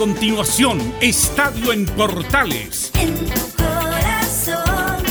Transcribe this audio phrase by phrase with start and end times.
[0.00, 2.90] continuación, Estadio en Portales.
[2.94, 5.04] En tu corazón,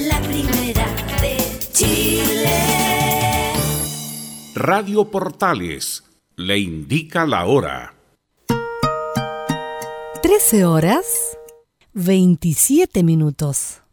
[0.00, 0.86] la primera
[1.20, 1.38] de
[1.72, 2.52] Chile.
[4.54, 6.04] Radio Portales
[6.36, 7.94] le indica la hora.
[10.22, 11.36] 13 horas
[11.94, 13.83] 27 minutos.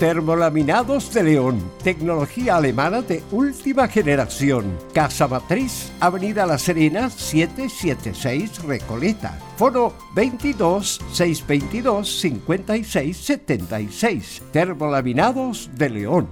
[0.00, 4.78] Termolaminados de León, tecnología alemana de última generación.
[4.94, 9.38] Casa Matriz, Avenida La Serena, 776 Recoleta.
[9.58, 14.42] Foro 22 622 56 76.
[14.50, 16.28] Termolaminados de León.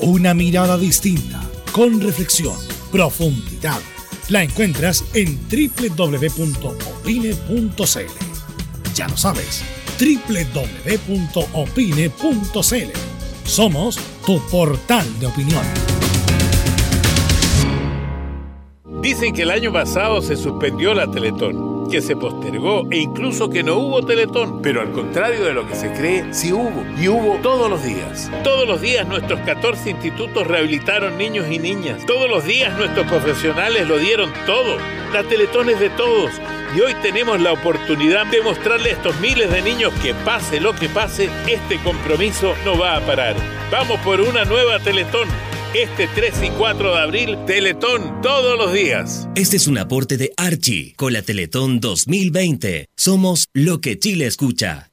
[0.00, 2.56] Una mirada distinta, con reflexión,
[2.90, 3.80] profundidad.
[4.30, 6.54] La encuentras en www.opine.cl.
[8.94, 11.52] Ya lo sabes www.opine.cl.
[13.44, 15.62] Somos tu portal de opinión.
[19.00, 23.62] Dicen que el año pasado se suspendió la Teletón, que se postergó e incluso que
[23.62, 24.62] no hubo Teletón.
[24.62, 26.84] Pero al contrario de lo que se cree, sí hubo.
[27.00, 28.30] Y hubo todos los días.
[28.44, 32.06] Todos los días nuestros 14 institutos rehabilitaron niños y niñas.
[32.06, 34.76] Todos los días nuestros profesionales lo dieron todo.
[35.12, 36.30] La Teletón es de todos.
[36.74, 40.74] Y hoy tenemos la oportunidad de mostrarle a estos miles de niños que pase lo
[40.74, 43.36] que pase, este compromiso no va a parar.
[43.70, 45.28] Vamos por una nueva Teletón.
[45.74, 49.28] Este 3 y 4 de abril, Teletón todos los días.
[49.34, 52.86] Este es un aporte de Archie con la Teletón 2020.
[52.96, 54.90] Somos lo que Chile escucha.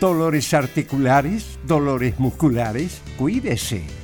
[0.00, 4.03] Dolores articulares, dolores musculares, cuídese.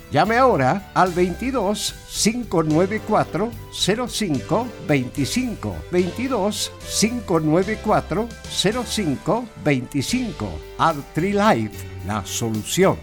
[0.11, 8.27] Llame ahora al 22 594 05 25 22 594
[8.85, 12.97] 05 25 Artrilife, la solución.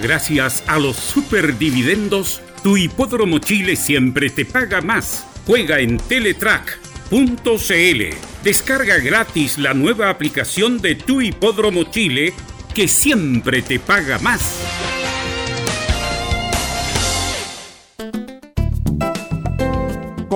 [0.00, 5.26] Gracias a los superdividendos, tu hipódromo Chile siempre te paga más.
[5.46, 8.02] Juega en Teletrack.cl.
[8.44, 12.32] Descarga gratis la nueva aplicación de tu hipódromo Chile
[12.74, 14.97] que siempre te paga más.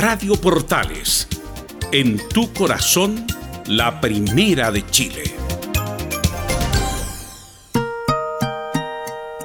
[0.00, 1.28] Radio Portales,
[1.92, 3.26] en tu corazón,
[3.66, 5.24] la primera de Chile.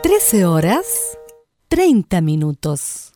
[0.01, 1.17] 13 horas
[1.67, 3.11] 30 minutos.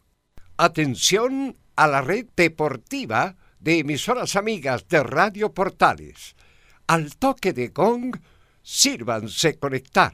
[0.57, 6.35] Atención a la red deportiva de emisoras amigas de Radio Portales.
[6.87, 8.17] Al toque de gong,
[8.63, 10.13] sírvanse conectar.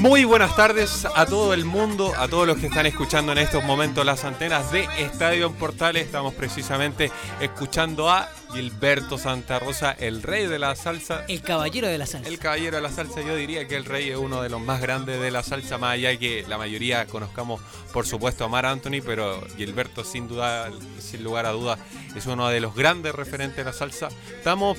[0.00, 3.62] Muy buenas tardes a todo el mundo, a todos los que están escuchando en estos
[3.62, 6.06] momentos las antenas de Estadio en Portales.
[6.06, 11.26] Estamos precisamente escuchando a Gilberto Santa Rosa, el rey de la salsa.
[11.28, 12.30] El caballero de la salsa.
[12.30, 14.80] El caballero de la salsa, yo diría que el rey es uno de los más
[14.80, 17.60] grandes de la salsa, más allá que la mayoría conozcamos,
[17.92, 21.78] por supuesto, a Mar Anthony, pero Gilberto, sin duda, sin lugar a dudas,
[22.16, 24.08] es uno de los grandes referentes de la salsa.
[24.34, 24.78] Estamos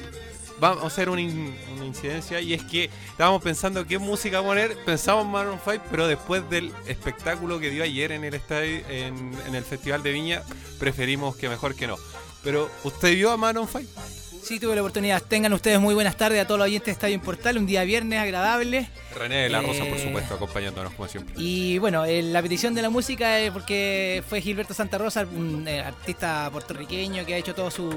[0.61, 4.77] vamos a hacer una, in- una incidencia y es que estábamos pensando qué música poner,
[4.85, 9.31] pensamos en Maroon 5, pero después del espectáculo que dio ayer en el estadio, en,
[9.47, 10.43] en el Festival de Viña,
[10.79, 11.97] preferimos que mejor que no.
[12.43, 13.83] Pero, ¿usted vio a Maroon 5?
[14.43, 15.21] Sí, tuve la oportunidad.
[15.21, 17.57] Tengan ustedes muy buenas tardes a todos los oyentes de Estadio Portal.
[17.59, 18.89] Un día viernes agradable.
[19.15, 21.35] René de la Rosa, por Eh, supuesto, acompañándonos como siempre.
[21.37, 25.67] Y bueno, eh, la petición de la música es porque fue Gilberto Santa Rosa, un
[25.67, 27.91] eh, artista puertorriqueño que ha hecho toda su,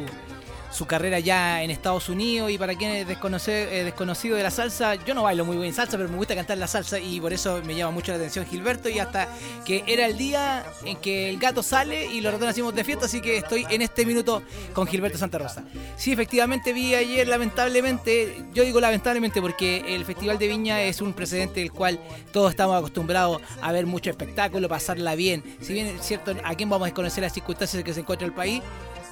[0.74, 2.50] su carrera ya en Estados Unidos.
[2.50, 5.96] Y para quienes desconoce, eh, desconocido de la salsa, yo no bailo muy bien salsa,
[5.96, 8.88] pero me gusta cantar la salsa y por eso me llama mucho la atención Gilberto.
[8.88, 9.28] Y hasta
[9.64, 13.06] que era el día en que el gato sale y los ratones hacemos de fiesta,
[13.06, 14.42] así que estoy en este minuto
[14.72, 15.64] con Gilberto Santa Rosa.
[15.96, 21.12] Sí, efectivamente vi ayer, lamentablemente, yo digo lamentablemente porque el Festival de Viña es un
[21.12, 22.00] precedente del cual
[22.32, 25.44] todos estamos acostumbrados a ver mucho espectáculo, pasarla bien.
[25.60, 28.26] Si bien es cierto, a quién vamos a desconocer las circunstancias en que se encuentra
[28.26, 28.62] el país,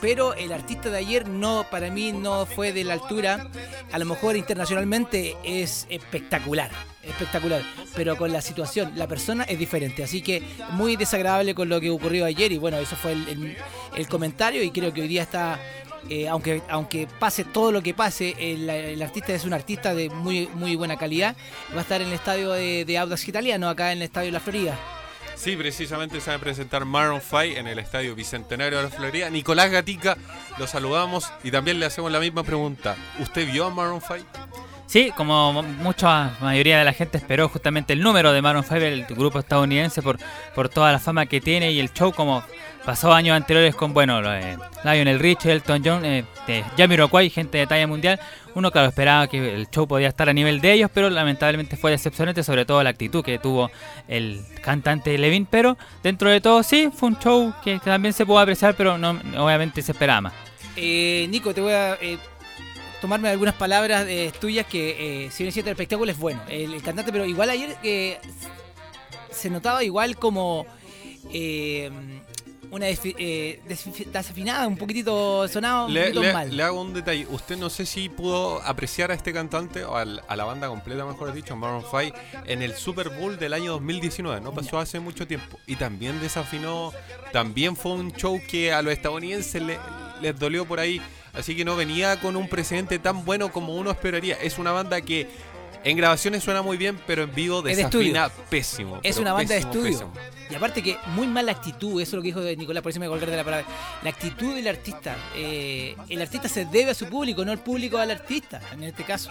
[0.02, 3.46] pero el artista de ayer no, para mí no fue de la altura.
[3.92, 6.72] A lo mejor internacionalmente es espectacular,
[7.04, 7.62] espectacular,
[7.94, 10.02] pero con la situación, la persona es diferente.
[10.02, 14.64] Así que muy desagradable con lo que ocurrió ayer y bueno, eso fue el, comentario
[14.64, 15.60] y creo que hoy día está...
[16.08, 20.10] eh, aunque, aunque pase todo lo que pase, el, el artista es un artista de
[20.10, 21.36] muy, muy buena calidad.
[21.72, 24.32] Va a estar en el estadio de, de Audax Italiano, acá en el estadio de
[24.32, 24.76] la Florida.
[25.42, 29.28] Sí, precisamente se va a presentar Maroon 5 en el Estadio Bicentenario de la Florida.
[29.28, 30.16] Nicolás Gatica,
[30.56, 32.94] lo saludamos y también le hacemos la misma pregunta.
[33.18, 34.24] ¿Usted vio a Maroon 5?
[34.86, 39.06] Sí, como mucha mayoría de la gente esperó justamente el número de Maroon 5, el
[39.06, 40.18] grupo estadounidense, por,
[40.54, 42.42] por toda la fama que tiene y el show como
[42.84, 47.66] pasó años anteriores con, bueno, de Lionel Richie, Elton John, eh, de Jamiroquai, gente de
[47.66, 48.20] talla mundial.
[48.54, 51.90] Uno, claro, esperaba que el show podía estar a nivel de ellos, pero lamentablemente fue
[51.90, 53.70] decepcionante, sobre todo la actitud que tuvo
[54.08, 55.46] el cantante Levin.
[55.46, 58.98] Pero dentro de todo, sí, fue un show que, que también se pudo apreciar, pero
[58.98, 60.34] no obviamente se esperaba más.
[60.76, 62.18] Eh, Nico, te voy a eh,
[63.02, 66.40] tomarme algunas palabras eh, tuyas que, eh, si bien es cierto, el espectáculo es bueno,
[66.48, 68.18] el, el cantante, pero igual ayer eh,
[69.30, 70.64] se notaba igual como
[71.32, 71.90] eh,
[72.70, 76.56] una eh, desafinada, un poquitito sonaba un Le, mal.
[76.56, 77.26] le hago un detalle.
[77.28, 81.04] Usted no sé si pudo apreciar a este cantante, o al- a la banda completa,
[81.04, 82.16] mejor dicho, Maroon 5,
[82.46, 84.40] en el Super Bowl del año 2019.
[84.40, 85.58] No pasó hace mucho tiempo.
[85.66, 86.92] Y también desafinó.
[87.30, 89.78] También fue un show que a los estadounidenses le-
[90.22, 90.98] les dolió por ahí.
[91.32, 94.36] Así que no venía con un precedente tan bueno como uno esperaría.
[94.36, 95.28] Es una banda que
[95.84, 99.00] en grabaciones suena muy bien, pero en vivo de desafina pésimo.
[99.02, 99.82] Es una banda de estudio.
[99.82, 100.12] pésimo.
[100.50, 103.06] Y aparte que muy mala actitud, eso es lo que dijo Nicolás, por eso me
[103.08, 103.66] colgar de la palabra.
[104.02, 105.16] La actitud del artista.
[105.34, 109.02] eh, el artista se debe a su público, no el público al artista, en este
[109.04, 109.30] caso.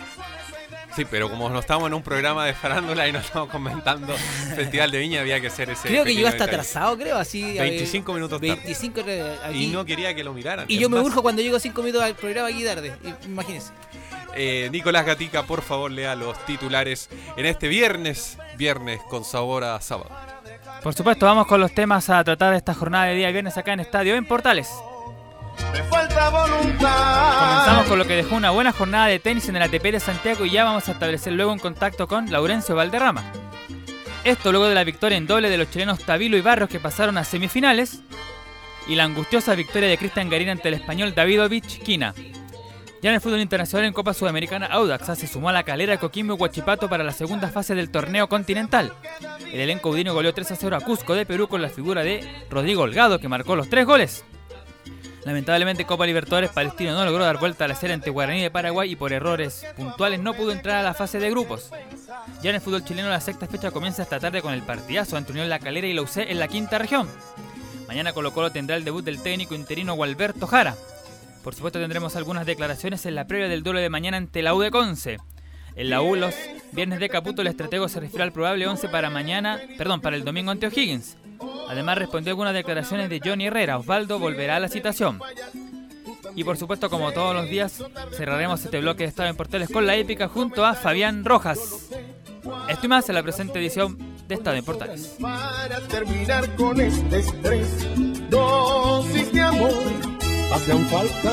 [0.96, 4.14] Sí, pero como no estamos en un programa de farándula y no estamos comentando
[4.56, 5.88] Festival de Viña, había que hacer ese.
[5.88, 6.52] Creo que yo hasta detalle.
[6.62, 7.58] atrasado, creo, así.
[7.58, 8.56] a ver, 25 minutos tarde.
[8.56, 9.64] 25 re- aquí.
[9.66, 10.66] Y no quería que lo miraran.
[10.68, 12.94] Y yo me urjo cuando llego 5 minutos al programa aquí tarde.
[13.26, 13.72] Imagínense.
[14.36, 19.80] eh, Nicolás Gatica, por favor, lea los titulares en este viernes, viernes con sabor a
[19.80, 20.10] sábado.
[20.84, 23.80] Por supuesto, vamos con los temas a tratar esta jornada de día viernes acá en
[23.80, 24.68] Estadio en Portales.
[25.74, 27.40] Me falta voluntad.
[27.40, 30.46] Comenzamos con lo que dejó una buena jornada de tenis en el ATP de Santiago
[30.46, 33.24] y ya vamos a establecer luego un contacto con Laurencio Valderrama.
[34.24, 37.18] Esto luego de la victoria en doble de los chilenos Tabilo y Barros que pasaron
[37.18, 38.02] a semifinales
[38.88, 42.14] y la angustiosa victoria de Cristian Garín ante el español Davidovich Quina.
[43.02, 46.36] Ya en el fútbol internacional en Copa Sudamericana, Audax se sumó a la calera Coquimbo
[46.36, 48.94] y Huachipato para la segunda fase del torneo continental.
[49.52, 52.46] El elenco udino goleó 3 a 0 a Cusco de Perú con la figura de
[52.52, 54.24] Rodrigo Holgado que marcó los tres goles.
[55.24, 58.92] Lamentablemente Copa Libertadores Palestino no logró dar vuelta a la serie ante Guaraní de Paraguay
[58.92, 61.70] y por errores puntuales no pudo entrar a la fase de grupos.
[62.42, 65.34] Ya en el fútbol chileno la sexta fecha comienza esta tarde con el partidazo entre
[65.34, 67.08] Unión La Calera y la UC en la quinta región.
[67.88, 70.76] Mañana Colo Colo tendrá el debut del técnico interino Gualberto Jara.
[71.44, 74.60] Por supuesto tendremos algunas declaraciones en la previa del duelo de mañana ante la U
[74.60, 75.18] de Conce.
[75.76, 76.34] En la U los
[76.72, 80.24] viernes de Caputo el estratego se refiere al probable 11 para mañana, perdón, para el
[80.24, 81.18] domingo ante O'Higgins.
[81.70, 83.78] Además respondió algunas declaraciones de Johnny Herrera.
[83.78, 85.20] Osvaldo volverá a la citación.
[86.36, 87.84] Y por supuesto, como todos los días,
[88.16, 91.90] cerraremos este bloque de Estado en Portales con la épica junto a Fabián Rojas.
[92.70, 95.16] Esto y más en la presente edición de Estado en Portales.
[95.20, 99.74] Para terminar con este estrés, dosis de amor
[100.54, 101.32] hacen falta.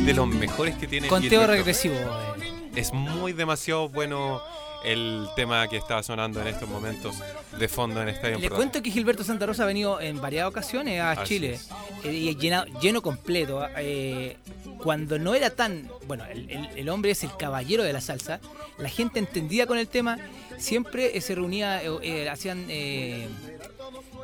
[0.00, 1.94] De los mejores que tiene Conteo regresivo.
[1.94, 2.70] eh.
[2.74, 4.40] Es muy demasiado bueno
[4.84, 7.16] el tema que está sonando en estos momentos
[7.58, 11.00] de fondo en Estadio Le cuento que Gilberto Santa Rosa ha venido en varias ocasiones
[11.00, 11.58] a Así Chile
[12.04, 13.66] eh, y llena- lleno completo.
[13.76, 14.36] eh,
[14.82, 15.88] cuando no era tan.
[16.06, 18.40] Bueno, el, el- el hombre es el caballero de la salsa.
[18.78, 20.16] La gente entendida con el tema
[20.56, 22.66] siempre eh, se reunía, eh, hacían.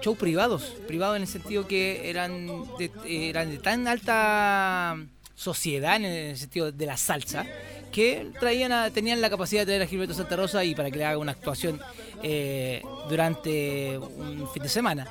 [0.03, 2.47] Shows privados, privados en el sentido que eran
[2.79, 2.91] de,
[3.29, 4.97] eran de tan alta
[5.35, 7.45] sociedad en el sentido de la salsa
[7.93, 10.99] que traían a- tenían la capacidad de traer a Gilberto Santa Rosa y para que
[10.99, 11.81] le haga una actuación
[12.23, 15.07] eh, durante un fin de semana.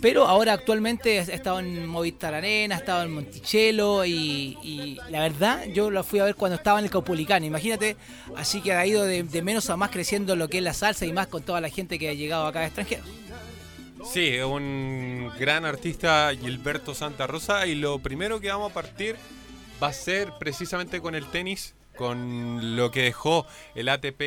[0.00, 5.64] Pero ahora actualmente ha estado en Movistar Arena, ha estado en Monticello y, la verdad
[5.72, 7.46] yo lo fui a ver cuando estaba en el Caupolicano.
[7.46, 7.96] Imagínate,
[8.36, 11.12] así que ha ido de, menos a más creciendo lo que es la salsa y
[11.12, 13.06] más con toda la gente que ha llegado acá de extranjeros.
[14.12, 19.16] Sí, un gran artista Gilberto Santa Rosa y lo primero que vamos a partir
[19.82, 24.20] va a ser precisamente con el tenis, con lo que dejó el ATP,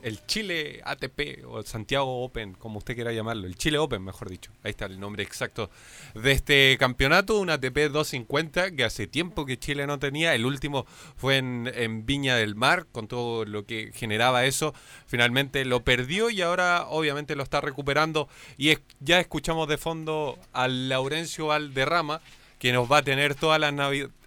[0.00, 4.30] el Chile ATP o el Santiago Open, como usted quiera llamarlo, el Chile Open, mejor
[4.30, 4.52] dicho.
[4.62, 5.70] Ahí está el nombre exacto
[6.14, 10.34] de este campeonato, un ATP 250 que hace tiempo que Chile no tenía.
[10.36, 14.72] El último fue en, en Viña del Mar, con todo lo que generaba eso.
[15.06, 18.28] Finalmente lo perdió y ahora obviamente lo está recuperando.
[18.56, 22.20] Y es- ya escuchamos de fondo al Laurencio Valderrama
[22.60, 23.72] que nos va a tener todas las,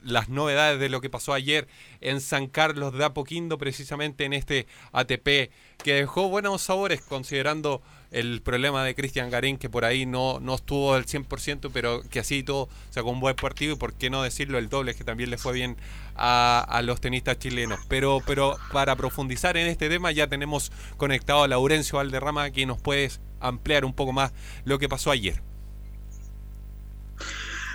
[0.04, 1.68] las novedades de lo que pasó ayer
[2.00, 5.52] en San Carlos de Apoquindo, precisamente en este ATP,
[5.84, 7.82] que dejó buenos sabores considerando
[8.12, 12.20] el problema de Cristian Garín, que por ahí no, no estuvo al 100%, pero que
[12.20, 15.30] así todo sacó un buen partido y por qué no decirlo, el doble, que también
[15.30, 15.78] le fue bien
[16.16, 17.80] a, a los tenistas chilenos.
[17.88, 22.82] Pero, pero para profundizar en este tema ya tenemos conectado a Laurencio Valderrama, que nos
[22.82, 24.34] puedes ampliar un poco más
[24.66, 25.51] lo que pasó ayer.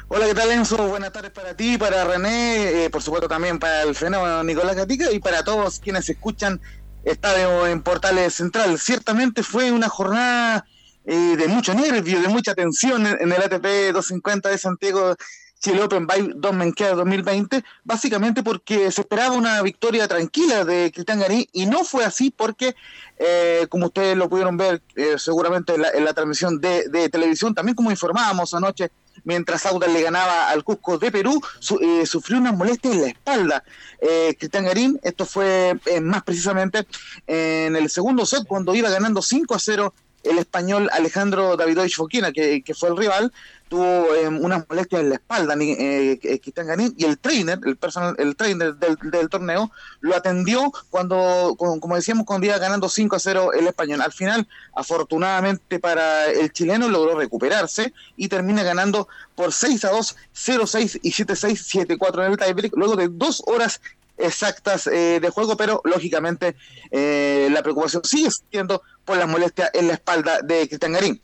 [0.09, 0.77] Hola, ¿qué tal Enzo?
[0.87, 5.11] Buenas tardes para ti, para René, eh, por supuesto también para el fenómeno Nicolás Gatica
[5.11, 6.61] y para todos quienes escuchan
[7.03, 8.79] Estadio en Portales Central.
[8.79, 10.65] Ciertamente fue una jornada
[11.07, 15.17] eh, de mucho nervio, de mucha tensión en, el ATP 250 de Santiago
[15.59, 21.19] Chile Open by Don Menquea 2020, básicamente porque se esperaba una victoria tranquila de Cristian
[21.19, 22.77] Garín y no fue así porque,
[23.19, 27.91] eh, como ustedes lo pudieron ver eh, seguramente en la, transmisión de televisión, también como
[27.91, 28.93] informábamos anoche,
[29.25, 33.08] mientras Auda le ganaba al Cusco de Perú, su- eh, sufrió una molestia en la
[33.08, 33.64] espalda.
[34.00, 36.87] Eh, Cristian Garín, esto fue eh, más precisamente
[37.26, 39.94] en el segundo set, cuando iba ganando 5 a 0
[40.28, 43.33] el español Alejandro Davidovich Foquina, que, que fue el rival,
[43.68, 48.14] tuvo eh, unas molestias en la espalda, eh, eh, Garín, y el trainer, el personal,
[48.18, 53.52] el trainer del, torneo, lo atendió cuando, como decíamos, cuando iba ganando 5 a 0
[53.54, 54.00] el español.
[54.02, 60.16] Al final, afortunadamente para el chileno, logró recuperarse y termina ganando por 6 a 2,
[60.35, 63.80] 0-6 y 7-6, 7-4 en el tiebreak, luego de dos horas
[64.18, 66.56] exactas eh, de juego, pero lógicamente
[66.90, 71.23] eh, la preocupación sigue siendo por las molestias en la espalda de Cristian Garín.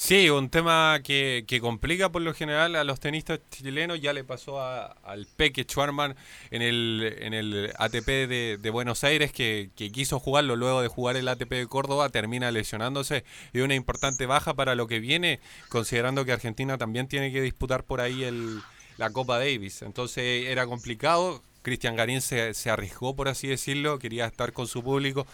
[0.00, 4.00] Sí, un tema que, que complica por lo general a los tenistas chilenos.
[4.00, 6.14] Ya le pasó al Peque Schwarman
[6.52, 11.26] en el, en el ATP de, Buenos Aires, que, quiso jugarlo luego de jugar el
[11.26, 16.30] ATP de Córdoba, termina lesionándose y una importante baja para lo que viene, considerando que
[16.30, 18.24] Argentina también tiene que disputar por ahí
[18.98, 19.82] la Copa Davis.
[19.82, 21.42] Entonces era complicado.
[21.62, 25.26] Cristian Garín se, se arriesgó, por así decirlo, quería estar con su público,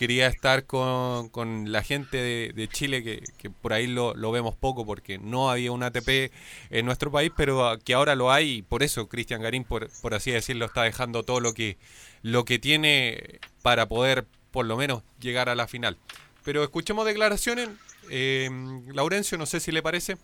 [0.00, 4.32] quería estar con, con la gente de, de Chile, que, que por ahí lo, lo
[4.32, 6.32] vemos poco porque no había un ATP
[6.70, 10.14] en nuestro país, pero que ahora lo hay y por eso Cristian Garín, por, por
[10.14, 11.76] así decirlo, está dejando todo lo que,
[12.22, 15.98] lo que tiene para poder por lo menos llegar a la final.
[16.44, 17.68] Pero escuchemos declaraciones.
[18.08, 18.48] Eh,
[18.94, 20.16] Laurencio, no sé si le parece.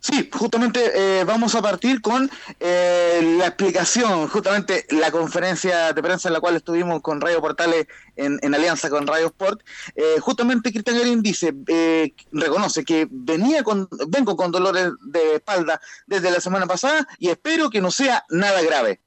[0.00, 6.28] Sí, justamente eh, vamos a partir con eh, la explicación, justamente la conferencia de prensa
[6.28, 9.62] en la cual estuvimos con Radio Portales en, en alianza con Radio Sport.
[9.96, 15.80] Eh, justamente Cristian Garín dice, eh, reconoce que venía con, vengo con dolores de espalda
[16.06, 19.00] desde la semana pasada y espero que no sea nada grave.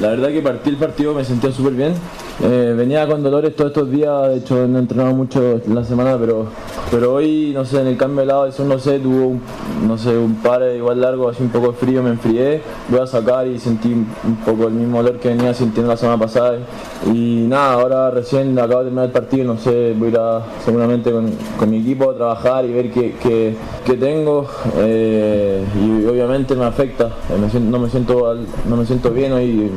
[0.00, 1.94] La verdad que partí el partido me sentía súper bien.
[2.42, 6.16] Eh, venía con dolores todos estos días, de hecho no he entrenado mucho la semana,
[6.18, 6.46] pero,
[6.90, 9.40] pero hoy, no sé, en el cambio de lado, eso no sé, tuvo un,
[9.86, 13.06] no sé, un par igual largo, así un poco de frío, me enfrié, voy a
[13.06, 16.58] sacar y sentí un poco el mismo dolor que venía sintiendo la semana pasada.
[17.06, 20.42] Y nada, ahora recién acabo de terminar el partido, no sé, voy a ir a,
[20.64, 23.54] seguramente con, mi equipo a trabajar y ver qué, qué-
[23.94, 24.44] tengo.
[24.78, 28.34] eh, y obviamente me afecta, eh, me siento- no, me siento,
[28.68, 29.70] no me siento bien hoy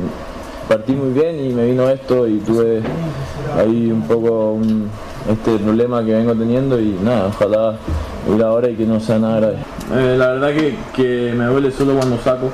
[0.68, 2.82] partí muy bien y me vino esto y tuve
[3.58, 4.88] ahí un poco un-
[5.30, 7.74] este problema que vengo teniendo y nada, ojalá
[8.34, 9.56] ir ahora y que no sea nada grave.
[9.94, 12.50] Eh, la verdad que, que me duele solo cuando saco,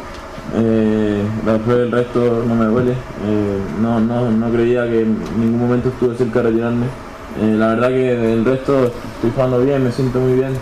[0.57, 5.61] eh, después el resto no me duele, Eh, no, no, no creía que en ningún
[5.61, 6.87] momento estuve cerca de retirarme.
[7.59, 10.53] La verdad que del resto estoy jugando bien, me siento muy bien,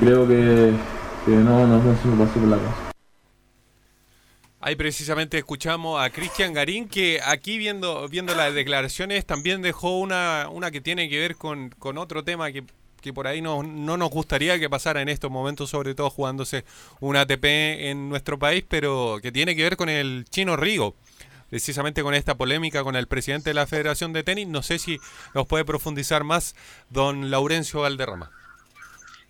[0.00, 0.72] creo que,
[1.24, 2.81] que no, no, no se me pasó por la casa.
[4.64, 10.48] Ahí precisamente escuchamos a Cristian Garín, que aquí viendo, viendo las declaraciones también dejó una,
[10.52, 12.62] una que tiene que ver con, con otro tema que,
[13.00, 16.64] que por ahí no, no nos gustaría que pasara en estos momentos, sobre todo jugándose
[17.00, 20.94] un ATP en nuestro país, pero que tiene que ver con el chino Rigo.
[21.50, 25.00] Precisamente con esta polémica con el presidente de la Federación de Tenis, no sé si
[25.34, 26.54] nos puede profundizar más
[26.88, 28.30] don Laurencio Valderrama.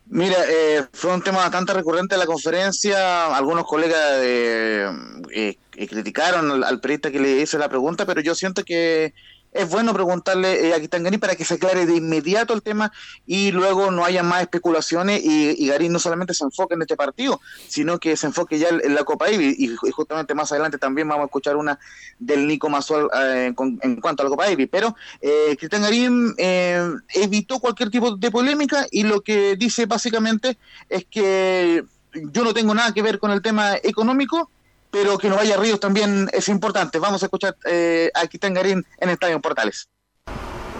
[0.06, 3.34] Mira, eh, fue un tema bastante recurrente en la conferencia.
[3.34, 4.86] Algunos colegas eh,
[5.30, 9.14] eh, criticaron al, al periodista que le hizo la pregunta, pero yo siento que
[9.52, 12.92] es bueno preguntarle eh, a Garín para que se aclare de inmediato el tema
[13.26, 16.96] y luego no haya más especulaciones y, y Garín no solamente se enfoque en este
[16.96, 21.08] partido, sino que se enfoque ya en, la Copa Davis y, justamente más adelante también
[21.08, 21.78] vamos a escuchar una
[22.18, 24.68] del Nico Masual eh, en cuanto a la Copa Davis.
[24.70, 31.06] Pero eh, Garín eh, evitó cualquier tipo de polémica y lo que dice básicamente es
[31.10, 31.84] que
[32.14, 34.50] yo no tengo nada que ver con el tema económico,
[34.92, 36.98] pero que no vaya a Ríos también es importante.
[36.98, 39.88] Vamos a escuchar eh, a Cristian Garín en Estadio Portales.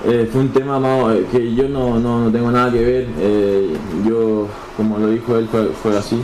[0.05, 0.79] Eh, fue un tema
[1.15, 3.09] eh, que yo no, no, tengo nada que ver.
[3.19, 6.23] eh, yo, como lo dijo él, fue, así.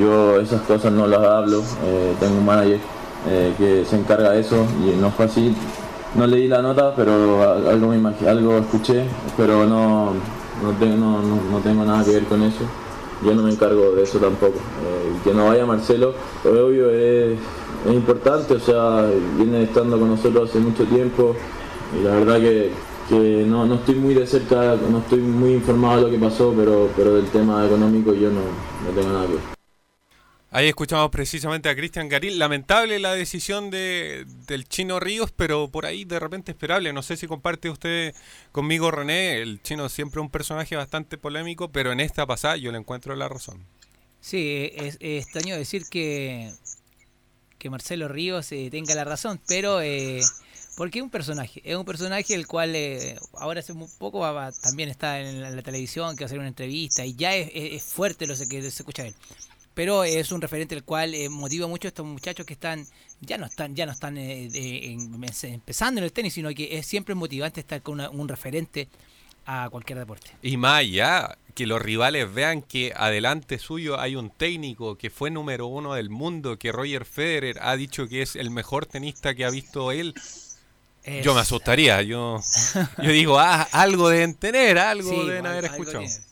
[0.00, 1.62] Yo esas cosas no las hablo.
[2.18, 2.80] tengo un manager
[3.58, 5.54] que se encarga de eso y no fue así.
[6.14, 9.04] No leí la nota, pero algo, me algo escuché,
[9.36, 10.14] pero no,
[10.62, 12.64] no, tengo, no- no tengo nada que ver con eso.
[13.24, 14.56] Yo no me encargo de eso tampoco.
[14.56, 17.38] Eh, que no vaya Marcelo, obvio es,
[17.90, 21.34] importante, o sea, viene estando con nosotros hace mucho tiempo
[21.98, 22.72] y la verdad que,
[23.08, 26.52] que no, no estoy muy de cerca, no estoy muy informado de lo que pasó,
[26.56, 29.57] pero, pero del tema económico yo no, no tengo nada que ver.
[30.50, 32.38] Ahí escuchamos precisamente a Cristian Garín.
[32.38, 36.92] Lamentable la decisión de, del chino Ríos, pero por ahí de repente esperable.
[36.94, 38.14] No sé si comparte usted
[38.50, 39.42] conmigo, René.
[39.42, 43.28] El chino siempre un personaje bastante polémico, pero en esta pasada yo le encuentro la
[43.28, 43.62] razón.
[44.20, 46.50] Sí, es, extraño decir que,
[47.58, 50.20] que Marcelo Ríos eh, tenga la razón, pero eh,
[50.76, 54.50] porque es un personaje, es un personaje el cual eh, ahora hace muy poco va-
[54.52, 58.26] también está en la, televisión, que va a hacer una entrevista y ya es, fuerte
[58.26, 59.14] lo que se escucha él.
[59.78, 62.84] Pero es un referente el cual eh, motiva mucho a estos muchachos que están
[63.20, 66.84] ya no están ya no están eh, en- empezando en el tenis, sino que es
[66.84, 68.88] siempre motivante estar con una- un referente
[69.46, 70.30] a cualquier deporte.
[70.42, 75.30] Y más allá, que los rivales vean que adelante suyo hay un técnico que fue
[75.30, 79.44] número uno del mundo, que Roger Federer ha dicho que es el mejor tenista que
[79.44, 80.12] ha visto él.
[81.04, 82.40] Es- Yo me asustaría, yo,
[83.00, 86.04] yo digo, ah, algo deben tener, algo Sí, deben haber algo escuchado.
[86.04, 86.27] tiene.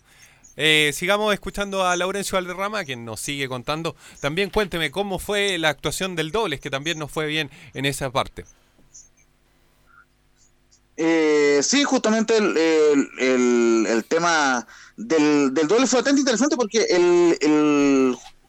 [0.57, 3.95] Eh, sigamos escuchando a Laurencio Valderrama, que nos sigue contando.
[4.21, 8.11] También cuénteme cómo fue la actuación del dobles, que también nos fue bien en esa
[8.11, 8.45] parte.
[10.97, 14.67] Eh, sí, justamente el, tema
[14.97, 16.87] del, del doble fue bastante interesante porque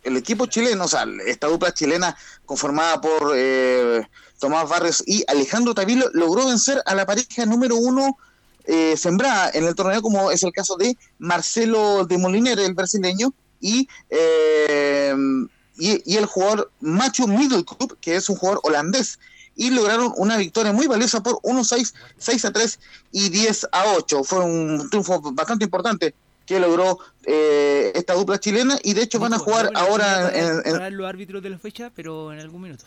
[0.07, 4.07] el equipo chileno, o sea, esta dupla chilena conformada por eh,
[4.39, 8.17] Tomás Barrios y Alejandro Tavilo logró vencer a la pareja número uno
[8.67, 13.33] eh, sembrada en el torneo, como es el caso de Marcelo de Moliner, el brasileño,
[13.59, 15.15] y, eh,
[15.77, 19.17] y, y el jugador Macho Middelkoop, que es un jugador holandés
[19.57, 22.79] y lograron una victoria muy valiosa por 1-6, 6 a 3
[23.11, 24.23] y 10 a 8.
[24.23, 26.13] Fue un triunfo bastante importante
[26.45, 31.09] que logró eh, esta dupla chilena y de hecho van a jugar ahora en, los
[31.09, 32.85] árbitros de la fecha, pero en algún minuto.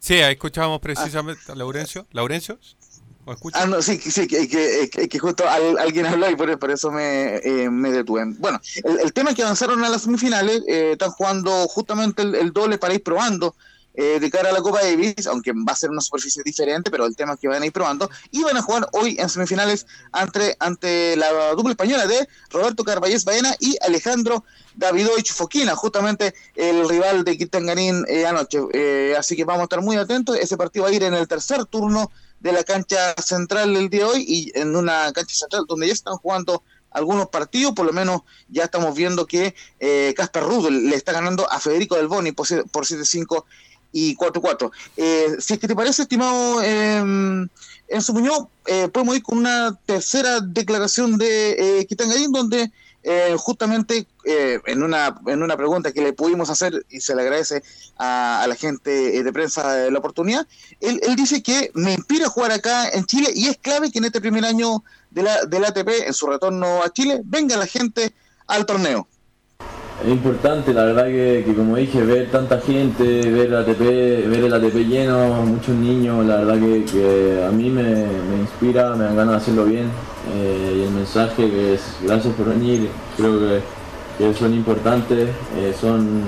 [0.00, 2.06] Sí, ahí escuchábamos precisamente a Laurencio.
[2.12, 2.58] ¿Laurencio?
[3.28, 3.36] ¿O?
[3.52, 7.36] Ah, no, sí, que, que, que- que justo al- alguien habló y por, eso me,
[7.36, 8.24] eh, me detuve.
[8.38, 8.58] Bueno,
[9.02, 12.94] el, tema es que avanzaron a las semifinales, eh, están jugando justamente el, doble para
[12.94, 13.54] ir probando
[13.94, 17.04] eh, de cara a la Copa Davis, aunque va a ser una superficie diferente, pero
[17.04, 19.86] el tema es que van a ir probando, y van a jugar hoy en semifinales
[20.12, 24.44] ante, ante la dupla española de Roberto Carballés Baena y Alejandro
[24.76, 28.60] Davidovich Foquina, justamente el rival de Kitangarín eh, anoche.
[28.72, 30.36] Eh, así que vamos a estar muy atentos.
[30.38, 34.00] Ese partido va a ir en el tercer turno de la cancha central del día
[34.00, 37.92] de hoy y en una cancha central donde ya están jugando algunos partidos, por lo
[37.92, 42.32] menos ya estamos viendo que eh, Casper Ruud le está ganando a Federico Del Boni
[42.32, 43.44] por, por 7-5
[43.92, 44.70] y 4-4.
[44.96, 47.46] Eh, si es que te parece, estimado eh,
[47.88, 52.70] Enzo Muñoz, eh, podemos ir con una tercera declaración de eh, Kitangarín, donde
[53.10, 57.22] eh, justamente eh, en, una, en una pregunta que le pudimos hacer y se le
[57.22, 57.62] agradece
[57.96, 60.46] a, a la gente eh, de prensa de la oportunidad,
[60.80, 64.04] él, él dice que me inspira jugar acá en Chile y es clave que en
[64.04, 68.14] este primer año de la, del ATP, en su retorno a Chile, venga la gente
[68.46, 69.08] al torneo.
[70.04, 74.54] Es importante, la verdad que, que como dije, ver tanta gente, ver, ATP, ver el
[74.54, 79.32] ATP lleno, muchos niños, la verdad que, a mí me, me inspira, me dan ganas
[79.32, 79.90] de hacerlo bien.
[80.36, 83.60] eh, y el mensaje que es gracias por venir, creo que,
[84.18, 86.22] que son importantes, eh, son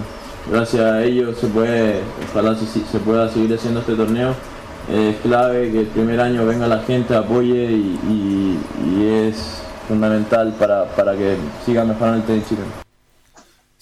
[0.51, 4.31] gracias a ellos se puede, ojalá se, pueda seguir haciendo este torneo.
[4.91, 8.59] Eh, es clave que el primer año venga la gente, apoye y
[9.07, 12.90] es fundamental para, para que siga mejorando el tenis chileno.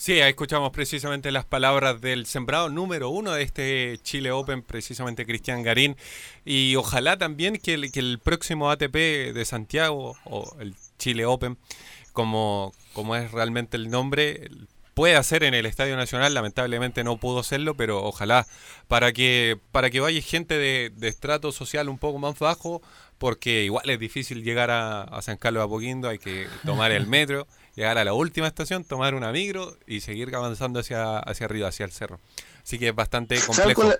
[0.08, 5.62] Sí, escuchamos precisamente las palabras del sembrado número uno de este Chile Open, precisamente Cristian
[5.62, 5.98] Garín.
[6.46, 8.94] Y ojalá también que el, que el próximo ATP
[9.34, 11.58] de Santiago, o el Chile Open,
[12.14, 14.48] como, como es realmente el nombre,
[14.94, 16.32] pueda ser en el Estadio Nacional.
[16.32, 18.46] Lamentablemente no pudo serlo, pero ojalá
[18.86, 22.80] para que, para que vaya gente de, de estrato social un poco más bajo,
[23.18, 27.06] porque igual es difícil llegar a, a San Carlos de Apoquindo, hay que tomar el
[27.06, 27.46] metro,
[27.78, 31.84] llegar a la última estación, tomar una micro y seguir avanzando hacia, hacia arriba, hacia
[31.84, 32.18] el cerro.
[32.62, 33.94] Así que es bastante ¿Sabes complejo.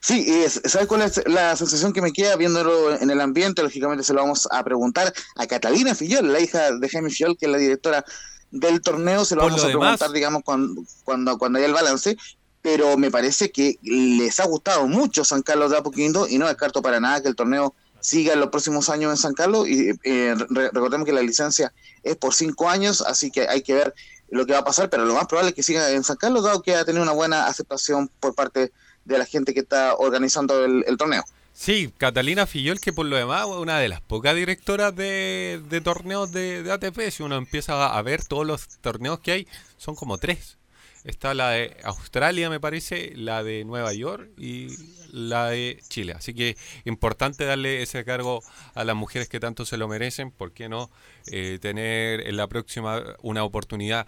[0.00, 3.62] Sí, es- ¿sabes cuál es la sensación que me queda viéndolo en el ambiente?
[3.62, 7.46] Lógicamente se lo vamos a preguntar a Catalina Fillol, la hija de Jaime Fillol, que
[7.46, 8.04] es la directora
[8.50, 11.66] del torneo, se lo Por vamos lo a demás- preguntar, digamos, cuando, cuando, cuando haya
[11.66, 12.16] el balance,
[12.62, 16.80] pero me parece que les ha gustado mucho San Carlos de Apoquindo y no descarto
[16.80, 20.34] para nada que el torneo siga en los próximos años en San Carlos y eh,
[20.48, 23.94] re- recordemos que la licencia es por cinco años, así que hay que ver
[24.30, 26.44] lo que va a pasar, pero lo más probable es que siga en San Carlos,
[26.44, 28.72] dado que ha tenido una buena aceptación por parte
[29.04, 31.24] de la gente que está organizando el, torneo.
[31.52, 35.80] Sí, Catalina Fillol, que por lo demás es una de las pocas directoras de, de
[35.80, 37.10] torneos de, de ATP.
[37.10, 40.58] Si uno empieza a ver todos los torneos que hay, son como tres.
[41.02, 44.68] Está la de Australia, me parece, la de Nueva York y
[45.12, 46.12] la de Chile.
[46.16, 48.42] Así que importante darle ese cargo
[48.74, 50.30] a las mujeres que tanto se lo merecen.
[50.30, 50.90] ¿Por qué no
[51.30, 54.06] eh, tener en la próxima una oportunidad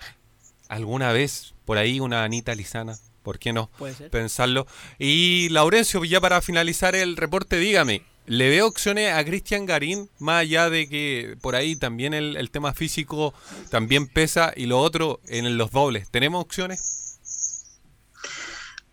[0.68, 2.96] alguna vez por ahí una Anita Lizana?
[3.22, 3.70] ¿Por qué no?
[3.78, 4.10] Puede ser.
[4.10, 4.66] Pensarlo.
[4.98, 10.10] Y Laurencio, ya para finalizar el reporte, dígame, ¿le veo opciones a Cristian Garín?
[10.18, 13.32] Más allá de que por ahí también el, el tema físico
[13.70, 16.10] también pesa y lo otro en los dobles.
[16.10, 17.01] ¿Tenemos opciones?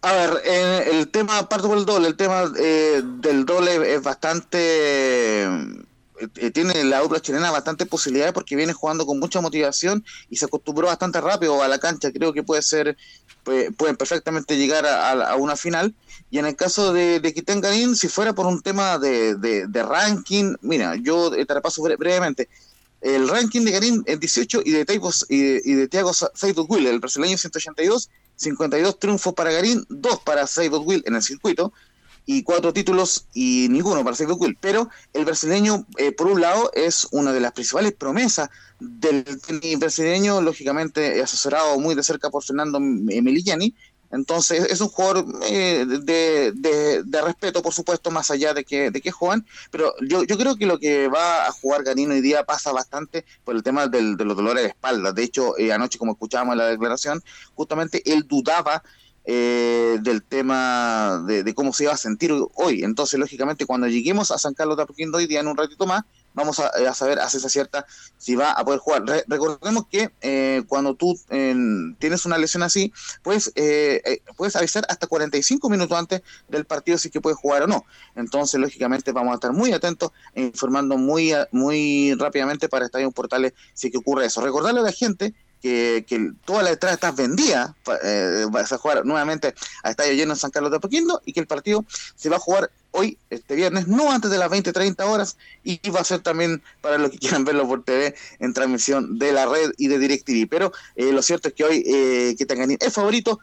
[0.01, 4.01] A ver, eh, el tema, parto por el doble, el tema eh, del doble es
[4.01, 10.37] bastante, eh, tiene la dupla chilena bastante posibilidades porque viene jugando con mucha motivación y
[10.37, 12.97] se acostumbró bastante rápido a la cancha, creo que puede ser,
[13.43, 15.93] pues, pueden perfectamente llegar a, una final.
[16.29, 19.67] Y en el caso de, de Quitén Garín, si fuera por un tema de, de-
[19.83, 22.47] ranking, mira, yo te repaso bre- brevemente.
[23.01, 26.11] El ranking de Garín es 18 y de, Teipos- y de, y de Thiago
[26.77, 28.09] el brasileño 182,
[28.39, 31.73] 52 triunfos para Garín, 2 para Seydou Will en el circuito
[32.25, 34.57] y cuatro títulos y ninguno para Seydou Will.
[34.59, 38.49] Pero el brasileño, eh, por un lado, es una de las principales promesas
[38.79, 43.75] del tenis brasileño, lógicamente asesorado muy de cerca por Fernando Emiliani,
[44.11, 46.51] Entonces es un jugador eh, de,
[47.03, 50.37] de, respeto, por supuesto, más allá de que, de que es joven, pero yo, yo
[50.37, 53.87] creo que lo que va a jugar Garino hoy día pasa bastante por el tema
[53.87, 55.11] del, de los dolores de espalda.
[55.11, 57.23] De hecho, eh, anoche, como escuchábamos en la declaración,
[57.55, 58.83] justamente él dudaba
[59.25, 62.83] eh, del tema de, de, cómo se iba a sentir hoy.
[62.83, 66.03] Entonces, lógicamente, cuando lleguemos a San Carlos de Apoquindo hoy día en un ratito más,
[66.33, 67.85] vamos a, a, saber a ciencia cierta
[68.17, 69.05] si va a poder jugar.
[69.05, 71.55] Re recordemos que eh, cuando tú eh,
[71.99, 72.91] tienes una lesión así,
[73.23, 77.67] pues eh, puedes avisar hasta 45 minutos antes del partido si que puedes jugar o
[77.67, 77.85] no.
[78.15, 83.53] Entonces, lógicamente, vamos a estar muy atentos e informando muy, muy rápidamente para Estadio Portales
[83.73, 84.41] si que ocurre eso.
[84.41, 87.71] Recordarle a la gente que, que todas las entradas están vendidas,
[88.03, 91.39] eh, vas a jugar nuevamente a estadio lleno en San Carlos de Apoquindo y que
[91.39, 95.05] el partido se va a jugar hoy, este viernes, no antes de las 20, 30
[95.05, 99.19] horas y va a ser también para los que quieran verlo por TV en transmisión
[99.19, 100.47] de la red y de DirecTV.
[100.49, 103.39] Pero eh, lo cierto es que hoy eh, tengan es favorito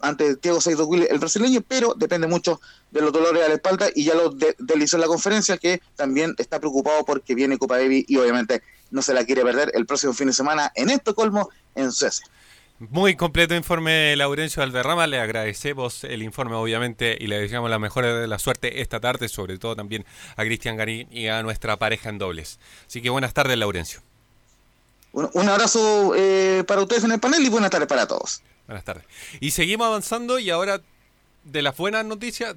[0.00, 4.04] ante Diego Saido el brasileño, pero depende mucho de los dolores a la espalda y
[4.04, 8.04] ya lo de, deslizó en la conferencia que también está preocupado porque viene Copa Baby
[8.06, 11.92] y obviamente no se la quiere perder el próximo fin de semana en Estocolmo, en
[11.92, 12.26] Suecia.
[12.78, 15.06] Muy completo informe, Laurencio Alderrama.
[15.06, 19.30] Le agradecemos el informe, obviamente, y le deseamos la mejor de la suerte esta tarde,
[19.30, 20.04] sobre todo también
[20.36, 22.60] a Cristian Garín y a nuestra pareja en dobles.
[22.86, 24.00] Así que buenas tardes, Laurencio.
[25.12, 28.42] Un, un abrazo eh, para ustedes en el panel y buenas tardes para todos.
[28.66, 29.04] Buenas tardes.
[29.40, 30.82] Y seguimos avanzando y ahora
[31.44, 32.56] de las buenas noticias,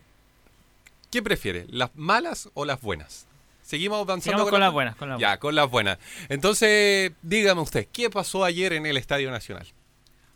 [1.12, 1.66] ¿qué prefiere?
[1.70, 3.26] ¿Las malas o las buenas?
[3.64, 4.96] Seguimos avanzando con, con, las buenas.
[4.98, 5.98] Con las ya, con las buenas.
[6.28, 9.68] Entonces, dígame usted, ¿qué pasó ayer en el Estadio Nacional?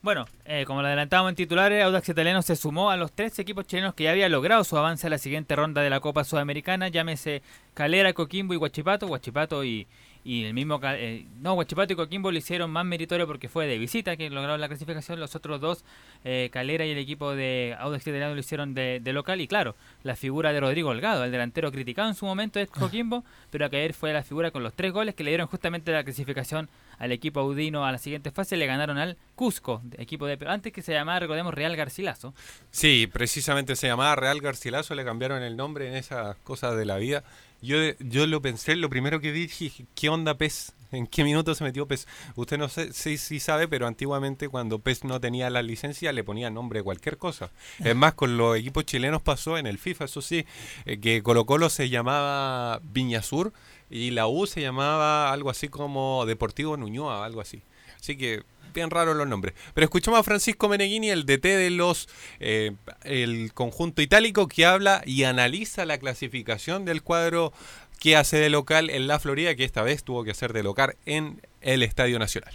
[0.04, 3.66] Bueno, eh, como lo adelantábamos en titulares, Audax Italiano se sumó a los tres equipos
[3.66, 6.89] chilenos que ya había logrado su avance a la siguiente ronda de la Copa Sudamericana,
[6.89, 7.42] llámese
[7.74, 9.88] Calera, Coquimbo y Huachipato, Huachipato y,
[10.25, 13.77] y el mismo eh, no Huachipato y Coquimbo lo hicieron más meritorio porque fue de
[13.77, 15.19] visita que lograron la clasificación.
[15.19, 15.83] Los otros dos
[16.23, 19.41] eh, Calera y el equipo de Audax Italiano lo hicieron de, de, local.
[19.41, 23.23] Y claro la figura de Rodrigo Holgado el delantero criticado en su momento es Coquimbo
[23.51, 26.03] pero que ayer fue la figura con los tres goles que le dieron justamente la
[26.03, 28.55] clasificación al equipo audino a la siguiente fase.
[28.55, 32.33] Le ganaron al Cusco equipo de antes que se llamaba recordemos Real Garcilaso.
[32.71, 36.97] Sí precisamente se llamaba Real Garcilaso le cambiaron el nombre en esas cosas de la
[36.97, 37.23] vida
[37.63, 40.73] yo, yo lo pensé, lo primero que dije, ¿qué onda PES?
[40.91, 42.08] ¿En qué minuto se metió PES?
[42.36, 46.49] Usted no sé si sabe, pero antiguamente cuando PES no tenía la licencia le ponía
[46.49, 47.52] nombre de cualquier cosa.
[47.80, 50.45] Es más, con los equipos chilenos pasó en el FIFA, eso sí,
[50.86, 53.54] eh, que Colo Colo se llamaba Viña Sur
[53.89, 57.62] y la U se llamaba algo así como Deportivo Nuñoa, algo así.
[57.97, 59.53] Así que bien raros los nombres.
[59.73, 62.09] Pero escuchamos a Francisco Meneghini, el DT de los
[62.39, 62.71] eh,
[63.03, 67.53] el conjunto itálico, que habla y analiza la clasificación del cuadro
[67.99, 70.95] que hace de local en la Florida, que esta vez tuvo que hacer de local
[71.05, 72.53] en el Estadio Nacional.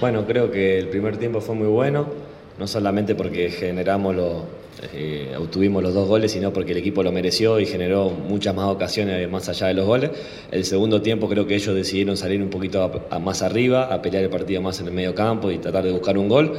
[0.00, 2.06] Bueno, creo que el primer tiempo fue muy bueno,
[2.58, 4.46] no solamente porque generamos lo,
[4.92, 8.66] eh, obtuvimos los dos goles, sino porque el equipo lo mereció y generó muchas más
[8.66, 10.10] ocasiones más allá de los goles.
[10.50, 14.30] El segundo tiempo creo que ellos decidieron salir un poquito más arriba, a pelear el
[14.30, 16.52] partido más en el medio campo y tratar de buscar un gol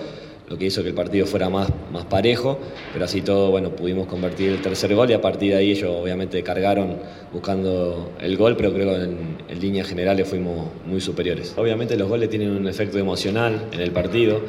[0.50, 2.58] lo que hizo que el partido fuera más, más parejo,
[2.94, 5.94] pero así todo, bueno, pudimos convertir el tercer gol y a partir de ahí ellos
[5.94, 6.98] obviamente cargaron
[7.34, 11.54] buscando el gol, pero creo que en, en líneas generales fuimos muy superiores.
[11.58, 14.40] Obviamente los goles tienen un efecto emocional en el partido,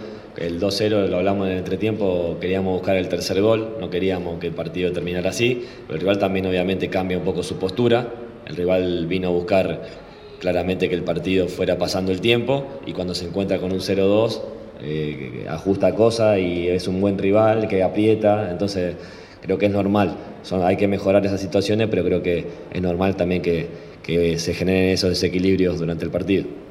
[0.41, 4.47] el 2-0 lo hablamos en el entretiempo, queríamos buscar el tercer gol, no queríamos que
[4.47, 8.09] el partido terminara así, pero el rival también obviamente cambia un poco su postura,
[8.47, 9.83] el rival vino a buscar
[10.39, 14.41] claramente que el partido fuera pasando el tiempo y cuando se encuentra con un 0-2
[14.81, 18.95] eh, ajusta cosas y es un buen rival que aprieta, entonces
[19.43, 20.17] creo que es normal,
[20.63, 23.69] hay que mejorar esas situaciones, pero creo que es normal también que
[24.39, 26.68] se generen esos desequilibrios durante el partido.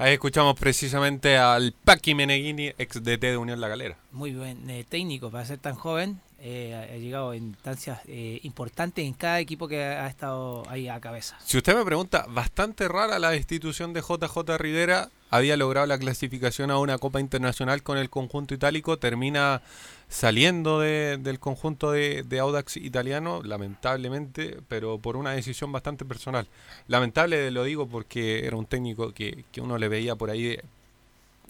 [0.00, 3.96] Ahí escuchamos precisamente al Paqui Meneghini, ex DT de Unión La Galera.
[4.12, 6.20] Muy buen eh, técnico para ser tan joven.
[6.38, 11.00] Eh, ha llegado a instancias eh, importantes en cada equipo que ha estado ahí a
[11.00, 11.36] cabeza.
[11.44, 15.10] Si usted me pregunta, bastante rara la destitución de JJ Rivera.
[15.30, 19.00] Había logrado la clasificación a una Copa Internacional con el conjunto itálico.
[19.00, 19.62] Termina
[20.08, 26.48] saliendo de, del conjunto de, de, Audax italiano, lamentablemente, pero por una decisión bastante personal.
[26.86, 30.58] Lamentable lo digo porque era un técnico que, que uno le veía por ahí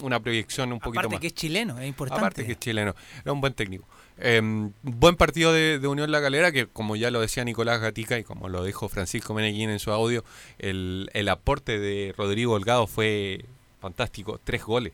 [0.00, 1.20] una proyección un poquito Aparte más.
[1.20, 2.20] que es chileno, es importante.
[2.20, 3.84] Aparte que es chileno, era un buen técnico.
[4.18, 4.40] Eh,
[4.82, 8.24] buen partido de, de, Unión La Galera, que como ya lo decía Nicolás Gatica y
[8.24, 10.24] como lo dijo Francisco Meneguín en su audio,
[10.58, 13.44] el, el aporte de Rodrigo Holgado fue
[13.80, 14.40] fantástico.
[14.42, 14.92] Tres goles.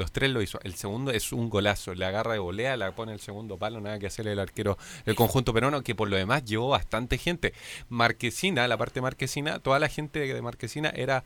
[0.00, 0.58] Los tres lo hizo.
[0.62, 1.94] El segundo es un golazo.
[1.94, 5.14] Le agarra de volea, la pone el segundo palo, nada que hacerle el arquero del
[5.14, 7.52] conjunto peruano, que por lo demás llevó bastante gente.
[7.90, 11.22] Marquesina, la parte marquesina, toda la gente de Marquesina era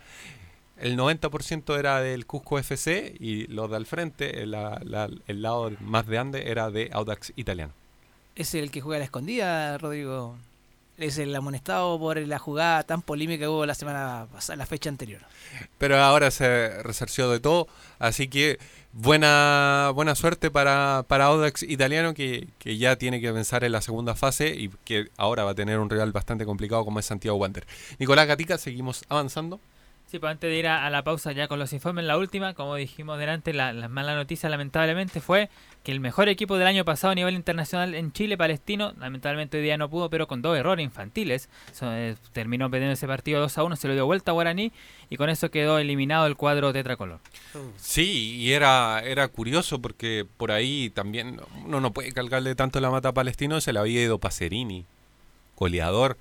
[0.76, 5.40] el 90% era del Cusco FC y los de al frente, el, la- la- el
[5.40, 7.72] lado más de Ande, era de Audax Italiano.
[8.34, 10.36] Es el que juega a la escondida, Rodrigo.
[10.96, 14.88] Es el amonestado por la jugada tan polémica que hubo la semana pasada, la fecha
[14.88, 15.20] anterior.
[15.78, 17.66] Pero ahora se resarció de todo,
[17.98, 18.58] así que
[18.92, 23.80] buena buena suerte para, para Audax Italiano que, que ya tiene que pensar en la
[23.80, 27.36] segunda fase y que ahora va a tener un rival bastante complicado como es Santiago
[27.38, 27.66] Wander.
[27.98, 29.60] Nicolás Gatica, seguimos avanzando.
[30.18, 33.18] Pues antes de ir a, la pausa ya con los informes, la última, como dijimos
[33.18, 35.48] delante, la, la mala noticia lamentablemente fue
[35.82, 39.62] que el mejor equipo del año pasado a nivel internacional en Chile, Palestino, lamentablemente hoy
[39.62, 41.48] día no pudo, pero con dos errores infantiles.
[41.82, 44.72] Eh, terminó perdiendo ese partido 2 a 1, se lo dio vuelta a Guaraní
[45.10, 47.20] y con eso quedó eliminado el cuadro tetracolor.
[47.76, 52.90] Sí, y era, era curioso porque por ahí también uno no puede cargarle tanto la
[52.90, 54.86] mata a Palestino, se le había ido Pacerini,
[55.56, 56.16] goleador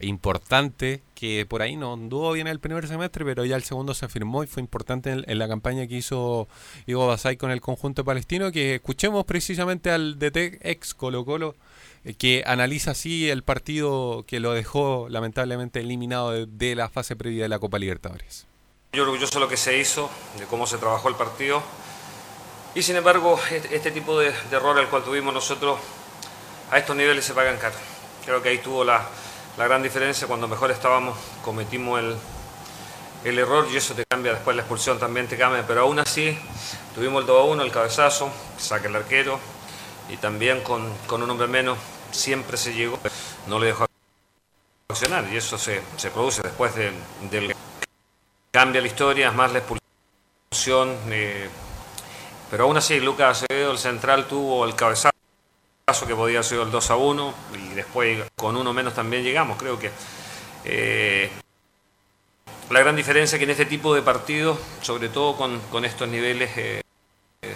[0.00, 4.04] importante, que por ahí no anduvo bien el primer semestre, pero ya el segundo se
[4.04, 6.46] afirmó y fue importante en, en la campaña que hizo
[6.86, 11.56] Ivo Basay con el conjunto palestino, que escuchemos precisamente al DT ex Colo Colo,
[12.04, 17.16] eh, que analiza así el partido que lo dejó lamentablemente eliminado de, de la fase
[17.16, 18.46] previa de la Copa Libertadores.
[18.92, 21.62] Yo orgulloso de lo que se hizo, de cómo se trabajó el partido.
[22.74, 25.80] Y sin embargo, este, tipo de, de error al cual tuvimos nosotros
[26.70, 27.74] a estos niveles se pagan caro.
[28.26, 29.08] Creo que ahí tuvo la,
[29.56, 30.26] la gran diferencia.
[30.26, 32.16] Cuando mejor estábamos, cometimos el,
[33.24, 35.64] el error y eso te cambia después la expulsión también te cambia.
[35.66, 36.38] Pero aún así,
[36.94, 39.38] tuvimos el 2 a 1, el cabezazo, saca el arquero
[40.08, 41.78] y también con, con un hombre menos
[42.10, 42.98] siempre se llegó.
[43.46, 43.86] No le dejó
[44.88, 46.92] accionar y eso se, se produce después de-
[47.30, 47.54] del
[48.52, 50.96] cambia la historia, más la expulsión.
[51.10, 51.48] eh,
[52.50, 55.10] pero aún así, Lucas Acevedo, el central, tuvo el cabezazo
[56.04, 59.56] que podía sido el 2 a 1 y después con uno menos también llegamos.
[59.56, 59.90] Creo que
[60.64, 61.30] eh,
[62.70, 66.50] la gran diferencia es que en este tipo de partidos, sobre todo con, estos niveles,
[66.56, 66.82] eh,
[67.42, 67.54] eh,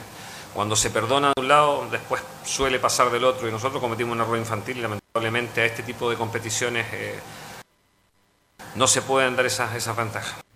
[0.55, 4.21] cuando se perdona de un lado, después suele pasar del otro y nosotros cometimos un
[4.21, 6.87] error infantil y lamentablemente a este tipo de competiciones
[8.77, 10.50] no se pueden dar esas, esas ventajas.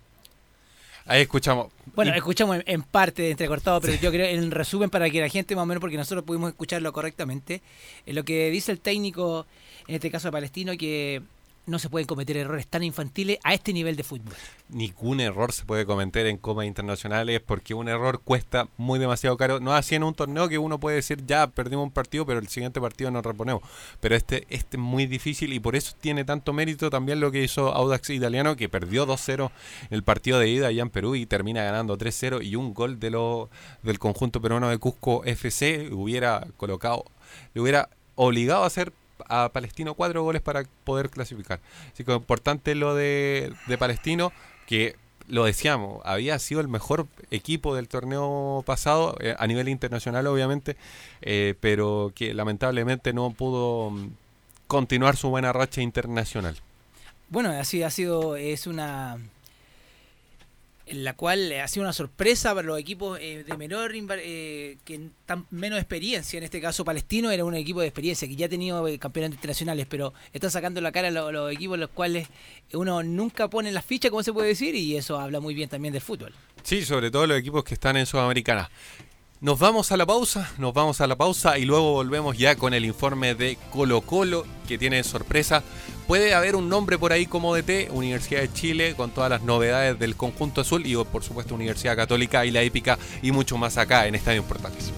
[1.06, 1.68] Ahí escuchamos.
[1.94, 5.54] Bueno, escuchamos en, en parte entrecortado, pero yo creo en resumen para que la gente
[5.54, 7.60] más o menos, porque nosotros pudimos escucharlo correctamente,
[8.06, 9.46] en lo que dice el técnico,
[9.86, 11.22] en este caso Palestino, que
[11.66, 14.34] no se pueden cometer errores tan infantiles a este nivel de fútbol.
[14.68, 19.60] ningún error se puede cometer en copas internacionales porque un error cuesta muy demasiado caro.
[19.60, 22.48] No así en un torneo que uno puede decir ya perdimos un partido, pero el
[22.48, 23.62] siguiente partido nos reponemos.
[24.00, 27.42] Pero este, este es muy difícil y por eso tiene tanto mérito también lo que
[27.42, 29.50] hizo Audax Italiano, que perdió 2-0
[29.90, 33.00] en el partido de ida allá en Perú y termina ganando 3-0 y un gol
[33.00, 33.50] de lo,
[33.82, 37.04] del conjunto peruano de Cusco FC hubiera colocado,
[37.54, 38.92] le hubiera obligado a hacer
[39.28, 41.60] a Palestino cuatro goles para poder clasificar.
[41.92, 44.32] Así que importante lo de, de Palestino,
[44.66, 44.96] que
[45.28, 50.76] lo decíamos, había sido el mejor equipo del torneo pasado, eh, a nivel internacional obviamente,
[51.22, 54.08] eh, pero que lamentablemente no pudo mm,
[54.66, 56.56] continuar su buena racha internacional.
[57.30, 59.18] Bueno, así ha sido, es una
[60.86, 65.08] en la cual ha sido una sorpresa para los equipos eh, de menor eh, que
[65.26, 68.48] tan menos experiencia en este caso Palestino era un equipo de experiencia que ya ha
[68.48, 72.28] tenido eh, campeonatos internacionales pero están sacando la cara los, los equipos los cuales
[72.72, 75.92] uno nunca pone las fichas como se puede decir y eso habla muy bien también
[75.92, 78.70] del fútbol Sí, sobre todo los equipos que están en Sudamericana.
[79.42, 82.72] Nos vamos a la pausa, nos vamos a la pausa y luego volvemos ya con
[82.72, 85.62] el informe de Colo Colo que tiene sorpresa.
[86.06, 89.98] Puede haber un nombre por ahí como DT, Universidad de Chile, con todas las novedades
[89.98, 94.06] del conjunto azul y por supuesto Universidad Católica y la épica y mucho más acá
[94.06, 94.92] en Estadio Portales.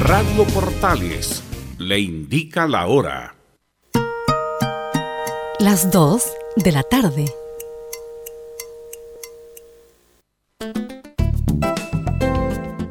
[0.00, 1.42] Radio Portales
[1.78, 3.36] le indica la hora.
[5.58, 6.24] Las 2
[6.56, 7.26] de la tarde.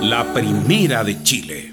[0.00, 1.72] La primera de Chile.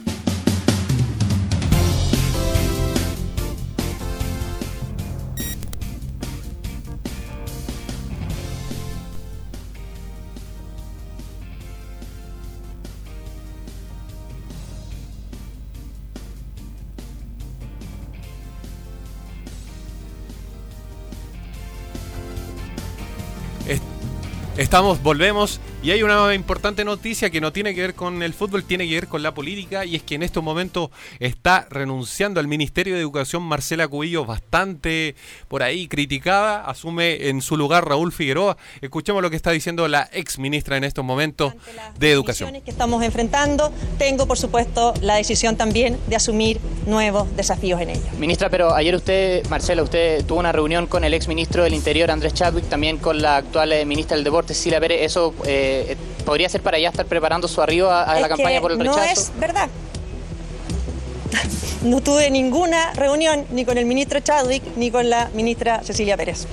[24.58, 28.64] Estamos, volvemos y hay una importante noticia que no tiene que ver con el fútbol,
[28.64, 32.48] tiene que ver con la política y es que en estos momentos está renunciando al
[32.48, 35.14] Ministerio de Educación Marcela Cubillo, bastante
[35.48, 38.58] por ahí criticada, asume en su lugar Raúl Figueroa.
[38.82, 41.54] Escuchemos lo que está diciendo la ex ministra en estos momentos
[42.00, 42.52] de Educación.
[42.66, 48.02] que estamos enfrentando, tengo por supuesto la decisión también de asumir nuevos desafíos en ello.
[48.18, 52.10] Ministra, pero ayer usted, Marcela, usted tuvo una reunión con el ex ministro del Interior,
[52.10, 55.04] Andrés Chadwick, también con la actual eh, ministra del Deporte, Sila Pérez.
[55.04, 55.75] ¿Eso eh,
[56.26, 59.00] podría ser para ya estar preparando su arribo a, a la campaña por el rechazo?
[59.00, 59.70] No es verdad.
[61.84, 66.48] No tuve ninguna reunión ni con el ministro Chadwick ni con la ministra Cecilia Pérez.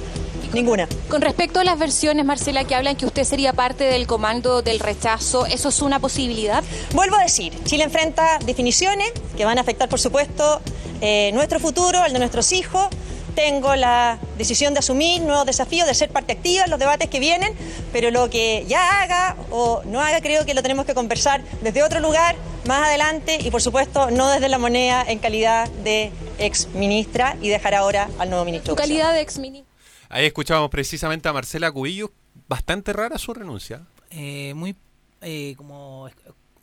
[0.53, 0.87] Ninguna.
[1.09, 4.81] Con respecto a las versiones, Marcela, que hablan que usted sería parte del comando del
[4.81, 6.63] rechazo, ¿eso es una posibilidad?
[6.93, 10.61] Vuelvo a decir, Chile enfrenta definiciones que van a afectar, por supuesto,
[11.01, 12.89] eh, nuestro futuro, el de nuestros hijos.
[13.35, 17.21] Tengo la decisión de asumir nuevos desafíos, de ser parte activa en los debates que
[17.21, 17.55] vienen,
[17.93, 21.83] pero lo que ya haga o no haga creo que lo tenemos que conversar desde
[21.83, 26.69] otro lugar, más adelante y por supuesto no desde la moneda en calidad de ex
[26.75, 28.75] ministra y dejar ahora al nuevo ministro.
[28.75, 29.71] ¿Tu calidad de ex ministra?
[30.09, 32.13] Ahí escuchábamos precisamente a Marcela Cubillo,
[32.49, 33.83] bastante rara su renuncia.
[34.11, 34.77] Eh, muy
[35.23, 36.09] eh, como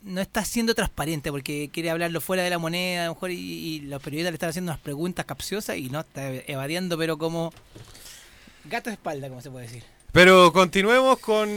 [0.02, 3.80] no está siendo transparente porque quiere hablarlo fuera de la moneda a lo mejor y,
[3.80, 7.52] los periodistas le están haciendo unas preguntas capciosas y no está evadiendo pero como
[8.64, 9.82] gato de espalda como se puede decir
[10.12, 11.48] Pero continuemos con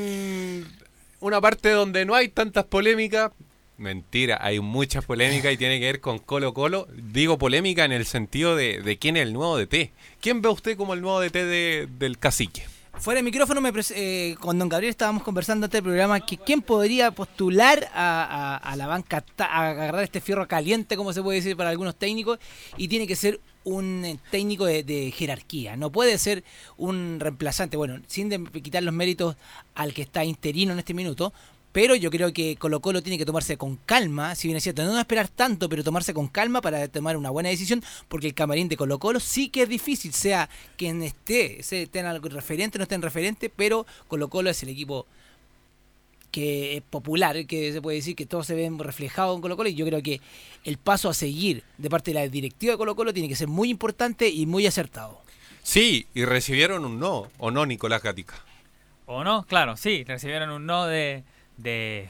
[1.20, 3.32] una parte donde no hay tantas polémicas.
[3.78, 6.88] Mentira, hay muchas polémicas y tiene que ver con Colo Colo.
[6.96, 9.92] Digo polémica en el sentido de, de quién es el nuevo DT.
[10.22, 12.64] ¿Quién ve usted como el nuevo DT de- del cacique?
[13.00, 16.62] Fuera de micrófono, me eh, con don Gabriel estábamos conversando antes del programa que quién
[16.62, 21.58] podría postular a, a- la banca, a agarrar este fierro caliente, como se puede decir
[21.58, 22.40] para algunos técnicos,
[22.78, 25.76] y tiene que ser un eh, técnico de, jerarquía.
[25.76, 26.44] No puede ser
[26.78, 29.36] un reemplazante, bueno, sin quitar los méritos
[29.76, 31.34] al que está interino en este minuto,
[31.74, 34.84] pero yo creo que Colo Colo tiene que tomarse con calma, si bien es cierto,
[34.86, 38.70] no esperar tanto, pero tomarse con calma para tomar una buena decisión, porque el camarín
[38.70, 42.78] de Colo Colo sí que es difícil, sea quien esté, sea esté en algo referente,
[42.78, 45.08] no esté en referente, pero Colo Colo es el equipo
[46.30, 49.70] que es popular, que se puede decir que todos se ven reflejados en Colo Colo
[49.70, 50.22] y yo creo que
[50.64, 53.48] el paso a seguir de parte de la directiva de Colo Colo tiene que ser
[53.48, 55.22] muy importante y muy acertado.
[55.64, 58.36] Sí, y recibieron un no, ¿o no, Nicolás Gatica?
[59.06, 59.44] ¿O no?
[59.46, 61.24] Claro, sí, recibieron un no de,
[61.64, 62.10] de,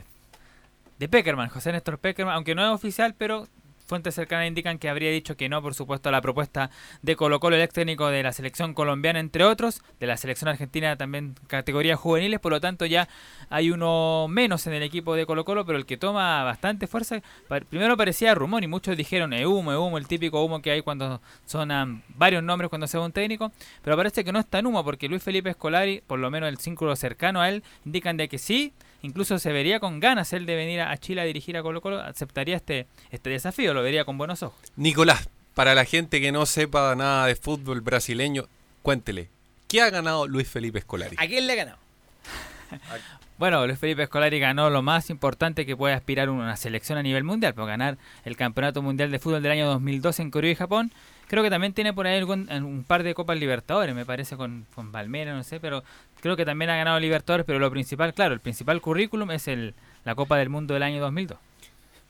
[0.99, 3.47] de Peckerman, José Néstor Peckerman, aunque no es oficial, pero
[3.85, 6.69] fuentes cercanas indican que habría dicho que no, por supuesto, a la propuesta
[7.01, 10.49] de Colo Colo, el ex técnico de la selección colombiana, entre otros, de la selección
[10.49, 13.07] argentina también categorías juveniles, por lo tanto ya
[13.49, 17.21] hay uno menos en el equipo de Colo Colo, pero el que toma bastante fuerza,
[17.69, 20.81] primero parecía rumor y muchos dijeron eh, humo, eh, humo, el típico humo que hay
[20.81, 23.51] cuando sonan varios nombres cuando se va un técnico,
[23.83, 26.57] pero parece que no es tan humo porque Luis Felipe Escolari, por lo menos el
[26.57, 28.73] círculo cercano a él, indican de que sí,
[29.03, 31.99] incluso se vería con ganas él de venir a Chile a dirigir a Colo Colo,
[31.99, 34.59] aceptaría este, este desafío, lo vería con buenos ojos.
[34.75, 38.45] Nicolás, para la gente que no sepa nada de fútbol brasileño,
[38.81, 39.29] cuéntele,
[39.67, 41.15] ¿qué ha ganado Luis Felipe Escolari?
[41.19, 41.77] ¿A quién le ha ganado?
[43.39, 47.23] Bueno, Luis Felipe Escolari ganó lo más importante que puede aspirar una selección a nivel
[47.23, 50.91] mundial, por ganar el Campeonato Mundial de Fútbol del año 2012 en Corea y Japón.
[51.27, 54.65] Creo que también tiene por ahí algún- un par de Copas Libertadores, me parece, con,
[54.75, 55.83] con Palmeiras, no sé, pero
[56.21, 59.73] creo que también ha ganado Libertadores, pero lo principal, claro, el principal currículum es el,
[60.05, 61.37] la Copa del Mundo del año 2002.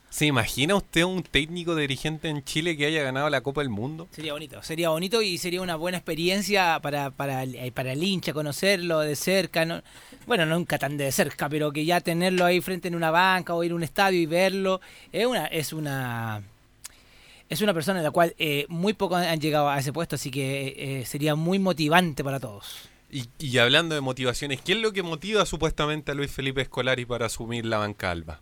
[0.10, 4.08] ¿Se imagina usted un técnico dirigente en Chile que haya ganado la Copa del Mundo?
[4.12, 8.04] Sería bonito, sería bonito y sería una buena experiencia para, para, el- eh, para el
[8.04, 9.66] hincha, conocerlo de cerca.
[9.66, 9.82] ¿no?
[10.28, 13.64] Bueno, nunca tan de cerca, pero que ya tenerlo ahí frente en una banca o
[13.64, 16.44] ir a un estadio y verlo, es una, es una,
[17.50, 20.32] es una persona en la cual eh, muy pocos han llegado a ese puesto, así
[20.32, 22.90] que eh, sería muy motivante para todos.
[23.12, 27.06] Y, y hablando de motivaciones, ¿qué es lo que motiva supuestamente a Luis Felipe Escolari
[27.06, 28.42] para asumir la banca alba?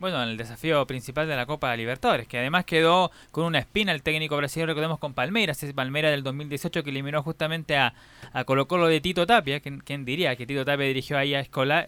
[0.00, 4.02] Bueno, el desafío principal de la Copa Libertadores, que además quedó con una espina el
[4.02, 7.94] técnico brasileño, recordemos, con Palmeiras, ese Palmeiras del 2018 que eliminó justamente a,
[8.32, 11.40] a Colo Colo de Tito Tapia, ¿quién, quién diría que Tito Tapia dirigió ahí a
[11.40, 11.86] Escolari,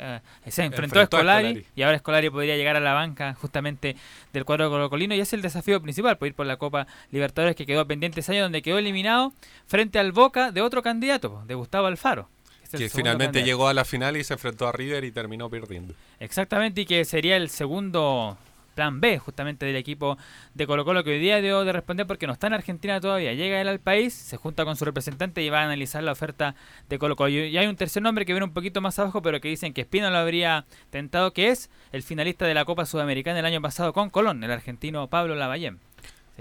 [0.49, 1.67] se enfrentó, a Enfrentó a Escolari, Scolari.
[1.77, 3.95] y ahora Escolari podría llegar a la banca justamente
[4.33, 7.65] del cuadro colocolino y es el desafío principal, por ir por la Copa Libertadores que
[7.65, 9.33] quedó pendiente ese año, donde quedó eliminado
[9.69, 12.29] frente al Boca de otro candidato, de Gustavo Alfaro.
[12.77, 15.95] Que finalmente llegó a la final y se enfrentó a River y terminó perdiendo.
[16.19, 18.37] Exactamente, y que sería el segundo
[18.75, 20.17] plan B justamente del equipo
[20.55, 23.35] de Colo Colo que hoy día dio de responder porque no está en Argentina todavía.
[23.35, 26.55] Llega él al país, se junta con su representante y va a analizar la oferta
[26.89, 27.31] de Colo Colo.
[27.31, 29.73] Y y hay un tercer nombre que viene un poquito más abajo, pero que dicen
[29.73, 33.61] que Espino lo habría tentado, que es el finalista de la Copa Sudamericana el año
[33.61, 35.79] pasado con Colón, el argentino Pablo Lavallén.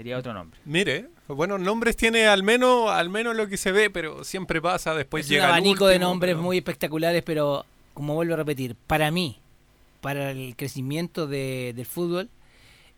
[0.00, 0.58] Sería otro nombre.
[0.64, 4.94] Mire, buenos nombres tiene al menos, al menos lo que se ve, pero siempre pasa,
[4.94, 8.38] después Es un llega el abanico de nombres pero- muy espectaculares, pero como vuelvo a
[8.38, 9.38] repetir, para mí,
[10.00, 12.30] para el crecimiento de- del fútbol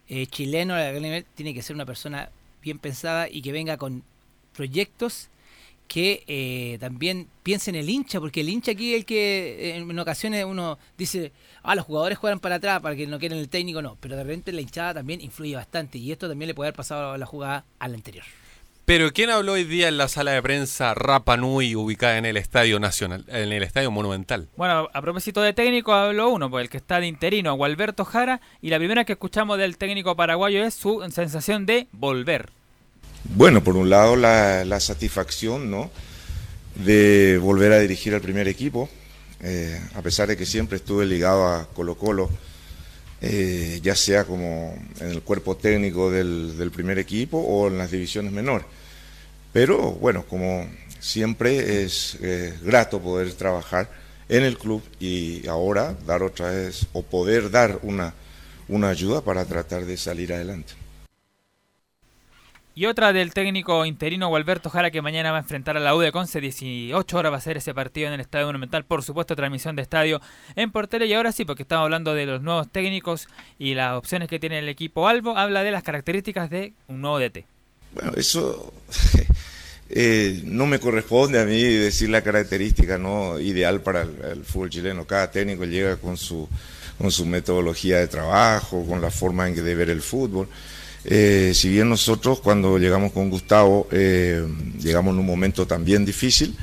[0.09, 2.29] eh, chileno, a gran nivel, tiene que ser una persona
[2.63, 4.05] bien pensada y que venga con
[4.55, 5.29] proyectos
[5.93, 9.77] que eh, también piense en el hincha, porque el hincha aquí es el que eh,
[9.77, 11.33] en ocasiones uno dice,
[11.63, 14.25] ah, los jugadores juegan para atrás para que no quieren el técnico, no, pero de
[14.25, 17.27] repente la hinchada también influye bastante y esto también le puede haber pasado a la
[17.27, 18.25] jugada al anterior.
[18.87, 22.39] Pero ¿quién habló hoy día en la sala de prensa Rapa Nui ubicada en el
[22.39, 24.49] Estadio Nacional, en el Estadio Monumental?
[24.57, 28.41] Bueno, a propósito de técnico, habló uno, pues el que está de interino, Gualberto Jara,
[28.63, 32.51] y la primera que escuchamos del técnico paraguayo es su sensación de volver.
[33.25, 35.91] Bueno, por un lado la, satisfacción ¿no?
[36.75, 38.89] de volver a dirigir al primer equipo,
[39.41, 42.31] eh, a pesar de que siempre estuve ligado a Colo Colo,
[43.21, 47.91] eh, ya sea como en el cuerpo técnico del, del primer equipo o en las
[47.91, 48.67] divisiones menores.
[49.53, 50.67] Pero bueno, como
[50.99, 53.91] siempre es eh, grato poder trabajar
[54.29, 58.15] en el club y ahora dar otra vez o poder dar una,
[58.69, 60.82] una ayuda para tratar de salir adelante.
[62.75, 66.01] Y otra del técnico interino Gualberto Jara que mañana va a enfrentar a la U
[66.01, 69.37] de Conce, 18 horas va a ser ese partido en el Estadio Monumental, por supuesto
[69.37, 70.23] transmisión de estadio
[70.57, 74.27] en portero y ahora sí, porque estamos hablando de los nuevos técnicos y las opciones
[74.29, 77.45] que tiene el equipo Albo, habla de las características de un nuevo DT.
[77.95, 78.73] Bueno, eso
[79.91, 84.71] eh, no me corresponde a mí decir la característica no ideal para el, el fútbol
[84.71, 85.05] chileno.
[85.05, 86.49] Cada técnico llega con su,
[86.97, 90.49] con su metodología de trabajo, con la forma en que de ver el fútbol.
[91.05, 94.47] Eh, si bien nosotros cuando llegamos con Gustavo eh,
[94.81, 96.57] llegamos en un momento también difícil,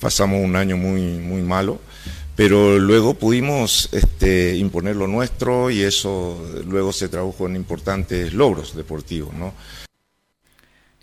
[0.00, 1.80] pasamos un año muy, muy malo,
[2.34, 8.74] pero luego pudimos este, imponer lo nuestro y eso luego se tradujo en importantes logros
[8.74, 9.54] deportivos, ¿no?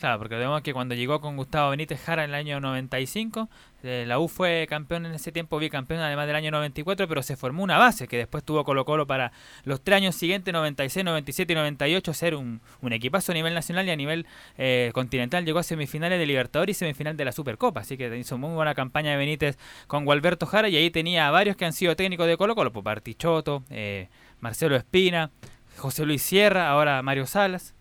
[0.04, 3.50] Claro, porque vemos que cuando llegó con Gustavo Benítez Jara en el año 95,
[3.84, 7.38] eh, la U fue campeón en ese tiempo, bicampeón además del año 94, pero se
[7.38, 9.32] formó una base que después tuvo Colo Colo para
[9.64, 13.88] los tres años siguientes, 96, 97 y 98, ser un, un equipazo a nivel nacional
[13.88, 14.26] y a nivel
[14.58, 15.46] eh, continental.
[15.46, 18.76] Llegó a semifinales de Libertadores y semifinal de la Supercopa, así que hizo muy buena
[18.76, 22.28] campaña de Benítez con Gualberto Jara y ahí tenía a varios que han sido técnicos
[22.28, 24.10] de Colo Colo, pues Bartichotto, eh,
[24.42, 25.32] Marcelo Espina,
[25.78, 27.74] José Luis Sierra, ahora Mario Salas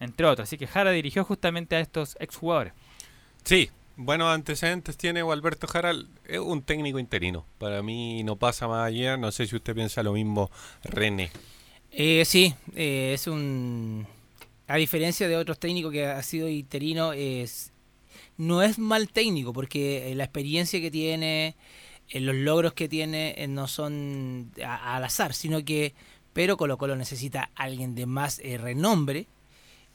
[0.00, 0.48] entre otros.
[0.48, 2.72] Así que Jara dirigió justamente a estos exjugadores.
[3.44, 6.08] Sí, buenos antecedentes tiene Alberto Jaral.
[6.24, 7.46] Es un técnico interino.
[7.58, 9.16] Para mí no pasa más allá.
[9.16, 10.50] No sé si usted piensa lo mismo,
[10.82, 11.30] René.
[11.92, 14.06] Eh, sí, eh, es un...
[14.66, 17.72] A diferencia de otros técnicos que ha sido interino, es
[18.40, 21.56] no es mal técnico porque eh, la experiencia que tiene,
[22.08, 25.94] eh, los logros que tiene no son al azar, sino que
[26.32, 29.26] pero Colo Colo necesita alguien de más eh, renombre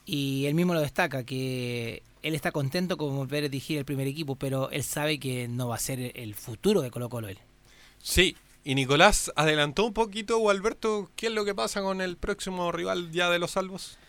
[0.05, 4.07] y él mismo lo destaca que él está contento con volver a dirigir el primer
[4.07, 7.39] equipo, pero él sabe que no va a ser el futuro de Colo Colo él.
[8.01, 12.17] Sí, y Nicolás adelantó un poquito, o Alberto, ¿qué es lo que pasa con el
[12.17, 13.99] próximo rival ya de los salvos?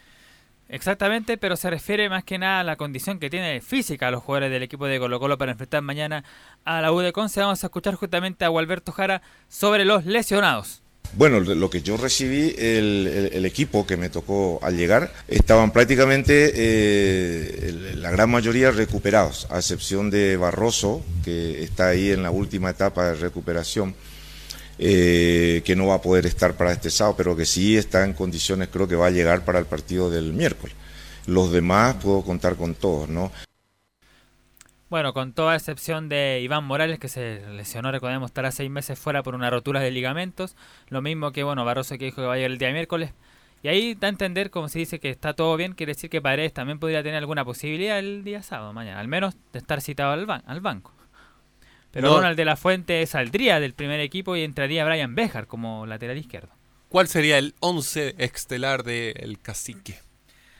[0.68, 4.51] Exactamente, pero se refiere más que nada a la condición que tiene física los jugadores
[4.51, 6.24] del equipo de Colo Colo para enfrentar mañana
[6.64, 7.40] a la U de Conce.
[7.40, 10.82] Vamos a escuchar justamente a Gualberto Jara sobre los lesionados.
[11.14, 17.94] Bueno, lo que yo recibí, el, equipo que me tocó al llegar, estaban prácticamente eh,
[17.96, 23.09] la gran mayoría recuperados, a excepción de Barroso, que está ahí en la última etapa
[23.09, 23.94] de recuperación.
[24.78, 28.12] eh, que no va a poder estar para este sábado, pero que sí está en
[28.12, 30.76] condiciones, creo que va a llegar para el partido del miércoles.
[31.26, 33.32] Los demás puedo contar con todos, ¿no?
[34.89, 39.22] Bueno, con toda excepción de Iván Morales, que se lesionó, recordemos, estará seis meses fuera
[39.24, 40.55] por una rotura de ligamentos.
[40.89, 43.12] Lo mismo que, bueno, Barroso que dijo que va a llegar el día miércoles.
[43.64, 46.20] Y ahí da a entender, como se dice que está todo bien, quiere decir que
[46.22, 50.12] Paredes también podría tener alguna posibilidad el día sábado, mañana, al menos de estar citado
[50.12, 50.93] al, al banco.
[51.91, 52.16] Pero No.
[52.18, 56.51] Ronald de la Fuente saldría del primer equipo y entraría Brian Bejar como lateral izquierdo.
[56.89, 59.99] ¿Cuál sería el 11 estelar del cacique?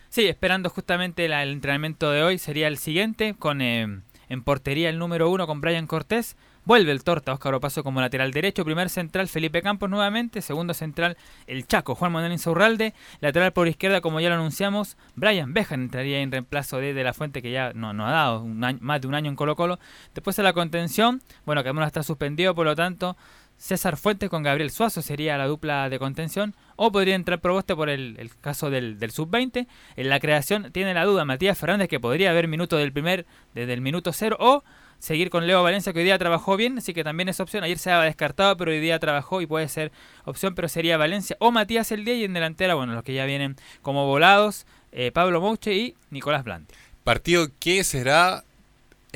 [0.09, 4.89] Sí, esperando justamente la- el entrenamiento de hoy sería el siguiente, con eh, en portería
[4.89, 6.37] el número uno con Brian Cortés.
[6.65, 11.17] Vuelve el torta Óscar Opaso como lateral derecho, primer central Felipe Campos nuevamente, segundo central
[11.47, 16.21] el Chaco Juan Manuel Insaurralde, lateral por izquierda como ya lo anunciamos, Brian Bejan entraría
[16.21, 19.15] en reemplazo de De La Fuente que ya no, no ha dado más de un
[19.15, 19.79] año en Colo Colo.
[20.13, 23.17] Después de la contención, bueno, que está suspendido, por lo tanto
[23.59, 26.55] César Fuentes con Gabriel Suazo sería la dupla de contención.
[26.77, 29.67] O podría entrar Proboste por el, caso del, del sub-20.
[29.97, 33.73] En la creación tiene la duda Matías Fernández que podría haber minuto del primer, desde
[33.73, 34.37] el minuto cero.
[34.41, 34.63] O
[34.99, 37.65] seguir con Leo Valencia que hoy día trabajó bien, así que también es opción.
[37.65, 39.93] Ayer se había descartado, pero hoy día trabajó y puede ser
[40.25, 43.25] opción, pero sería Valencia o Matías el día y en delantera, bueno, los que ya
[43.25, 46.75] vienen como volados, eh, Pablo Mouche y Nicolás Blanti.
[47.05, 48.45] Partido que será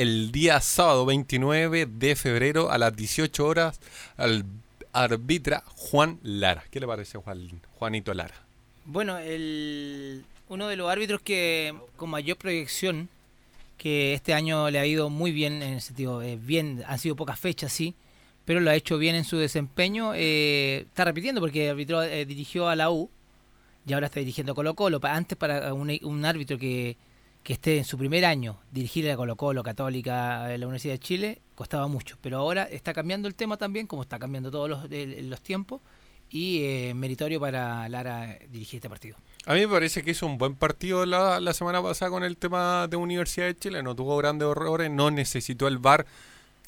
[0.01, 3.81] el día sábado 29 de febrero a las 18 horas
[4.17, 4.47] al
[4.95, 6.65] arbitra Juan Lara.
[6.71, 8.35] ¿Qué le parece Juan, Juanito Lara?
[8.87, 13.11] Bueno, el, uno de los árbitros que con mayor proyección,
[13.77, 17.15] que este año le ha ido muy bien, en el sentido, eh, bien, han sido
[17.15, 17.95] pocas fechas, sí,
[18.47, 20.13] pero lo ha hecho bien en su desempeño.
[20.15, 23.11] eh, está repitiendo porque arbitró, eh, dirigió a la U
[23.87, 24.99] y ahora está dirigiendo a Colo Colo.
[25.03, 26.97] Antes para un árbitro que,
[27.43, 30.99] que esté en su primer año, dirigir a Colo Colo, Católica, en la Universidad de
[30.99, 32.19] Chile, costaba mucho.
[32.21, 35.81] Pero ahora está cambiando el tema también, como está cambiando todos los, los tiempos,
[36.29, 39.17] y eh, meritorio para Lara dirigir este partido.
[39.47, 42.37] A mí me parece que hizo un buen partido la, la semana pasada con el
[42.37, 43.83] tema de Universidad de Chile.
[43.83, 46.07] No tuvo grandes errores, no necesitó el VAR,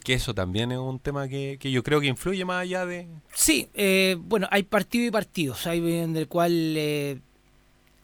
[0.02, 3.06] que eso también es un tema que, que yo creo que influye más allá de...
[3.34, 7.20] Sí, eh, bueno, hay partido y partidos, hay en el cual eh,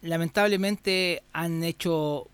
[0.02, 2.28] lamentablemente han hecho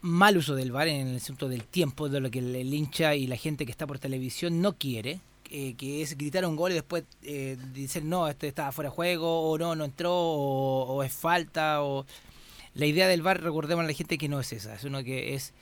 [0.00, 3.26] mal uso del VAR en el asunto del tiempo, de lo que el, hincha y
[3.26, 5.20] la gente que está por televisión no quiere,
[5.50, 8.96] eh, que es gritar un gol y después eh, dicen no, este estaba fuera de
[8.96, 12.06] juego, o no, no entró, o, o es falta, o...
[12.72, 15.34] La idea del VAR, recordemos a la gente que no es esa, es uno que
[15.34, 15.52] es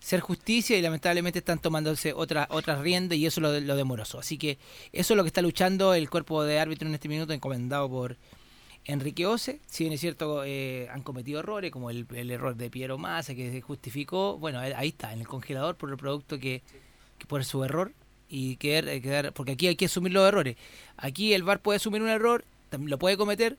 [0.00, 4.18] ser justicia y lamentablemente están tomándose otra, otra rienda y eso lo, lo demoroso.
[4.18, 4.58] Así que
[4.92, 8.16] eso es lo que está luchando el cuerpo de árbitro en este minuto, encomendado por
[8.86, 9.60] Enrique Ose.
[9.66, 13.50] Si bien es cierto, eh, han cometido errores, como el, error de Piero Massa, que
[13.50, 14.38] se justificó.
[14.38, 16.62] Bueno, ahí está, en el congelador por el producto que,
[17.18, 17.92] que por su error
[18.28, 20.56] y quedar, eh, quedar- porque aquí hay que asumir los errores.
[20.96, 22.44] Aquí el VAR puede asumir un error,
[22.78, 23.58] lo puede cometer,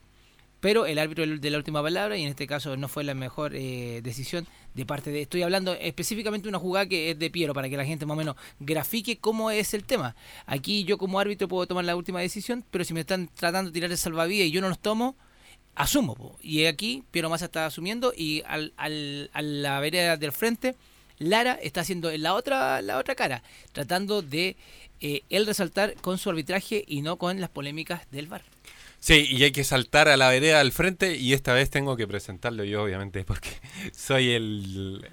[0.60, 3.14] pero el árbitro el de la última palabra y en este caso no fue la
[3.14, 5.22] mejor eh, decisión de parte de...
[5.22, 8.14] Estoy hablando específicamente de una jugada que es de Piero para que la gente más
[8.16, 10.16] o menos grafique cómo es el tema.
[10.46, 13.74] Aquí yo como árbitro puedo tomar la última decisión, pero si me están tratando de
[13.74, 15.16] tirar de salvavidas y yo no los tomo,
[15.74, 16.36] asumo.
[16.42, 20.74] Y aquí Piero Massa está asumiendo y al, al- a la vereda del frente
[21.18, 23.42] Lara está haciendo en la otra, la otra cara,
[23.72, 24.56] tratando de
[25.00, 28.42] eh, él resaltar con su arbitraje y no con las polémicas del VAR.
[29.00, 32.08] Sí, y hay que saltar a la vereda al frente y esta vez tengo que
[32.08, 33.50] presentarlo yo, obviamente, porque
[33.92, 35.06] soy el,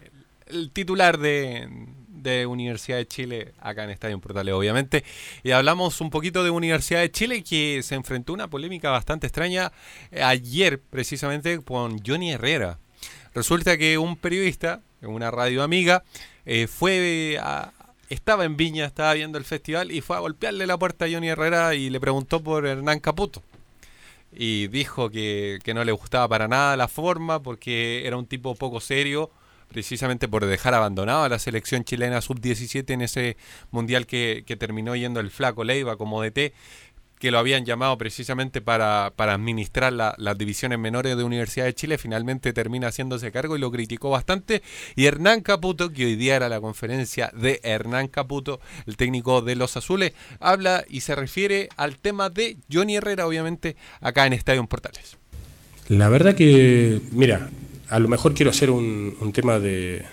[0.73, 1.69] titular de,
[2.09, 5.03] de Universidad de Chile acá en Estadio Portales, obviamente.
[5.43, 9.27] Y hablamos un poquito de Universidad de Chile que se enfrentó a una polémica bastante
[9.27, 9.71] extraña
[10.11, 12.79] eh, ayer, precisamente, con Johnny Herrera.
[13.35, 16.03] Resulta que un periodista, una radio amiga,
[16.45, 17.71] eh, fue a,
[18.09, 21.29] estaba en Viña, estaba viendo el festival y fue a golpearle la puerta a Johnny
[21.29, 23.43] Herrera y le preguntó por Hernán Caputo
[24.35, 28.55] y dijo que, que no le gustaba para nada la forma porque era un tipo
[28.55, 29.31] poco serio,
[29.67, 33.37] precisamente por dejar abandonado a la selección chilena sub-17 en ese
[33.71, 36.53] mundial que, que terminó yendo el flaco Leiva como DT,
[37.25, 41.73] que lo habían llamado precisamente para, para administrar la- las divisiones menores de Universidad de
[41.73, 44.61] Chile, finalmente termina haciéndose cargo y lo criticó bastante.
[44.95, 49.55] Y Hernán Caputo, que hoy día era la conferencia de Hernán Caputo, el técnico de
[49.55, 54.63] los Azules, habla y se refiere al tema de Johnny Herrera, obviamente, acá en Estadio
[54.67, 55.17] Portales.
[55.87, 57.49] La verdad que, mira,
[57.89, 60.05] a lo mejor quiero hacer un, tema de,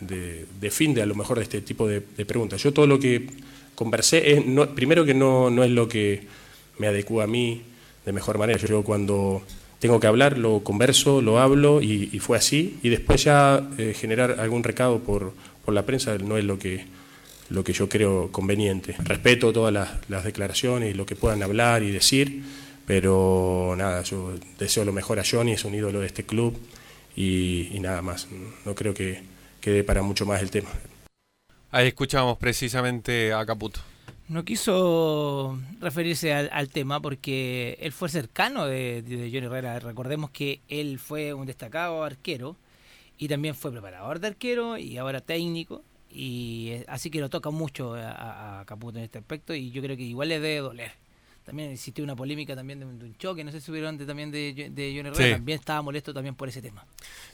[0.00, 2.62] de, de fin de a lo mejor de este tipo de preguntas.
[2.62, 3.26] Yo todo lo que
[3.74, 6.26] conversé es, no, primero que no, no es lo que
[6.78, 7.62] me adecua a mí
[8.04, 8.58] de mejor manera.
[8.58, 9.42] Yo cuando
[9.78, 12.78] tengo que hablar lo converso, lo hablo y, fue así.
[12.82, 15.32] Y después ya eh, generar algún recado por,
[15.64, 16.84] por la prensa no es lo que
[17.50, 18.96] lo que yo creo conveniente.
[19.04, 22.42] Respeto todas las, declaraciones y lo que puedan hablar y decir,
[22.86, 26.56] pero nada, yo deseo lo mejor a Johnny, es un ídolo de este club
[27.14, 28.28] y nada más.
[28.64, 29.22] No creo que
[29.60, 30.70] quede para mucho más el tema.
[31.74, 33.80] Ahí escuchamos precisamente a Caputo.
[34.28, 39.02] No quiso referirse al, tema porque él fue cercano de,
[39.32, 39.80] Johnny Herrera.
[39.80, 42.54] Recordemos que él fue un destacado arquero
[43.18, 45.82] y también fue preparador de arquero y ahora técnico.
[46.08, 49.96] Y eh, así que lo toca mucho a Caputo en este aspecto y yo creo
[49.96, 51.03] que igual le debe doler.
[51.44, 54.06] También existió una polémica también de un, de un choque, no sé si hubieron antes
[54.06, 55.30] también de, de Johnny Herrera, Sí.
[55.32, 56.86] también estaba molesto también por ese tema.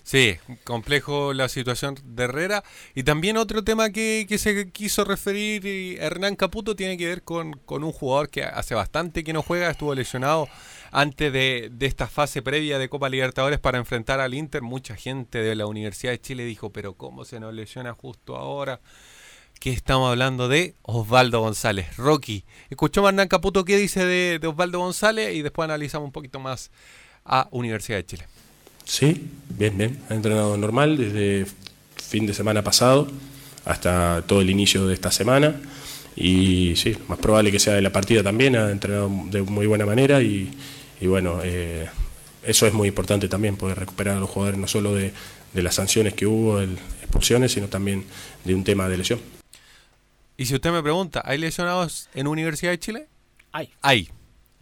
[0.03, 2.65] Sí, complejo la situación de Herrera.
[2.95, 7.23] Y también otro tema que, que se quiso referir y Hernán Caputo tiene que ver
[7.23, 10.49] con, con un jugador que hace bastante que no juega, estuvo lesionado
[10.93, 14.61] antes de, de esta fase previa de Copa Libertadores para enfrentar al Inter.
[14.63, 18.81] Mucha gente de la Universidad de Chile dijo, pero ¿cómo se nos lesiona justo ahora?
[19.61, 21.95] Que estamos hablando de Osvaldo González.
[21.99, 26.41] Rocky, escuchamos a Hernán Caputo qué dice de, Osvaldo González y después analizamos un poquito
[26.41, 26.71] más
[27.27, 28.25] a Universidad de Chile.
[28.85, 30.01] Sí, bien, bien.
[30.09, 31.47] Ha entrenado normal desde
[31.95, 33.07] fin de semana pasado
[33.67, 35.55] hasta todo el inicio de esta semana.
[36.17, 38.57] Y sí, más probable que sea de la partida también.
[38.57, 40.57] Ha entrenado de muy buena manera y,
[41.03, 41.87] bueno, eh,
[42.43, 45.13] eso es muy importante también, poder recuperar a los jugadores no solo de,
[45.53, 48.07] de las sanciones que hubo, el- expulsiones, sino también
[48.45, 49.21] de un tema de lesión.
[50.41, 53.09] Y si usted me pregunta, ¿hay lesionados en Universidad de Chile?
[53.53, 53.68] Hay.
[53.82, 54.09] Hay.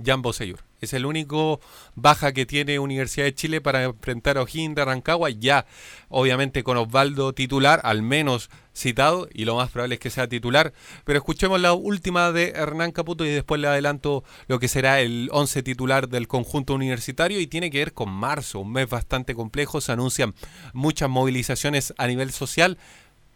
[0.05, 0.59] Jan Boseyur.
[0.81, 1.61] Es el único
[1.95, 5.31] baja que tiene Universidad de Chile para enfrentar a de Rancagua.
[5.31, 5.67] Ya,
[6.09, 10.73] obviamente, con Osvaldo titular, al menos citado, y lo más probable es que sea titular.
[11.05, 15.29] Pero escuchemos la última de Hernán Caputo y después le adelanto lo que será el
[15.31, 17.39] 11 titular del conjunto universitario.
[17.39, 19.81] Y tiene que ver con marzo, un mes bastante complejo.
[19.81, 20.35] Se anuncian
[20.73, 22.79] muchas movilizaciones a nivel social.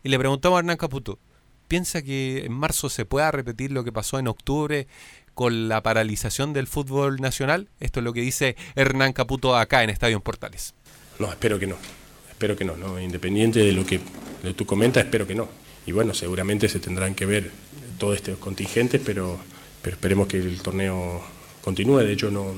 [0.02, 1.20] Y le preguntamos a Hernán Caputo,
[1.72, 4.86] ¿Piensa que en marzo se pueda repetir lo que pasó en octubre
[5.32, 7.70] con la paralización del fútbol nacional?
[7.80, 10.74] Esto es lo que dice Hernán Caputo acá en Estadio Portales.
[11.18, 11.76] No, espero que no.
[12.28, 13.00] Espero que no.
[13.00, 14.00] Independiente de lo que
[14.54, 15.48] tú comentas, espero que no.
[15.86, 17.50] Y bueno, seguramente se tendrán que ver
[17.96, 19.40] todos estos contingentes, pero,
[19.80, 21.22] pero esperemos que el torneo
[21.62, 22.00] continúe.
[22.00, 22.52] De hecho, no,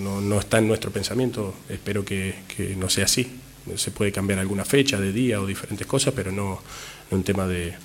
[0.00, 1.54] no, está en nuestro pensamiento.
[1.68, 3.38] Espero que, que no sea así.
[3.76, 6.60] Se puede cambiar alguna fecha de día o diferentes cosas, pero no,
[7.08, 7.76] no un tema de,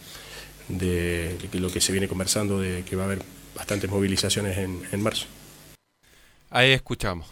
[0.68, 3.22] de lo que se viene conversando, de que va a haber
[3.56, 5.26] bastantes movilizaciones en, en marzo.
[6.50, 7.28] Ahí escuchamos.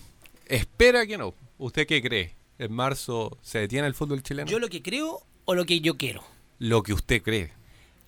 [0.48, 1.34] Espera que no.
[1.58, 2.36] ¿Usted qué cree?
[2.58, 4.50] ¿En marzo se detiene el fútbol chileno?
[4.50, 6.24] ¿Yo lo que creo o lo que yo quiero?
[6.60, 7.52] Lo que usted cree.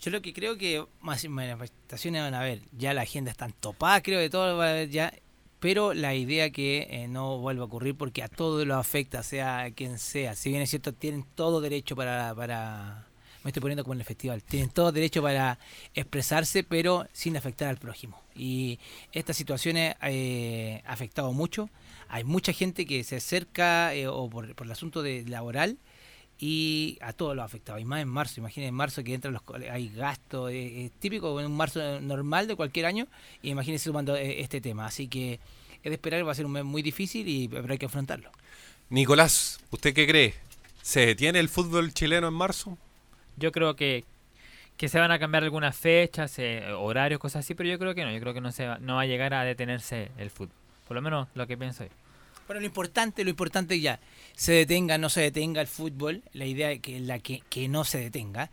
[0.02, 2.60] Yo lo que creo que más manifestaciones van a haber.
[2.78, 5.14] Ya la agenda está topada, creo que todo va a haber ya.
[5.60, 9.72] Pero la idea que eh, no vuelva a ocurrir porque a todos lo afecta, sea
[9.74, 10.36] quien sea.
[10.36, 13.08] Si bien es cierto, tienen todo derecho para, para...
[13.44, 14.42] Me estoy poniendo como en el festival.
[14.44, 15.60] Tienen todo derecho para
[15.94, 18.22] expresarse, pero sin afectar al prójimo.
[18.36, 18.80] Y
[19.12, 21.70] estas situaciones eh, ha afectado mucho.
[22.08, 25.78] Hay mucha gente que se acerca eh, o por, el asunto de laboral
[26.40, 27.80] y a todos los ha afectado.
[27.80, 31.40] Y más en marzo, imaginen en marzo que entran los hay gastos, eh, es típico
[31.40, 33.08] en un marzo normal de cualquier año,
[33.42, 34.86] y imagínense sumando eh, este tema.
[34.86, 35.40] Así que
[35.82, 38.32] es de esperar, va a ser un mes muy difícil, y hay que afrontarlo.
[38.90, 40.34] Nicolás, ¿usted qué cree?
[40.82, 42.78] ¿Se detiene el fútbol chileno en marzo?
[43.38, 44.04] Yo creo que,
[44.78, 48.04] que se van a cambiar algunas fechas, eh, horarios, cosas así, pero yo creo que
[48.04, 48.12] no.
[48.12, 50.56] Yo creo que no, se va, no va a llegar a detenerse el fútbol.
[50.88, 51.90] Por lo menos lo que pienso yo.
[52.48, 54.00] Pero lo importante, lo importante ya,
[54.36, 57.86] se detenga, no se detenga el fútbol, la idea es que la que, que no
[57.86, 58.52] se detenga,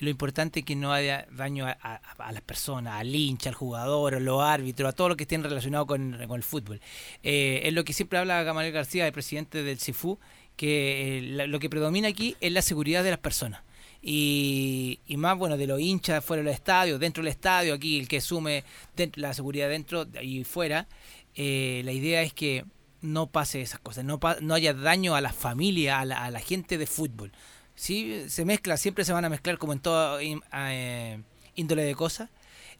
[0.00, 2.00] lo importante es que no haya daño a,
[2.32, 5.86] las personas, al hincha, al jugador, a los árbitros, a todo lo que estén relacionado
[5.86, 6.80] con, con el fútbol.
[7.22, 10.18] Eh, es lo que siempre habla Gamaliel García, el presidente del CIFU,
[10.56, 13.62] que eh, la- lo que predomina aquí es la seguridad de las personas.
[14.04, 18.08] Y, y más bueno de los hinchas fuera del estadio, dentro del estadio, aquí el
[18.08, 18.64] que sume
[18.96, 20.88] dentro, la seguridad dentro y fuera,
[21.34, 22.64] eh, la idea es que
[23.00, 26.86] no pase esas cosas, no, no haya daño a la familia, a la, gente de
[26.86, 27.32] fútbol.
[27.74, 31.22] Sí, se mezcla, siempre se van a mezclar como en toda eh,
[31.54, 32.30] índole de cosas,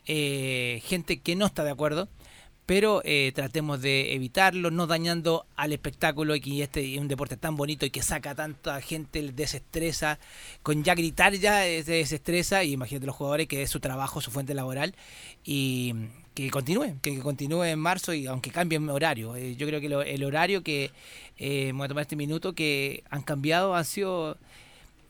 [0.07, 2.09] eh, gente que no está de acuerdo,
[2.75, 7.37] pero eh, tratemos de evitarlo, no dañando al espectáculo y que este es un deporte
[7.37, 10.19] tan bonito y que saca tanta gente, desestresa,
[10.63, 14.23] con ya gritar ya eh, se desestresa y imagínate los jugadores que es su trabajo,
[14.23, 14.95] su fuente laboral
[15.45, 15.93] y
[16.33, 19.37] que continúe, que continúe en marzo y aunque cambien horario.
[19.37, 20.93] Eh, yo creo que el horario que
[21.39, 24.39] voy a tomar este minuto que han cambiado han sido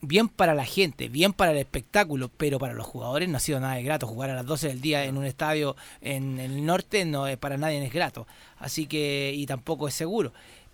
[0.03, 3.59] bien para la gente, bien para el espectáculo, pero para los jugadores no ha sido
[3.59, 4.05] nada de grato.
[4.05, 7.57] Jugar a las 12 del día en un estadio en el norte no es para
[7.57, 8.27] nadie es grato.
[8.59, 10.33] Así que, y tampoco es seguro.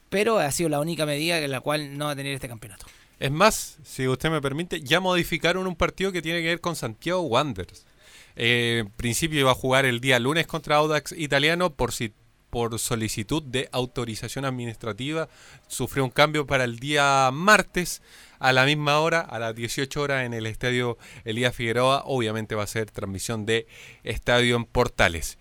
[0.09, 2.87] Pero ha sido la única medida en la cual no va a tener este campeonato.
[3.19, 6.75] Es más, si usted me permite, ya modificaron un partido que tiene que ver con
[6.75, 7.85] Santiago Wanderers.
[8.35, 12.13] Eh, en principio iba a jugar el día lunes contra Audax Italiano por si
[12.49, 15.29] por solicitud de autorización administrativa
[15.67, 18.01] sufrió un cambio para el día martes
[18.39, 22.03] a la misma hora, a las 18 horas en el estadio Elías Figueroa.
[22.05, 23.67] Obviamente va a ser transmisión de
[24.03, 25.37] Estadio en Portales.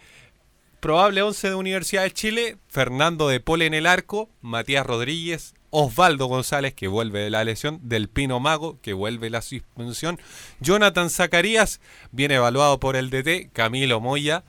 [0.81, 6.27] Probable 11 de Universidad de Chile, Fernando de Pole en el arco, Matías Rodríguez, Osvaldo
[6.27, 10.21] González, que vuelve de la lesión, Del Pino Mago, que vuelve la suspensión,
[10.61, 11.81] Jonathan Zacarías,
[12.13, 14.45] viene evaluado por el DT, Camilo Moya,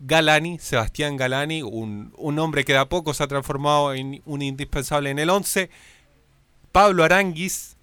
[0.00, 4.42] Galani, Sebastián Galani, un, un hombre que de a poco se ha transformado en un
[4.42, 5.70] indispensable en el 11,
[6.72, 7.76] Pablo Aranguis,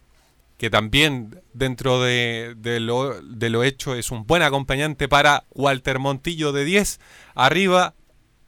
[0.58, 7.00] que también dentro de, lo, hecho es un buen acompañante para Walter Montillo de 10,
[7.36, 7.94] arriba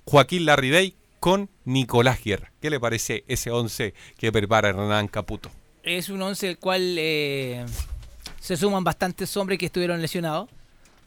[0.05, 2.51] Joaquín Larridey con Nicolás Guerra.
[2.61, 5.51] ¿Qué le parece ese 11 que prepara Hernán Caputo?
[5.83, 7.65] Es un 11 el cual eh,
[8.39, 10.49] se suman bastantes hombres que estuvieron lesionados,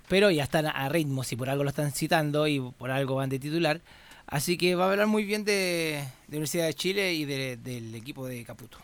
[0.08, 3.30] pero ya están a ritmo, si por algo lo están citando y por algo van
[3.30, 3.80] de titular.
[4.26, 8.26] Así que va a hablar muy bien de, Universidad de Chile y de, del equipo
[8.26, 8.78] de Caputo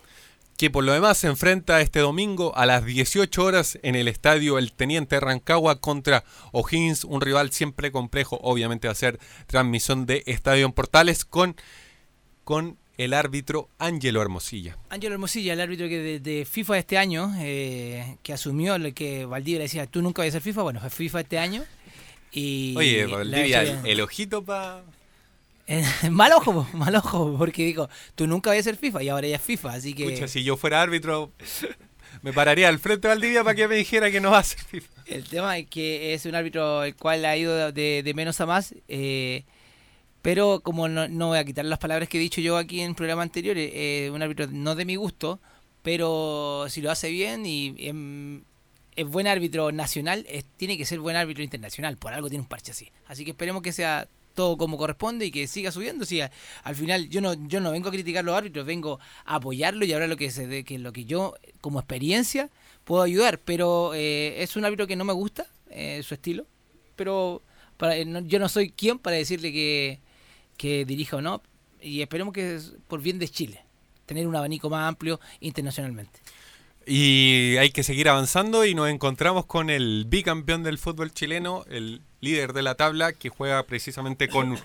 [0.59, 4.59] que por lo demás se enfrenta este domingo a las 18 horas en el estadio
[4.59, 8.41] El Teniente Rancagua contra O'Higgins, un rival siempre complejo.
[8.43, 11.55] Obviamente va a ser transmisión de Estadio en Portales con,
[12.43, 14.77] con el árbitro Ángelo Hermosilla.
[14.91, 19.27] Ángelo Hermosilla, el árbitro que de, de FIFA este año, eh, que asumió lo que
[19.27, 21.65] Valdivia le decía, tú nunca vas a ser FIFA, bueno, fue FIFA este año.
[22.33, 24.83] Y Oye, Valdivia, el, el ojito para...
[26.11, 29.37] mal ojo, mal ojo, porque digo, tú nunca vas a ser FIFA y ahora ya
[29.37, 30.05] es FIFA, así que...
[30.07, 31.33] Escucha, si yo fuera árbitro,
[32.23, 34.61] me pararía al frente de Valdivia para que me dijera que no va a ser
[34.61, 34.89] FIFA.
[35.07, 38.47] El tema es que es un árbitro el cual ha ido de, de menos a
[38.47, 39.45] más, eh,
[40.23, 42.95] pero como no, no, voy a quitar las palabras que he dicho yo aquí en
[42.95, 45.41] programas anteriores, eh, un árbitro no de mi gusto,
[45.83, 48.43] pero si lo hace bien y eh,
[48.97, 52.49] es buen árbitro nacional, es, tiene que ser buen árbitro internacional, por algo tiene un
[52.49, 52.91] parche así.
[53.07, 54.09] Así que esperemos que sea
[54.39, 56.05] todo como corresponde y que siga subiendo.
[56.05, 59.85] Si al final yo no yo no vengo a criticar los árbitros, vengo a apoyarlo
[59.85, 62.49] y ahora lo que se que lo que yo como experiencia
[62.85, 66.47] puedo ayudar, pero eh, es un árbitro que no me gusta eh, su estilo,
[66.95, 67.43] pero
[67.79, 69.99] para, no, yo no soy quien para decirle que,
[70.57, 71.43] que dirija o no
[71.83, 73.65] y esperemos que es por bien de Chile
[74.07, 76.21] tener un abanico más amplio internacionalmente.
[76.87, 82.03] Y hay que seguir avanzando y nos encontramos con el bicampeón del fútbol chileno, el
[82.21, 84.59] líder de la tabla, que juega precisamente con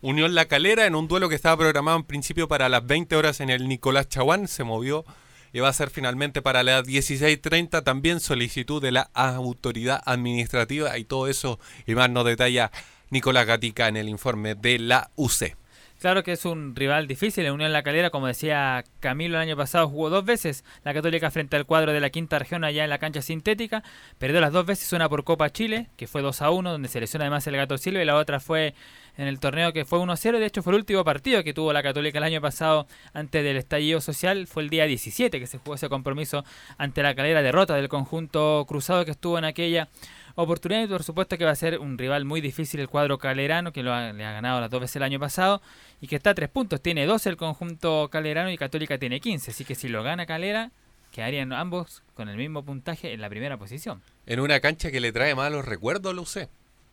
[0.00, 3.40] Unión La Calera en un duelo que estaba programado en principio para las 20 horas
[3.40, 4.48] en el Nicolás Chaguán.
[4.48, 5.04] Se movió
[5.52, 7.84] y va a ser finalmente para las 16.30.
[7.84, 12.72] También solicitud de la autoridad administrativa y todo eso y más nos detalla
[13.10, 15.61] Nicolás Gatica en el informe de la UC.
[16.02, 17.46] Claro que es un rival difícil.
[17.46, 21.30] En Unión La Calera, como decía Camilo, el año pasado jugó dos veces la Católica
[21.30, 23.84] frente al cuadro de la quinta región allá en la cancha sintética.
[24.18, 26.98] Perdió las dos veces, una por Copa Chile, que fue 2 a 1, donde se
[26.98, 28.74] lesionó además el Gato Silva, y la otra fue
[29.16, 30.40] en el torneo que fue 1 a 0.
[30.40, 33.56] De hecho, fue el último partido que tuvo la Católica el año pasado antes del
[33.56, 34.48] estallido social.
[34.48, 36.44] Fue el día 17 que se jugó ese compromiso
[36.78, 39.88] ante la Calera, derrota del conjunto cruzado que estuvo en aquella
[40.34, 43.72] oportunidad y por supuesto que va a ser un rival muy difícil el cuadro calerano
[43.72, 45.62] que lo ha, le ha ganado las dos veces el año pasado
[46.00, 49.50] y que está a tres puntos, tiene 12 el conjunto calerano y Católica tiene 15,
[49.50, 50.70] así que si lo gana Calera
[51.10, 54.02] quedarían ambos con el mismo puntaje en la primera posición.
[54.26, 56.48] En una cancha que le trae malos recuerdos, lo sé.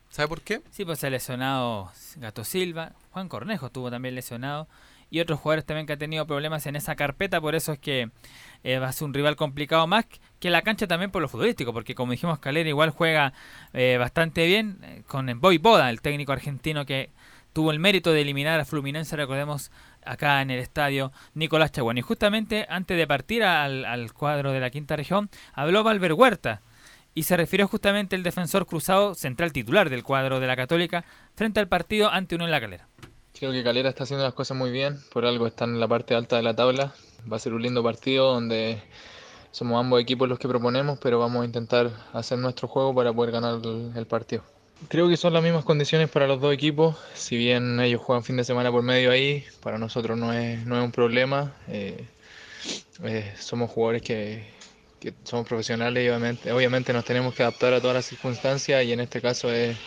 [0.10, 0.62] ¿Sabe por qué?
[0.72, 4.68] Sí, pues se ha lesionado Gato Silva, Juan Cornejo estuvo también lesionado
[5.12, 8.10] y otros jugadores también que han tenido problemas en esa carpeta, por eso es que
[8.64, 10.06] eh, va a ser un rival complicado más
[10.40, 13.34] que la cancha también por lo futbolístico, porque como dijimos, Calera igual juega
[13.74, 17.10] eh, bastante bien eh, con Boy Boda, el técnico argentino que
[17.54, 19.72] tuvo el mérito de eliminar a Fluminense, recordemos,
[20.06, 21.98] acá en el estadio Nicolás Chaguán.
[21.98, 26.62] Y justamente antes de partir al, al cuadro de la quinta región, habló Valver Huerta
[27.14, 31.04] y se refirió justamente el defensor cruzado central titular del cuadro de la Católica
[31.36, 32.88] frente al partido ante Unión La Calera.
[33.38, 36.16] Creo que Calera está haciendo las cosas muy bien, por algo están en la parte
[36.16, 36.94] alta de la tabla.
[37.32, 38.82] Va a ser un lindo partido donde
[39.52, 43.32] somos ambos equipos los que proponemos, pero vamos a intentar hacer nuestro juego para poder
[43.32, 43.60] ganar
[43.96, 44.44] el, partido.
[44.88, 48.38] Creo que son las mismas condiciones para los dos equipos, si bien ellos juegan fin
[48.38, 51.54] de semana por medio ahí, para nosotros no es, no es un problema.
[51.68, 52.08] Eh,
[53.04, 54.46] eh, somos jugadores que,
[55.00, 58.94] que somos profesionales y obviamente, obviamente nos tenemos que adaptar a todas las circunstancias y
[58.94, 59.78] en este caso es,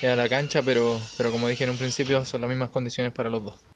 [0.00, 3.12] es, a la cancha, pero, pero como dije en un principio son las mismas condiciones
[3.12, 3.71] para los dos.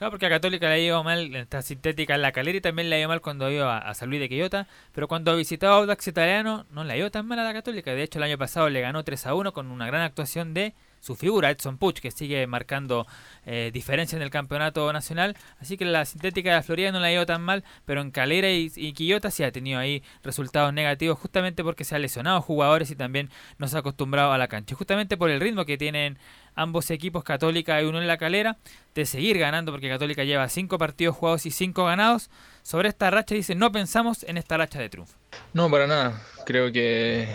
[0.00, 2.88] Claro, porque a Católica le ha ido mal esta sintética en la calera y también
[2.88, 5.76] le ha ido mal cuando iba a, a San Luis de Quillota, pero cuando visitaba
[5.76, 8.38] Audax Italiano no le ha ido tan mal a la Católica, de hecho el año
[8.38, 12.00] pasado le ganó 3 a 1 con una gran actuación de su figura, Edson Puch,
[12.00, 13.06] que sigue marcando
[13.46, 15.36] eh, diferencias en el campeonato nacional.
[15.58, 18.10] Así que la sintética de la Florida no la ha ido tan mal, pero en
[18.10, 22.40] Calera y, y, Quillota sí ha tenido ahí resultados negativos, justamente porque se han lesionado
[22.42, 24.76] jugadores y también no se ha acostumbrado a la cancha.
[24.76, 26.18] Justamente por el ritmo que tienen
[26.54, 28.58] ambos equipos, Católica y uno en la Calera,
[28.94, 32.30] de seguir ganando, porque Católica lleva cinco partidos jugados y cinco ganados.
[32.62, 35.16] Sobre esta racha dice, no pensamos en esta racha de triunfo.
[35.52, 36.22] No, para nada.
[36.46, 37.28] Creo que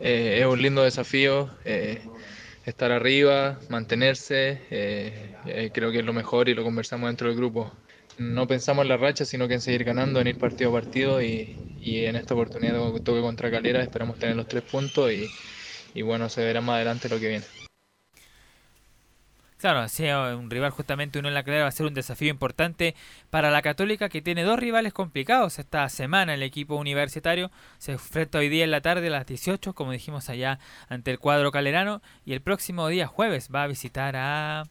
[0.00, 1.50] eh, es un lindo desafío.
[1.64, 2.02] Eh,
[2.64, 7.72] estar arriba, mantenerse, eh, creo que es lo mejor y lo conversamos dentro del grupo.
[8.18, 11.20] No pensamos en la racha, sino que en seguir ganando, en ir partido a partido
[11.20, 15.28] y, y en esta oportunidad toque contra Calera esperamos tener los tres puntos y,
[15.94, 17.44] y bueno, se verá más adelante lo que viene.
[19.62, 22.96] Claro, sea un rival justamente uno en la calera va a ser un desafío importante
[23.30, 26.34] para la Católica que tiene dos rivales complicados esta semana.
[26.34, 30.28] El equipo universitario se enfrenta hoy día en la tarde a las 18, como dijimos
[30.30, 30.58] allá,
[30.88, 32.02] ante el cuadro calerano.
[32.24, 34.64] Y el próximo día jueves va a visitar a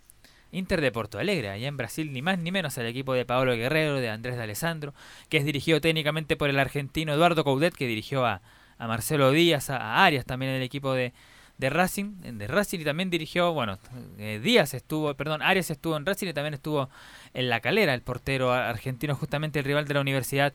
[0.52, 3.56] Inter de Porto Alegre, allá en Brasil, ni más ni menos al equipo de Paolo
[3.56, 4.94] Guerrero, de Andrés de Alessandro,
[5.30, 8.42] que es dirigido técnicamente por el argentino Eduardo Coudet, que dirigió a,
[8.78, 11.14] a Marcelo Díaz, a, a Arias también el equipo de,
[11.62, 13.78] de Racing, de Racing y también dirigió, bueno,
[14.18, 16.90] eh, Díaz estuvo, perdón, Arias estuvo en Racing y también estuvo
[17.36, 20.54] en La Calera, el portero argentino, justamente el rival de la Universidad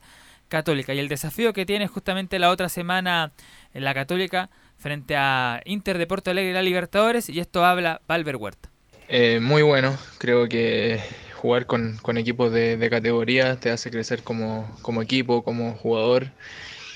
[0.48, 0.94] Católica.
[0.94, 3.30] Y el desafío que tiene justamente la otra semana
[3.72, 8.00] en la Católica frente a Inter de Porto Alegre y la Libertadores, y esto habla
[8.09, 8.68] Valver Huerta.
[9.09, 11.00] Eh, muy bueno, creo que
[11.36, 16.32] jugar con, con equipos de, de, categoría te hace crecer como, como equipo, como jugador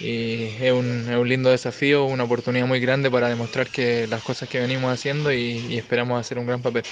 [0.01, 4.22] y es un, es un, lindo desafío, una oportunidad muy grande para demostrar que las
[4.22, 6.84] cosas que venimos haciendo y, esperamos hacer un gran papel.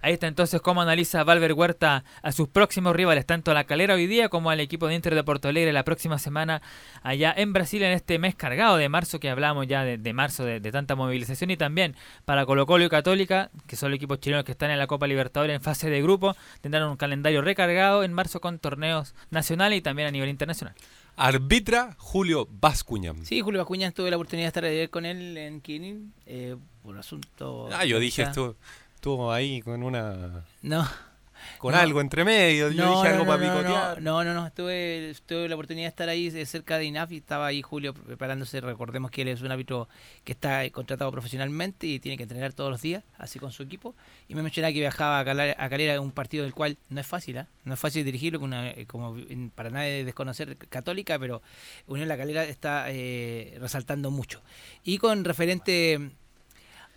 [0.00, 3.94] Ahí está entonces cómo analiza Valver Huerta a sus próximos rivales, tanto a la calera
[3.94, 6.62] hoy día como al equipo de Inter de Porto Alegre la próxima semana
[7.02, 10.44] allá en Brasil en este mes cargado de marzo que hablamos ya de, de marzo
[10.44, 14.20] de, de, tanta movilización y también para Colo Colo y Católica, que son los equipos
[14.20, 18.04] chilenos que están en la Copa Libertadores en fase de grupo, tendrán un calendario recargado
[18.04, 20.76] en marzo con torneos nacionales y también a nivel internacional.
[21.18, 23.12] Arbitra Julio Bascuña.
[23.24, 26.92] Sí, Julio Bascuña tuve la oportunidad de estar ayer con él en Kinin eh, por
[26.92, 27.68] un asunto.
[27.72, 28.54] Ah, yo dije, estuvo,
[28.94, 30.44] estuvo ahí con una.
[30.62, 30.86] No.
[31.58, 31.80] Con no.
[31.80, 34.02] algo entre medio, yo no, dije algo no, para picotear.
[34.02, 37.46] No, no, no, estuve, tuve la oportunidad de estar ahí cerca de INAF y estaba
[37.46, 38.60] ahí Julio preparándose.
[38.60, 39.88] Recordemos que él es un árbitro
[40.24, 43.94] que está contratado profesionalmente y tiene que entrenar todos los días, así con su equipo.
[44.28, 47.06] Y me mencionaba que viajaba a Calera, a Calera un partido del cual no es
[47.06, 47.46] fácil, ¿eh?
[47.64, 49.16] no es fácil dirigirlo, una, como
[49.54, 51.42] para nadie desconocer Católica, pero
[51.86, 54.40] Unión La Calera está eh, resaltando mucho.
[54.84, 56.10] Y con referente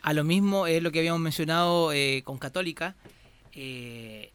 [0.01, 2.95] a lo mismo, es lo que habíamos mencionado eh, con Católica.
[3.53, 4.31] Eh,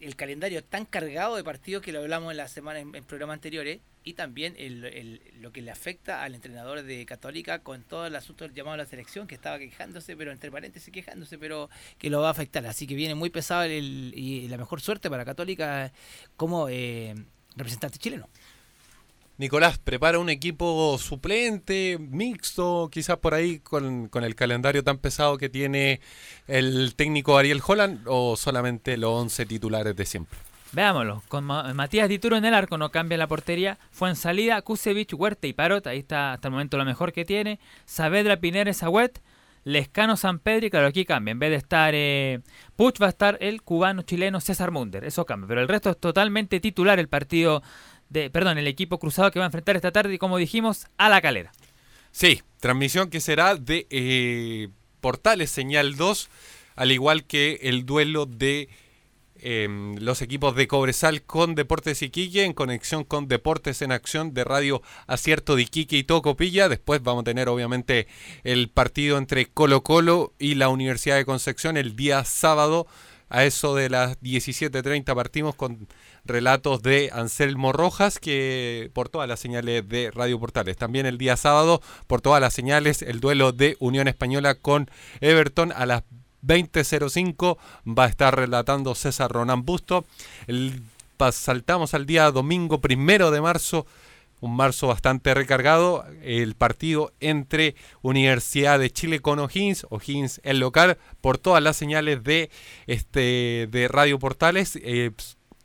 [0.00, 3.80] el calendario tan cargado de partidos que lo hablamos en la semana en, programas anteriores
[4.02, 8.44] y también el, lo que le afecta al entrenador de Católica con todo el asunto
[8.44, 12.22] del llamado a la selección que estaba quejándose, pero entre paréntesis quejándose, pero que lo
[12.22, 12.66] va a afectar.
[12.66, 15.92] Así que viene muy pesado el, y la mejor suerte para Católica
[16.36, 17.14] como eh,
[17.56, 18.30] representante chileno.
[19.40, 25.38] Nicolás, prepara un equipo suplente, mixto, quizás por ahí con, con, el calendario tan pesado
[25.38, 26.02] que tiene
[26.46, 30.38] el técnico Ariel Holland o solamente los 11 titulares de siempre.
[30.72, 35.14] Veámoslo, con Matías Dituro en el arco no cambia la portería, fue en salida Kusevich,
[35.14, 39.22] Huerta y Parot, ahí está hasta el momento lo mejor que tiene, Saavedra, Pinera, Agüet,
[39.64, 42.40] Lescano, San Pedro y claro, aquí cambia, en vez de estar eh,
[42.76, 45.98] Puch va a estar el cubano chileno César Munder, eso cambia, pero el resto es
[45.98, 47.62] totalmente titular el partido
[48.10, 51.52] perdón, el equipo cruzado que va a enfrentar esta tarde como dijimos, a la calera.
[52.12, 54.68] Sí, transmisión que será de eh,
[55.00, 56.28] Portales Señal 2,
[56.76, 58.68] al igual que el duelo de
[59.42, 64.44] eh, los equipos de Cobresal con Deportes Iquique en conexión con Deportes en Acción de
[64.44, 66.68] Radio Acierto de Iquique y Tocopilla.
[66.68, 68.06] Después vamos a tener obviamente
[68.44, 72.86] el partido entre Colo Colo y la Universidad de Concepción el día sábado.
[73.30, 75.86] A eso de las 17.30 partimos con
[76.30, 80.76] relatos de Anselmo Rojas, que por todas las señales de Radio Portales.
[80.76, 85.72] También el día sábado, por todas las señales, el duelo de Unión Española con Everton
[85.72, 86.04] a las
[86.42, 90.04] 20.05 va a estar relatando César Ronan Busto.
[91.32, 93.86] Saltamos al día domingo primero de marzo,
[94.40, 100.96] un marzo bastante recargado, el partido entre Universidad de Chile con O'Higgins, O'Higgins el local,
[101.20, 102.50] por todas las señales de,
[102.86, 104.78] este, de Radio Portales.
[104.82, 105.10] Eh,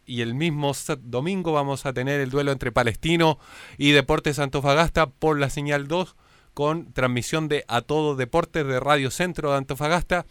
[0.05, 3.39] y el mismo domingo vamos a tener el duelo entre Palestino
[3.77, 6.15] y Deportes Antofagasta por la señal 2
[6.53, 10.25] con transmisión de A Todo Deportes de Radio Centro de Antofagasta.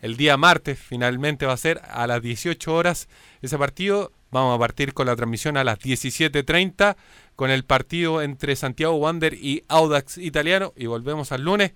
[0.00, 3.08] El día martes finalmente va a ser a las 18 horas
[3.40, 4.12] ese partido.
[4.30, 6.96] Vamos a partir con la transmisión a las 17.30
[7.36, 11.72] con el partido entre Santiago Wander y Audax Italiano y volvemos al lunes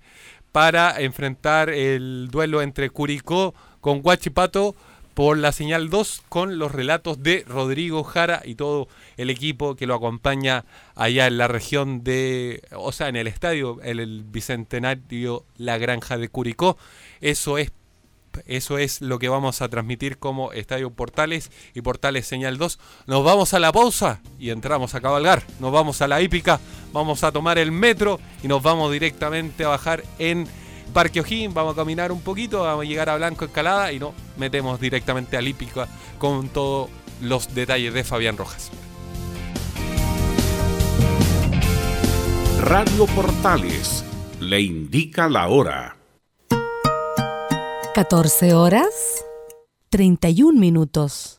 [0.51, 4.75] para enfrentar el duelo entre Curicó con Guachipato
[5.17, 8.87] por la señal 2 con los relatos de Rodrigo Jara y todo
[9.17, 10.63] el equipo que lo acompaña
[10.93, 16.19] allá en la región de, o sea, en el estadio, en el Bicentenario La Granja
[16.19, 16.77] de Curicó.
[17.19, 17.71] Eso es
[18.45, 22.77] eso es lo que vamos a transmitir como Estadio Portales y Portales Señal 2.
[23.07, 25.41] Nos vamos a la pausa y entramos a cabalgar.
[25.59, 26.59] Nos vamos a la hípica,
[26.93, 30.47] vamos a tomar el metro y nos vamos directamente a bajar en
[30.93, 31.53] Parque Ojín.
[31.53, 35.37] Vamos a caminar un poquito, vamos a llegar a Blanco Escalada y nos metemos directamente
[35.37, 36.89] a la hípica con todos
[37.21, 38.71] los detalles de Fabián Rojas.
[42.61, 44.03] Radio Portales
[44.39, 45.95] le indica la hora.
[47.95, 49.23] 14 horas
[49.89, 51.36] 31 minutos.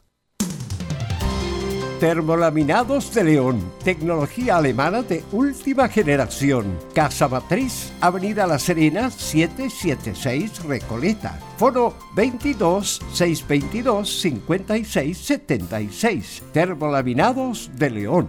[2.01, 6.79] Termolaminados de León, tecnología alemana de última generación.
[6.95, 11.41] Casa Matriz, Avenida La Serena, 776 Recoleta.
[11.57, 16.43] Foro 22 622 56 76.
[16.53, 18.29] Termolaminados de León.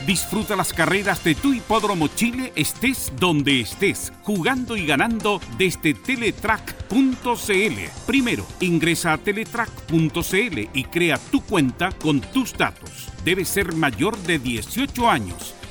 [0.06, 7.80] Disfruta las carreras de tu hipódromo Chile, estés donde estés, jugando y ganando desde teletrack.cl.
[8.06, 13.08] Primero, ingresa a teletrack.cl y crea tu cuenta con tus datos.
[13.24, 15.56] Debes ser mayor de 18 años.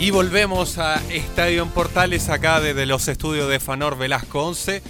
[0.00, 4.82] Y volvemos a Estadio en Portales acá desde los estudios de Fanor Velasco 11.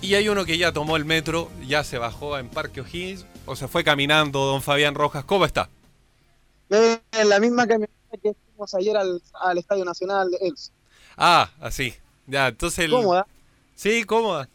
[0.00, 3.56] Y hay uno que ya tomó el metro, ya se bajó en Parque O'Higgins o
[3.56, 5.22] se fue caminando, don Fabián Rojas.
[5.26, 5.68] ¿Cómo está?
[6.70, 7.92] Eh, En la misma camioneta
[8.22, 10.30] que fuimos ayer al, al Estadio Nacional.
[10.40, 10.72] Elsa.
[11.18, 11.94] Ah, así.
[12.26, 12.92] Ya, entonces el...
[12.92, 13.26] ¿Cómoda?
[13.74, 14.48] Sí, cómoda.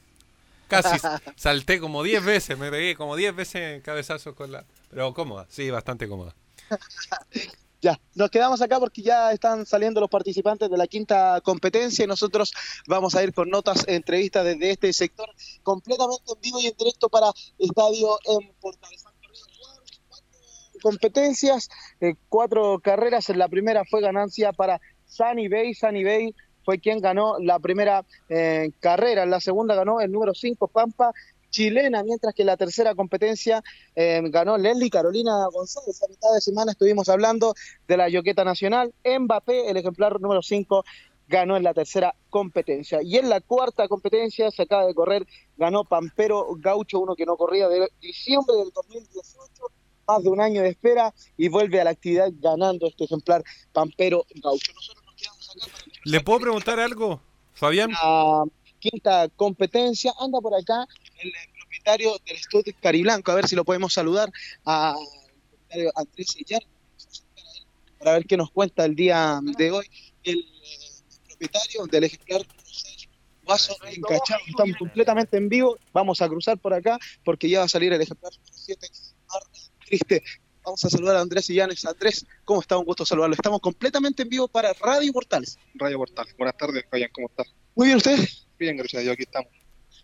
[0.69, 0.97] Casi
[1.35, 4.65] salté como 10 veces, me pegué como 10 veces cabezazos con la...
[4.89, 6.33] Pero cómoda, sí, bastante cómoda.
[7.81, 12.07] Ya, nos quedamos acá porque ya están saliendo los participantes de la quinta competencia y
[12.07, 12.53] nosotros
[12.87, 15.27] vamos a ir con notas, entrevistas desde este sector
[15.63, 19.03] completamente en vivo y en directo para Estadio en Portales.
[20.83, 23.29] Competencias, eh, cuatro carreras.
[23.29, 25.73] La primera fue ganancia para Sunny Bay.
[25.73, 29.23] Sunny Bay fue quien ganó la primera eh, carrera.
[29.23, 31.13] En la segunda ganó el número 5, Pampa
[31.51, 33.63] chilena, mientras que la tercera competencia
[33.95, 36.01] eh, ganó Leslie Carolina González.
[36.01, 37.53] A mitad de semana estuvimos hablando
[37.87, 38.93] de la Yoqueta Nacional.
[39.05, 40.83] Mbappé, el ejemplar número 5,
[41.27, 43.01] ganó en la tercera competencia.
[43.01, 45.25] Y en la cuarta competencia se acaba de correr,
[45.57, 49.63] ganó Pampero Gaucho, uno que no corría de diciembre del 2018,
[50.07, 54.25] más de un año de espera, y vuelve a la actividad ganando este ejemplar Pampero
[54.43, 54.73] Gaucho.
[56.03, 57.21] ¿Le puedo preguntar algo,
[57.53, 57.91] Fabián?
[57.91, 58.43] La
[58.81, 60.85] quinta competencia, anda por acá
[61.21, 64.29] el propietario del estudio Cariblanco, a ver si lo podemos saludar
[64.65, 64.95] a
[65.49, 66.63] propietario Andrés Sillar,
[67.97, 69.85] para ver qué nos cuenta el día de hoy.
[70.23, 70.45] El eh,
[71.27, 72.41] propietario del ejemplar
[73.43, 77.69] Guaso encachado, estamos completamente en vivo, vamos a cruzar por acá porque ya va a
[77.69, 78.87] salir el ejemplar 7
[79.85, 80.23] triste.
[80.63, 81.83] Vamos a saludar a Andrés Illanes.
[81.85, 82.77] Andrés, ¿cómo está?
[82.77, 83.33] Un gusto saludarlo.
[83.33, 85.57] Estamos completamente en vivo para Radio Portales.
[85.73, 86.35] Radio Portales.
[86.37, 87.47] Buenas tardes, Fabián, ¿cómo estás?
[87.75, 88.19] Muy bien, ¿usted?
[88.61, 89.51] Bien, gracias a Dios, aquí estamos.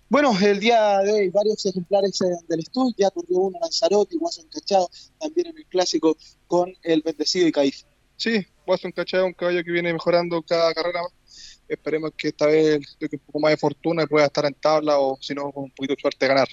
[0.09, 2.17] Bueno, el día de hoy varios ejemplares
[2.47, 4.89] del estudio, ya corrió uno Lanzarote, Guaso encachado,
[5.19, 6.17] también en el clásico
[6.47, 7.83] con el bendecido y Caif.
[8.15, 11.01] Sí, Guaso encachado es un caballo que viene mejorando cada carrera.
[11.67, 15.19] Esperemos que esta vez un poco más de fortuna y pueda estar en tabla o
[15.21, 16.47] si no, con un poquito de suerte ganar.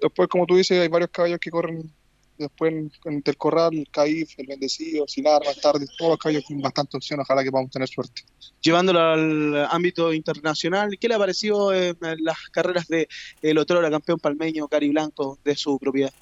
[0.00, 1.92] Después, como tú dices, hay varios caballos que corren
[2.38, 6.44] después en, en el corral, el Caif, el bendecido, Silar, más tarde, todos los caballos
[6.46, 8.22] con bastante opción, ojalá que podamos tener suerte.
[8.60, 13.08] Llevándolo al ámbito internacional, ¿qué le ha parecido eh, las carreras de
[13.42, 16.12] el otro campeón palmeño, Cari Blanco, de su propiedad?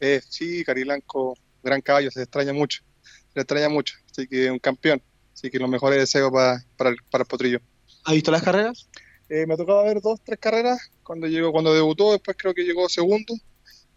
[0.00, 2.82] Eh, sí, Cari Blanco, gran caballo, se extraña mucho,
[3.34, 5.02] se extraña mucho, así que un campeón,
[5.32, 7.60] así que los mejores deseos para, para, el, para el potrillo.
[8.04, 8.88] ¿Ha visto las carreras?
[9.28, 12.64] Eh, me ha tocado ver dos, tres carreras, cuando llegó, cuando debutó, después creo que
[12.64, 13.34] llegó segundo,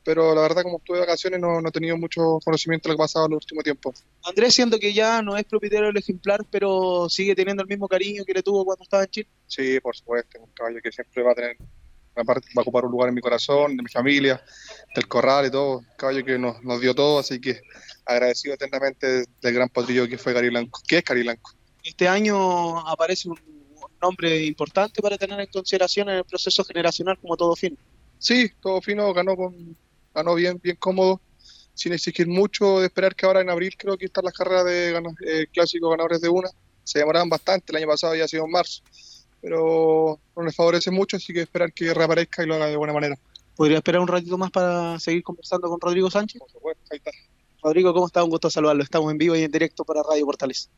[0.03, 2.97] pero la verdad como estuve de vacaciones no, no he tenido mucho conocimiento de lo
[2.97, 4.03] que ha pasado en los últimos tiempos.
[4.23, 8.23] Andrés, siendo que ya no es propietario del ejemplar, pero sigue teniendo el mismo cariño
[8.25, 9.29] que le tuvo cuando estaba en Chile.
[9.47, 11.57] Sí, por supuesto, un caballo que siempre va a tener,
[12.17, 14.43] va a ocupar un lugar en mi corazón, de mi familia,
[14.95, 17.61] del corral y todo, un caballo que nos, nos dio todo, así que
[18.05, 21.51] agradecido eternamente del gran potrillo que fue Cari Blanco, que es Cari Blanco.
[21.83, 23.39] Este año aparece un
[24.01, 27.77] nombre importante para tener en consideración en el proceso generacional como todo fin.
[28.19, 29.75] Sí, todo fino, ganó con
[30.13, 31.21] ganó bien, bien cómodo,
[31.73, 35.01] sin exigir mucho, de esperar que ahora en abril creo que están las carreras de
[35.25, 36.49] eh, clásicos ganadores de una,
[36.83, 38.83] se demoraban bastante, el año pasado había sido en marzo,
[39.41, 42.93] pero no les favorece mucho, así que esperar que reaparezca y lo haga de buena
[42.93, 43.17] manera.
[43.55, 46.39] ¿Podría esperar un ratito más para seguir conversando con Rodrigo Sánchez?
[46.39, 47.11] Por supuesto, ahí está.
[47.61, 48.23] Rodrigo, ¿cómo está?
[48.23, 48.83] Un gusto saludarlo.
[48.83, 50.69] Estamos en vivo y en directo para Radio Portales.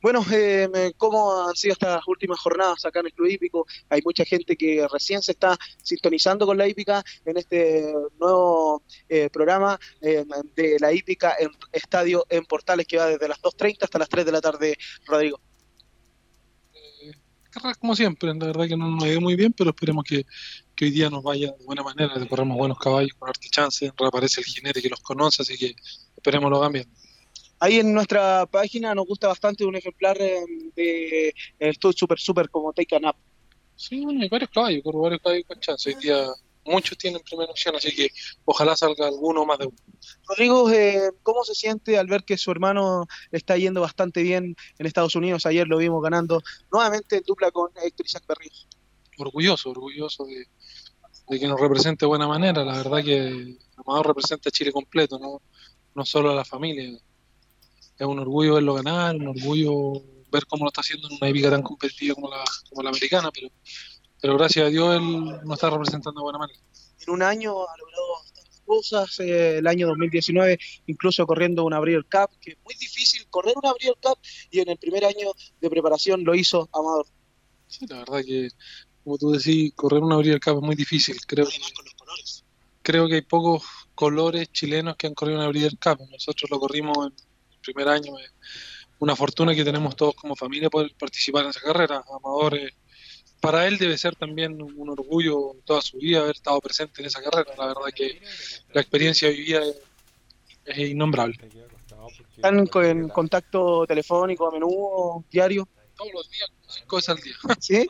[0.00, 3.66] Bueno, eh, ¿cómo han sido estas últimas jornadas acá en el Club Hípico?
[3.88, 9.28] Hay mucha gente que recién se está sintonizando con la hípica en este nuevo eh,
[9.30, 13.98] programa eh, de la hípica en Estadio en Portales que va desde las 2.30 hasta
[13.98, 14.76] las 3 de la tarde,
[15.06, 15.40] Rodrigo.
[17.50, 20.26] Carreras como siempre, la verdad que no nos ha muy bien, pero esperemos que,
[20.80, 24.42] hoy día nos vaya de buena manera, que corremos buenos caballos con arte chance, reaparece
[24.42, 25.74] el jinete que los conoce, así que
[26.14, 26.88] esperemos lo cambien.
[27.60, 32.72] Ahí en nuestra página nos gusta bastante un ejemplar de el Stud Super Super como
[32.72, 33.16] Take a Nap.
[33.74, 35.88] Sí, bueno, hay varios caballos, corro varios caballos con chance.
[35.88, 36.26] Hoy día
[36.64, 38.10] muchos tienen primera opción, así que
[38.44, 39.76] ojalá salga alguno más de uno.
[40.28, 44.86] Rodrigo, eh, ¿cómo se siente al ver que su hermano está yendo bastante bien en
[44.86, 45.46] Estados Unidos?
[45.46, 48.68] Ayer lo vimos ganando nuevamente en dupla con Héctor Isaac Berríos.
[49.16, 50.46] Orgulloso, orgulloso de,
[51.28, 52.64] de que nos represente de buena manera.
[52.64, 55.40] La verdad que Amador representa a Chile completo, no,
[55.94, 56.98] no solo a la familia.
[57.98, 61.50] Es un orgullo verlo ganar, un orgullo ver cómo lo está haciendo en una épica
[61.50, 63.48] tan competitiva como la, como la americana, pero,
[64.20, 66.60] pero gracias a Dios él nos está representando de buena manera.
[67.06, 72.06] En un año ha logrado bastantes cosas, eh, el año 2019 incluso corriendo una Breeders'
[72.10, 74.18] Cup, que es muy difícil correr una Breeders' Cup
[74.50, 77.06] y en el primer año de preparación lo hizo Amador.
[77.66, 78.48] Sí, la verdad que,
[79.04, 81.16] como tú decís, correr una Breeders' Cup es muy difícil.
[81.26, 81.46] Creo,
[82.82, 83.64] creo que hay pocos
[83.94, 85.98] colores chilenos que han corrido una Breeders' Cup.
[86.10, 87.27] Nosotros lo corrimos en
[87.72, 88.18] primer año.
[88.18, 88.32] Es
[88.98, 92.02] una fortuna que tenemos todos como familia poder participar en esa carrera.
[92.08, 92.74] Amador, eh,
[93.40, 97.22] para él debe ser también un orgullo toda su vida haber estado presente en esa
[97.22, 97.52] carrera.
[97.56, 98.20] La verdad que
[98.72, 99.76] la experiencia vivida es,
[100.64, 101.38] es innombrable.
[102.36, 105.68] ¿Están en contacto telefónico a menudo, diario?
[105.96, 107.34] Todos los días, cinco veces al día.
[107.60, 107.88] ¿Sí?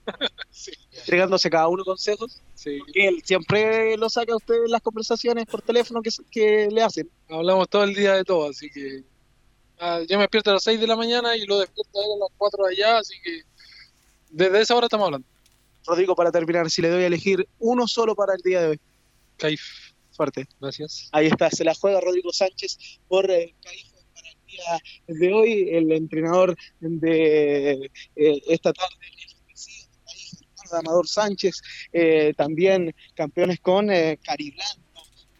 [0.92, 2.40] Entregándose cada uno consejos.
[2.54, 2.78] Sí.
[2.78, 6.82] Porque él siempre lo saca a usted en las conversaciones por teléfono que, que le
[6.82, 7.10] hacen.
[7.28, 9.04] Hablamos todo el día de todo, así que
[10.08, 12.24] yo me despierto a las 6 de la mañana y lo despierto a él a
[12.24, 13.42] las 4 de allá, así que
[14.30, 15.26] desde esa hora estamos hablando.
[15.86, 18.80] Rodrigo, para terminar, si le doy a elegir uno solo para el día de hoy.
[19.38, 19.62] Caif.
[20.10, 20.46] Suerte.
[20.60, 21.08] Gracias.
[21.12, 25.68] Ahí está, se la juega Rodrigo Sánchez por eh, Caif para el día de hoy,
[25.70, 28.94] el entrenador de eh, esta tarde.
[30.70, 31.62] Amador Sánchez,
[31.94, 33.86] eh, también campeones con
[34.22, 34.82] Cariblanco,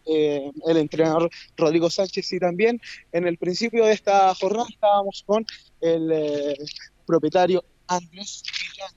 [0.09, 2.81] eh, el entrenador Rodrigo Sánchez y también
[3.11, 5.45] en el principio de esta jornada estábamos con
[5.81, 6.57] el eh,
[7.05, 8.93] propietario Andrés Villarreal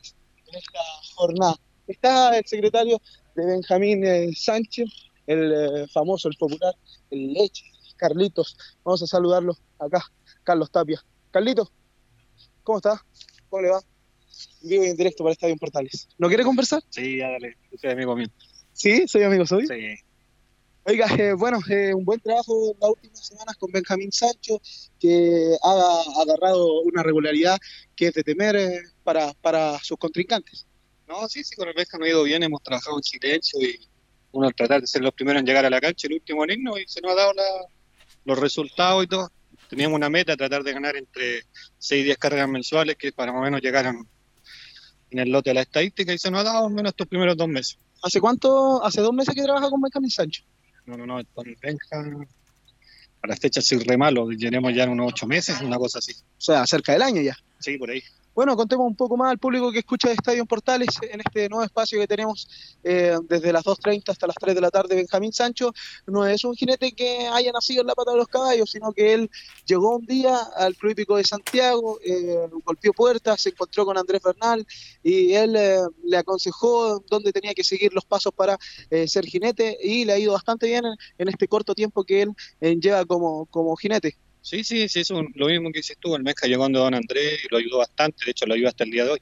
[0.47, 0.80] en esta
[1.14, 1.56] jornada.
[1.86, 3.01] Está el secretario
[3.34, 4.89] de Benjamín eh, Sánchez,
[5.26, 6.74] el eh, famoso, el popular,
[7.10, 7.64] el Leche,
[7.97, 8.56] Carlitos.
[8.84, 10.05] Vamos a saludarlo acá,
[10.44, 11.02] Carlos Tapia.
[11.30, 11.72] Carlitos,
[12.62, 13.05] ¿cómo está?
[13.48, 13.80] ¿Cómo le va?
[14.62, 16.09] Vivo en directo para Estadio Portales.
[16.18, 16.82] ¿No quiere conversar?
[16.90, 18.28] Sí, ya dale, soy amigo mío.
[18.72, 19.66] Sí, soy amigo, soy.
[19.66, 19.97] Sí.
[20.85, 24.61] Oiga, eh, bueno, eh, un buen trabajo en las últimas semanas con Benjamín Sancho,
[24.99, 27.57] que ha agarrado una regularidad
[27.95, 30.67] que es de temer eh, para, para sus contrincantes.
[31.07, 33.79] No, sí, sí, con el no ha ido bien, hemos trabajado en silencio y
[34.33, 36.51] uno al tratar de ser los primeros en llegar a la cancha, el último en
[36.53, 37.67] irnos y se nos ha dado la-
[38.25, 39.29] los resultados y todo.
[39.69, 41.43] Teníamos una meta, tratar de ganar entre
[41.79, 43.97] 6 y 10 cargas mensuales que para más o menos llegaran
[45.11, 47.37] en el lote de la estadística y se nos ha dado al menos estos primeros
[47.37, 47.79] dos meses.
[48.03, 48.83] ¿Hace cuánto?
[48.85, 50.43] ¿Hace dos meses que trabaja con Benjamín Sancho?
[50.87, 52.05] No, no, no, con el Benja
[53.23, 56.13] a las fechas sí re malo, llenemos ya en unos ocho meses, una cosa así.
[56.13, 57.37] O sea, cerca del año ya.
[57.61, 58.03] Sí, por ahí.
[58.35, 61.65] Bueno, contemos un poco más al público que escucha de Estadio Portales en este nuevo
[61.65, 62.49] espacio que tenemos
[62.83, 64.97] eh, desde las 2.30 hasta las 3 de la tarde.
[64.97, 65.71] Benjamín Sancho
[66.07, 69.13] no es un jinete que haya nacido en la pata de los caballos, sino que
[69.13, 69.31] él
[69.67, 74.23] llegó un día al Club Hípico de Santiago, eh, golpeó puertas, se encontró con Andrés
[74.23, 74.67] Bernal
[75.03, 78.57] y él eh, le aconsejó dónde tenía que seguir los pasos para
[78.89, 82.23] eh, ser jinete y le ha ido bastante bien en, en este corto tiempo que
[82.23, 82.31] él
[82.63, 84.17] eh, lleva como, como jinete.
[84.43, 86.16] Sí, sí, sí, eso es lo mismo que dices tú.
[86.16, 88.85] El Benja llegó donde Don Andrés y lo ayudó bastante, de hecho lo ayuda hasta
[88.85, 89.19] el día de hoy.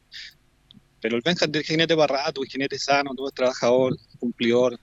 [1.01, 4.79] Pero el Benja es de jinete para rato, es jinete sano, todo es trabajador, cumplidor,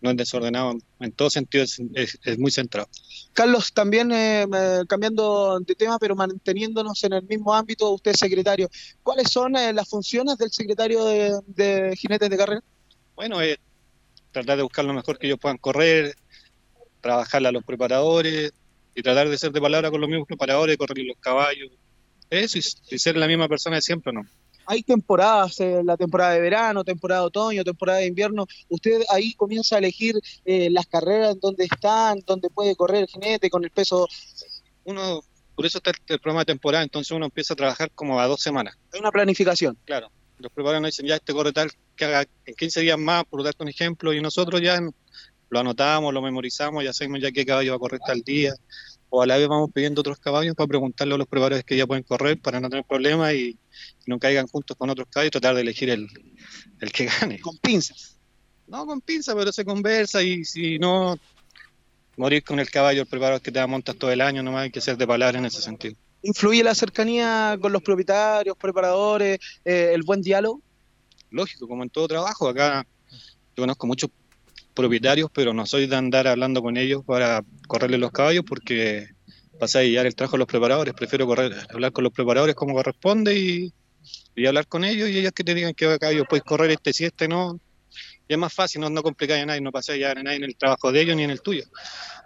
[0.00, 2.88] no es desordenado, en todo sentido es, es- es muy centrado.
[3.32, 8.18] Carlos, también eh, eh, cambiando de tema, pero manteniéndonos en el mismo ámbito, usted es
[8.18, 8.68] secretario.
[9.02, 12.60] ¿Cuáles son eh, las funciones del secretario de, de jinetes de carrera?
[13.14, 13.56] Bueno, es
[14.32, 16.14] tratar de buscar lo mejor que ellos puedan correr,
[17.00, 18.52] trabajarle a los preparadores
[18.94, 21.70] y tratar de ser de palabra con los mismos preparadores, correr los caballos.
[22.30, 24.22] Eso y, y ser la misma persona de siempre, ¿no?
[24.66, 28.46] Hay temporadas, eh, la temporada de verano, temporada de otoño, temporada de invierno.
[28.68, 30.14] Usted ahí comienza a elegir
[30.44, 34.08] eh, las carreras en donde están, donde puede correr el jinete con el peso.
[34.84, 35.22] Uno,
[35.54, 38.26] por eso está el, el programa de temporada, entonces uno empieza a trabajar como a
[38.26, 38.76] dos semanas.
[38.92, 39.76] Hay una planificación.
[39.84, 40.10] Claro.
[40.38, 43.44] Los preparadores nos dicen, ya este corre tal, que haga en 15 días más, por
[43.44, 44.80] darte un ejemplo, y nosotros ya
[45.52, 48.54] lo anotamos, lo memorizamos, ya sabemos ya qué caballo va a correr tal día,
[49.10, 51.86] o a la vez vamos pidiendo otros caballos para preguntarle a los preparadores que ya
[51.86, 53.58] pueden correr para no tener problemas y,
[54.06, 56.08] no caigan juntos con otros caballos y tratar de elegir el,
[56.80, 57.38] el que gane.
[57.38, 58.18] Con pinzas.
[58.66, 61.16] No con pinzas, pero se conversa y si no,
[62.16, 64.70] morir con el caballo, el preparador que te da montas todo el año, nomás hay
[64.70, 65.94] que ser de palabra en ese sentido.
[66.22, 70.60] ¿Influye la cercanía con los propietarios, preparadores, eh, el buen diálogo?
[71.32, 72.86] lógico, como en todo trabajo, acá
[73.56, 74.10] yo conozco muchos
[74.74, 79.08] propietarios, pero no soy de andar hablando con ellos para correrle los caballos porque
[79.58, 82.74] pasa a guiar el trabajo a los preparadores, prefiero correr, hablar con los preparadores como
[82.74, 83.72] corresponde y,
[84.34, 87.04] y hablar con ellos y ellos que te digan que caballo puedes correr este sí,
[87.04, 87.60] este no.
[88.32, 90.56] Y es más fácil, no, no complicáis a nadie, no pasáis a nadie en el
[90.56, 91.64] trabajo de ellos ni en el tuyo.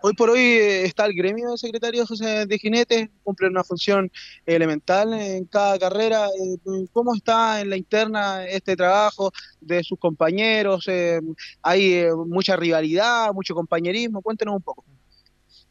[0.02, 4.08] Hoy por hoy eh, está el gremio de secretarios de jinetes, cumple una función
[4.46, 6.28] elemental en cada carrera.
[6.28, 10.84] Eh, ¿Cómo está en la interna este trabajo de sus compañeros?
[10.86, 11.20] Eh,
[11.60, 14.22] ¿Hay mucha rivalidad, mucho compañerismo?
[14.22, 14.84] Cuéntenos un poco.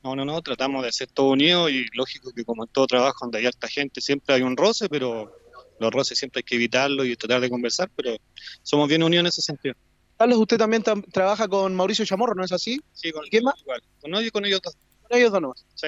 [0.03, 3.19] No, no, no, tratamos de ser todos unidos y lógico que como en todo trabajo
[3.21, 5.31] donde hay harta gente siempre hay un roce, pero
[5.79, 8.17] los roces siempre hay que evitarlos y tratar de conversar, pero
[8.63, 9.75] somos bien unidos en ese sentido.
[10.17, 12.79] Carlos, usted también tam- trabaja con Mauricio Chamorro, ¿no es así?
[12.93, 13.55] Sí, con ¿Quién más?
[13.59, 13.81] igual.
[13.99, 14.75] Con ellos, con ellos dos.
[15.01, 15.65] Con ellos dos nomás.
[15.75, 15.87] Sí.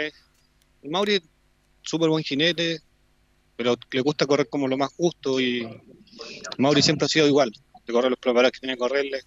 [0.82, 1.22] El Mauri,
[1.82, 2.82] súper buen jinete,
[3.56, 5.68] pero le gusta correr como lo más justo y
[6.58, 7.52] Mauri siempre ha sido igual,
[7.86, 9.22] de correr los preparados que tiene que correrle,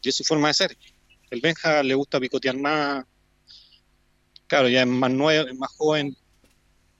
[0.00, 0.76] y es su forma de ser.
[1.30, 3.04] El Benja le gusta picotear más,
[4.46, 6.16] claro, ya es más nuevo, es más joven,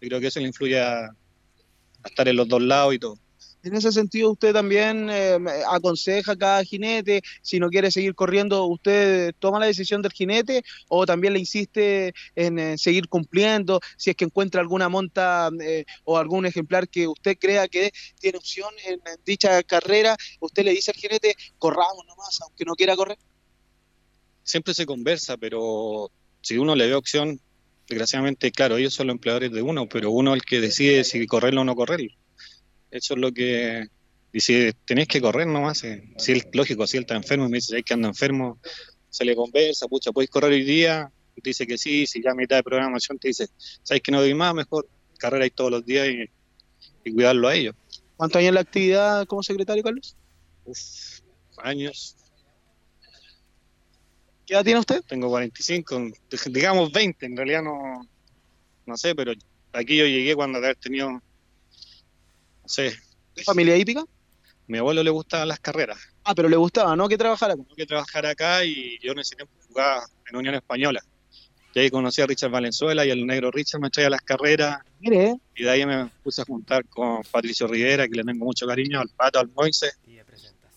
[0.01, 3.18] y creo que eso le influye a, a estar en los dos lados y todo.
[3.65, 5.39] En ese sentido, usted también eh,
[5.70, 10.62] aconseja a cada jinete, si no quiere seguir corriendo, ¿usted toma la decisión del jinete
[10.89, 13.81] o también le insiste en eh, seguir cumpliendo?
[13.97, 18.36] Si es que encuentra alguna monta eh, o algún ejemplar que usted crea que tiene
[18.36, 23.16] opción en, dicha carrera, usted le dice al jinete, corramos nomás, aunque no quiera correr.
[24.43, 26.11] Siempre se conversa, pero
[26.43, 27.41] si uno le ve opción,
[27.89, 31.27] desgraciadamente, claro, ellos son los empleadores de uno, pero uno es el que decide si
[31.27, 32.11] correrlo o no correrlo.
[32.94, 33.88] Eso es lo que...
[34.32, 37.48] Y si tenés que correr nomás, eh, si él, lógico, si él está enfermo y
[37.50, 38.58] me dice, "Sabes que ando enfermo,
[39.10, 41.10] se le conversa, pucha, ¿puedes correr hoy día?
[41.36, 43.48] Dice que sí, si ya a mitad de programación te dice,
[43.82, 44.54] ¿sabes que no doy más?
[44.54, 44.88] Mejor
[45.18, 46.30] carrera ahí todos los días y,
[47.04, 47.74] y cuidarlo a ellos.
[48.16, 50.16] ¿Cuántos años en la actividad como secretario, Carlos?
[50.64, 50.78] Uf,
[51.58, 52.16] años.
[54.46, 55.02] ¿Qué edad tiene usted?
[55.08, 56.10] Tengo 45,
[56.46, 58.06] digamos 20, en realidad no,
[58.86, 59.32] no sé, pero
[59.72, 61.20] aquí yo llegué cuando de haber tenido,
[62.77, 64.05] ¿De familia hípica?
[64.66, 65.99] Mi abuelo le gustaban las carreras.
[66.24, 67.09] Ah, pero le gustaba, ¿no?
[67.09, 67.62] Que trabajara acá.
[67.77, 71.03] que trabajar acá y yo en ese tiempo jugaba en Unión Española.
[71.74, 74.78] Y ahí conocí a Richard Valenzuela y el negro Richard me traía las carreras.
[75.01, 75.36] Mire, ¿eh?
[75.57, 79.01] Y de ahí me puse a juntar con Patricio Rivera, que le tengo mucho cariño,
[79.01, 79.93] al Pato, al Moise,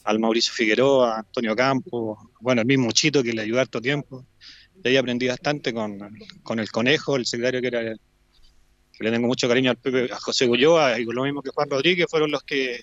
[0.03, 4.25] al Mauricio Figueroa, a Antonio Campos, bueno, el mismo Chito que le ayudó harto tiempo.
[4.73, 5.99] De ahí aprendí bastante con,
[6.43, 7.95] con el Conejo, el secretario que era
[8.99, 11.69] le tengo mucho cariño al Pepe, a José Ulloa y con lo mismo que Juan
[11.69, 12.81] Rodríguez, fueron los que,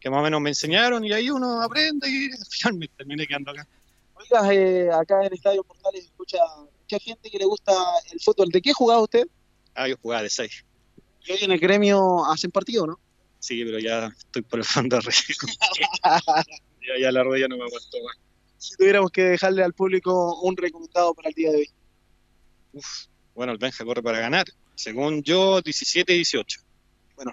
[0.00, 3.26] que más o menos me enseñaron y ahí uno aprende y al final me terminé
[3.26, 3.66] quedando acá.
[4.14, 6.38] Oiga, eh, acá en el Estadio Portales escucha
[6.80, 7.72] mucha gente que le gusta
[8.12, 8.48] el fútbol.
[8.48, 9.26] ¿De qué jugaba usted?
[9.74, 10.64] Ah, yo jugaba de seis.
[11.24, 12.98] Y hoy en el gremio hacen partido, ¿no?
[13.38, 15.00] Sí, pero ya estoy por el fondo
[16.02, 18.16] ya, ya la rodilla no me aguantó más.
[18.58, 21.70] Si tuviéramos que dejarle al público un recomendado para el día de hoy.
[22.74, 24.44] Uf, bueno, el Benja corre para ganar.
[24.74, 26.60] Según yo, 17 y 18.
[27.16, 27.32] Bueno,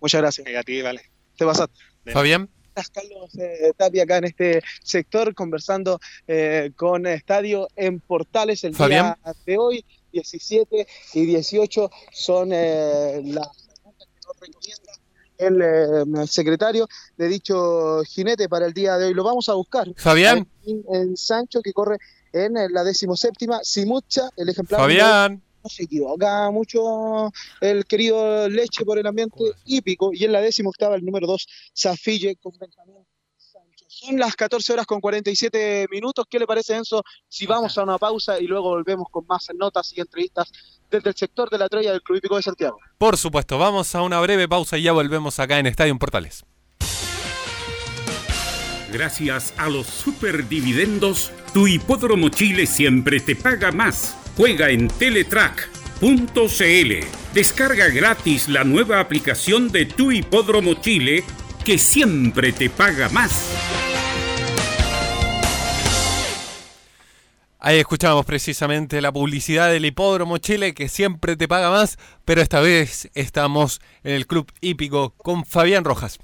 [0.00, 0.46] muchas gracias.
[0.56, 1.02] A ti, vale.
[1.36, 1.74] Te pasaste.
[2.12, 2.48] Fabián.
[2.92, 5.98] Carlos eh, Tapia acá en este sector conversando
[6.28, 9.16] eh, con Estadio en Portales el Fabián.
[9.24, 9.84] día de hoy.
[10.12, 14.92] 17 y 18 son eh, las preguntas que nos recomienda
[15.38, 19.14] el eh, secretario de dicho jinete para el día de hoy.
[19.14, 19.86] Lo vamos a buscar.
[19.96, 20.48] Fabián.
[20.64, 21.98] En, en Sancho que corre
[22.32, 23.60] en eh, la decimoséptima.
[23.62, 24.80] Simucha, el ejemplar.
[24.80, 25.42] Fabián.
[25.66, 30.10] No se equivoca mucho el querido Leche por el ambiente hípico.
[30.12, 31.44] Y en la décima octava el número 2,
[31.76, 33.04] Zafille con Benjamín
[33.36, 33.84] Sancho.
[33.88, 36.24] Son las 14 horas con 47 minutos.
[36.30, 37.02] ¿Qué le parece, Enzo?
[37.26, 40.52] Si vamos a una pausa y luego volvemos con más notas y entrevistas
[40.88, 42.78] desde el sector de la Troya del Club Hípico de Santiago.
[42.96, 46.44] Por supuesto, vamos a una breve pausa y ya volvemos acá en Estadio Portales.
[48.92, 54.16] Gracias a los superdividendos, tu hipódromo Chile siempre te paga más.
[54.36, 56.04] Juega en Teletrack.cl.
[57.32, 61.24] Descarga gratis la nueva aplicación de tu hipódromo Chile
[61.64, 63.50] que siempre te paga más.
[67.58, 72.60] Ahí escuchamos precisamente la publicidad del Hipódromo Chile que siempre te paga más, pero esta
[72.60, 76.18] vez estamos en el Club Hípico con Fabián Rojas.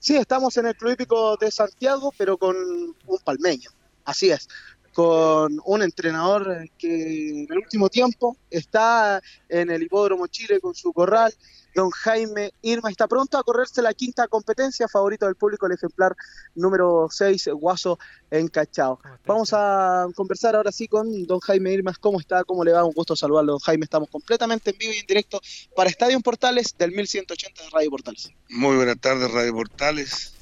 [0.00, 3.70] Sí, estamos en el Club Hípico de Santiago, pero con un palmeño.
[4.06, 4.48] Así es.
[4.96, 10.90] Con un entrenador que en el último tiempo está en el Hipódromo Chile con su
[10.94, 11.34] corral.
[11.74, 16.16] Don Jaime Irma está pronto a correrse la quinta competencia, favorito del público, el ejemplar
[16.54, 17.98] número 6, Guaso
[18.30, 18.98] Encachado.
[19.26, 21.98] Vamos a conversar ahora sí con don Jaime Irmas.
[21.98, 22.42] ¿Cómo está?
[22.44, 22.82] ¿Cómo le va?
[22.82, 23.84] Un gusto saludarlo, don Jaime.
[23.84, 25.42] Estamos completamente en vivo y en directo
[25.76, 28.30] para Estadio Portales del 1180 de Radio Portales.
[28.48, 30.32] Muy buenas tardes, Radio Portales,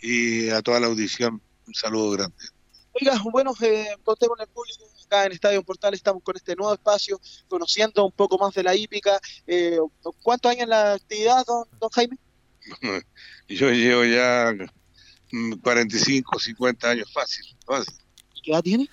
[0.00, 1.40] y a toda la audición.
[1.68, 2.59] Un saludo grande.
[2.92, 7.20] Oiga, bueno, eh, contemos al público acá en Estadio Portales, estamos con este nuevo espacio,
[7.48, 9.20] conociendo un poco más de la hípica.
[9.46, 9.78] Eh,
[10.22, 12.18] ¿Cuántos años en la actividad, don, don Jaime?
[13.48, 14.52] Yo llevo ya
[15.30, 17.44] mm, 45, 50 años fácil.
[17.64, 17.94] fácil.
[18.42, 18.88] ¿Qué edad tiene?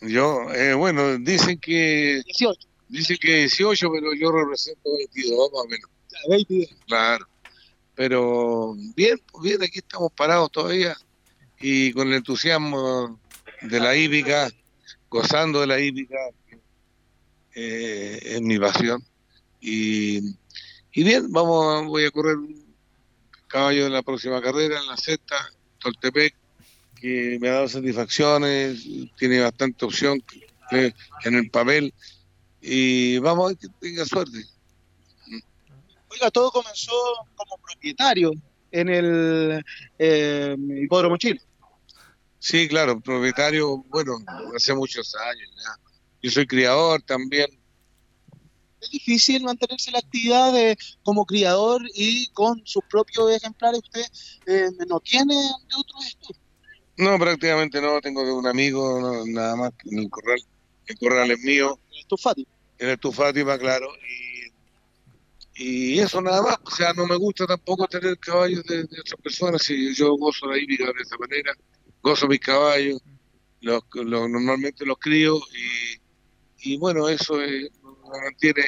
[0.00, 2.22] Yo, eh, bueno, dicen que...
[2.24, 2.68] 18.
[2.88, 5.90] Dicen que 18, pero yo represento 22, más o menos.
[6.28, 6.68] 22.
[6.86, 7.26] Claro.
[7.94, 10.96] Pero bien, pues bien, aquí estamos parados todavía
[11.58, 13.18] y con el entusiasmo
[13.68, 14.50] de la hípica,
[15.08, 16.18] gozando de la hípica,
[17.54, 19.02] eh, es mi pasión.
[19.60, 20.18] Y,
[20.92, 22.36] y bien, vamos, voy a correr
[23.46, 25.36] caballo en la próxima carrera, en la sexta,
[25.78, 26.34] Toltepec,
[27.00, 28.86] que me ha dado satisfacciones,
[29.16, 30.22] tiene bastante opción
[30.70, 31.92] en el papel.
[32.60, 34.44] Y vamos a que tenga suerte.
[36.08, 36.92] Oiga, todo comenzó
[37.36, 38.32] como propietario
[38.70, 39.64] en el
[39.98, 41.40] eh, Hipódromo Chile.
[42.48, 44.18] Sí, claro, propietario, bueno,
[44.54, 45.90] hace muchos años ya.
[46.22, 47.48] Yo soy criador también.
[48.80, 53.80] Es difícil mantenerse en la actividad de, como criador y con sus propios ejemplares.
[53.82, 54.04] ¿Usted
[54.46, 56.40] eh, no tiene de otros estudios?
[56.98, 60.38] No, prácticamente no, tengo de un amigo, no, nada más en el corral.
[60.86, 61.80] El corral es mío.
[62.00, 62.48] ¿En tu Fátima?
[62.78, 63.88] En el tu Fátima, claro.
[65.56, 66.58] Y, y eso nada más.
[66.62, 69.68] O sea, no me gusta tampoco tener caballos de, de otras personas.
[69.68, 71.52] Y yo gozo la hípica de esa manera.
[72.06, 73.02] Gozo mis caballos.
[73.60, 75.40] Los, normalmente los crío.
[76.62, 78.62] Y, y bueno, eso eh, me mantiene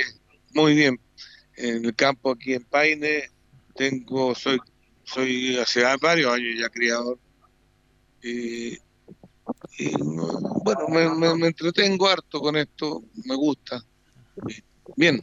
[0.55, 1.01] muy bien.
[1.57, 3.31] En el campo aquí en Paine,
[3.77, 4.59] tengo, soy,
[5.05, 7.17] soy hace varios años ya criador.
[8.25, 8.73] Y,
[9.79, 9.93] y,
[10.65, 13.81] bueno, me, me- me entretengo harto con esto, me gusta.
[14.97, 15.23] Bien.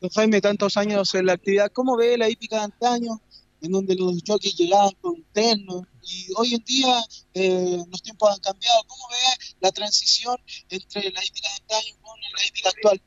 [0.00, 3.20] Don Jaime, tantos años en la actividad, ¿cómo ve la hípica de antaño,
[3.62, 5.86] en donde los jockeys llegaban con terno?
[6.02, 7.02] Y hoy en día
[7.34, 8.82] eh, los tiempos han cambiado.
[8.86, 10.36] ¿Cómo ve la transición
[10.68, 13.00] entre la hípica de antaño con la hípica actual?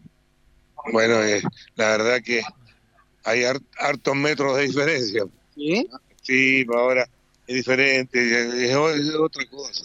[0.91, 1.41] Bueno, eh,
[1.75, 2.41] la verdad que
[3.23, 5.23] hay har- hartos metros de diferencia.
[5.55, 5.87] Sí.
[6.21, 7.09] Sí, pues ahora
[7.47, 8.19] es diferente,
[8.63, 9.83] es, es otra cosa.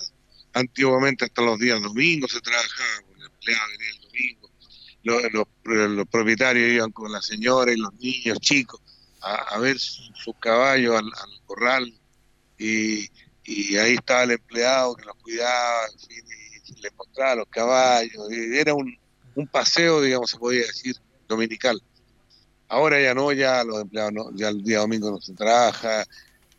[0.52, 4.50] Antiguamente hasta los días domingos se trabajaba, el empleado venía el domingo,
[5.02, 8.80] los, los- los propietarios iban con la señora y los niños chicos
[9.20, 11.92] a, ver sus sus caballos al, al corral
[12.58, 13.06] y,
[13.44, 16.24] y ahí estaba el empleado que los cuidaba, en fin,
[16.66, 18.94] y les mostraba los caballos, era un,
[19.34, 20.94] un paseo, digamos, se podía decir,
[21.26, 21.80] dominical.
[22.68, 26.04] Ahora ya no, ya los empleados no, ya el día domingo no se trabaja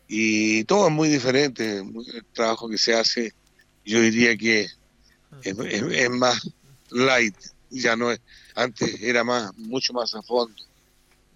[0.07, 1.77] y todo es muy diferente.
[1.79, 3.31] El trabajo que se hace,
[3.85, 4.67] yo diría que
[5.41, 6.41] es- es más
[6.89, 7.35] light,
[7.69, 8.19] ya no es,
[8.55, 10.53] antes era más, mucho más a fondo.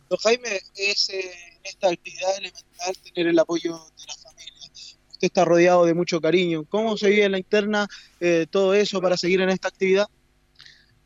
[0.10, 1.32] Don Jaime, es eh,
[1.64, 4.72] esta actividad elemental tener el apoyo de la familia.
[5.12, 6.64] Usted está rodeado de mucho cariño.
[6.66, 7.88] ¿Cómo se vive en la interna
[8.20, 10.08] eh, todo eso para seguir en esta actividad?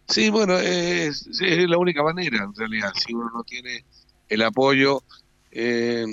[0.08, 2.92] Sí, bueno, es, es la única manera en realidad.
[2.96, 3.86] Si uno no tiene
[4.28, 5.04] el apoyo,
[5.52, 6.06] eh,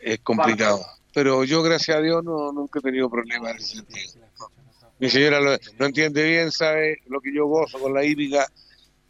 [0.00, 0.84] es complicado.
[1.14, 4.26] Pero yo, gracias a Dios, no, nunca he tenido problemas en ese sentido.
[4.98, 8.46] Mi señora lo, lo entiende bien, sabe lo que yo gozo con la hípica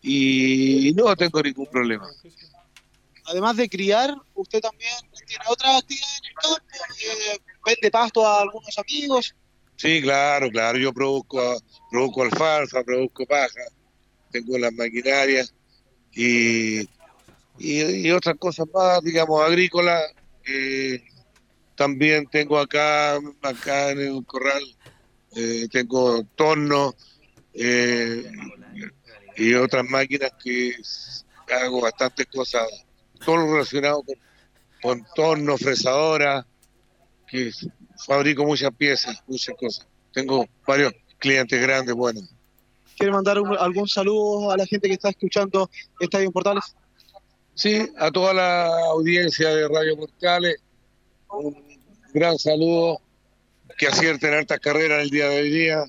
[0.02, 2.08] y no tengo ningún problema.
[3.24, 4.92] Además de criar, usted también
[5.26, 6.56] tiene otras actividades en el campo,
[7.00, 9.34] eh, vende pasto a algunos amigos.
[9.76, 10.78] Sí, claro, claro.
[10.78, 13.62] Yo produzco, produzco alfalfa, produzco paja,
[14.30, 15.54] tengo las maquinarias
[16.12, 16.86] y, y,
[17.58, 20.02] y otras cosas más, digamos, agrícolas.
[20.46, 21.02] Eh,
[21.76, 24.62] también tengo acá, acá en el corral,
[25.34, 26.94] eh, tengo torno
[27.54, 28.30] eh,
[29.36, 30.74] y otras máquinas que
[31.50, 32.68] hago bastantes cosas,
[33.24, 34.16] todo lo relacionado con,
[34.82, 36.46] con torno, fresadora,
[37.26, 37.50] que
[38.06, 39.86] fabrico muchas piezas, muchas cosas.
[40.12, 42.24] Tengo varios clientes grandes, buenos.
[42.98, 45.70] ¿Quiere mandar un- algún saludo a la gente que está escuchando
[46.00, 46.64] Estadio Portales?
[47.54, 50.56] Sí, a toda la audiencia de Radio Portales,
[51.30, 51.56] un
[52.12, 53.00] gran saludo,
[53.78, 55.84] que acierten hartas carreras el día de hoy día.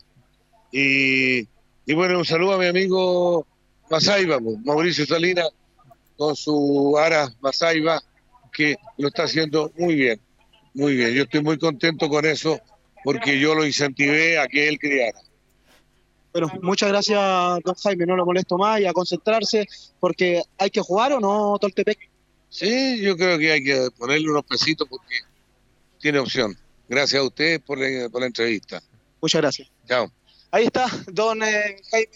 [0.72, 1.39] Y,
[1.85, 3.45] y bueno, un saludo a mi amigo
[3.89, 5.49] Masaiba, pues, Mauricio Salinas,
[6.18, 8.02] con su Ara Masaiba,
[8.52, 10.22] que lo está haciendo muy bien,
[10.73, 11.14] muy bien.
[11.14, 12.60] Yo estoy muy contento con eso,
[13.03, 15.19] porque yo lo incentivé a que él criara.
[16.31, 17.19] Bueno, muchas gracias,
[17.64, 18.06] don Jaime.
[18.06, 19.68] No lo molesto más y a concentrarse
[19.99, 22.10] porque hay que jugar o no, Toltepec.
[22.49, 25.15] Sí, yo creo que hay que ponerle unos pesitos porque
[25.99, 26.57] tiene opción.
[26.88, 28.81] Gracias a ustedes por la, por la entrevista.
[29.22, 29.69] Muchas gracias.
[29.88, 30.11] Chao.
[30.52, 32.10] Ahí está, don eh, Jaime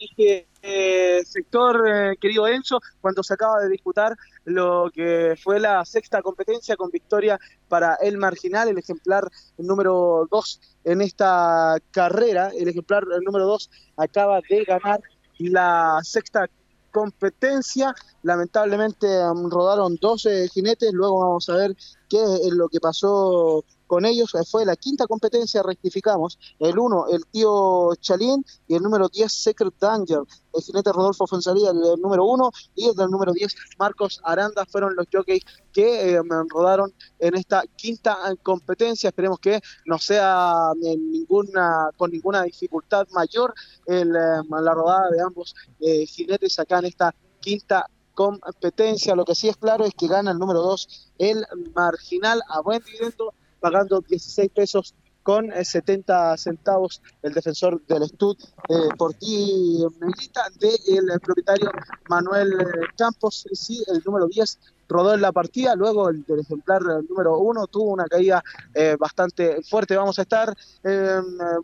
[0.00, 4.16] Este eh, sector, eh, querido Enzo, cuando se acaba de disputar
[4.46, 10.60] lo que fue la sexta competencia con victoria para el marginal, el ejemplar número 2
[10.84, 12.50] en esta carrera.
[12.56, 15.00] El ejemplar número 2 acaba de ganar
[15.38, 16.48] la sexta
[16.90, 17.94] competencia.
[18.22, 21.76] Lamentablemente mm, rodaron 12 jinetes, luego vamos a ver
[22.08, 24.30] qué es lo que pasó con ellos.
[24.48, 26.38] Fue la quinta competencia, rectificamos.
[26.60, 30.20] El 1, el tío Chalín, y el número 10, Secret Danger.
[30.54, 34.64] El jinete Rodolfo Fonsalía, el, el número 1, y el del número 10, Marcos Aranda,
[34.64, 35.42] fueron los jockeys
[35.72, 39.08] que eh, rodaron en esta quinta eh, competencia.
[39.08, 43.52] Esperemos que no sea eh, ninguna, con ninguna dificultad mayor
[43.86, 49.16] el, eh, la rodada de ambos eh, jinetes acá en esta quinta competencia.
[49.16, 51.44] Lo que sí es claro es que gana el número 2, el
[51.74, 58.36] marginal, a buen dividendo, pagando 16 pesos con eh, 70 centavos el defensor del Stud
[58.68, 61.70] eh, por ti, Negrita, del propietario
[62.08, 62.64] Manuel eh,
[62.96, 64.58] Campos, sí, el número 10
[64.90, 68.42] rodó en la partida, luego el del ejemplar número 1 tuvo una caída
[68.74, 69.96] eh, bastante fuerte.
[69.96, 70.54] Vamos a estar
[70.84, 71.20] eh,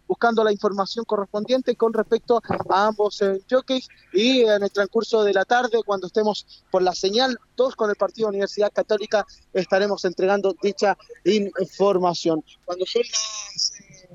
[0.06, 2.40] buscando la información correspondiente con respecto
[2.70, 6.94] a ambos eh, jockeys y en el transcurso de la tarde, cuando estemos por la
[6.94, 12.44] señal 2 con el partido Universidad Católica, estaremos entregando dicha información.
[12.64, 14.08] Cuando son las, eh,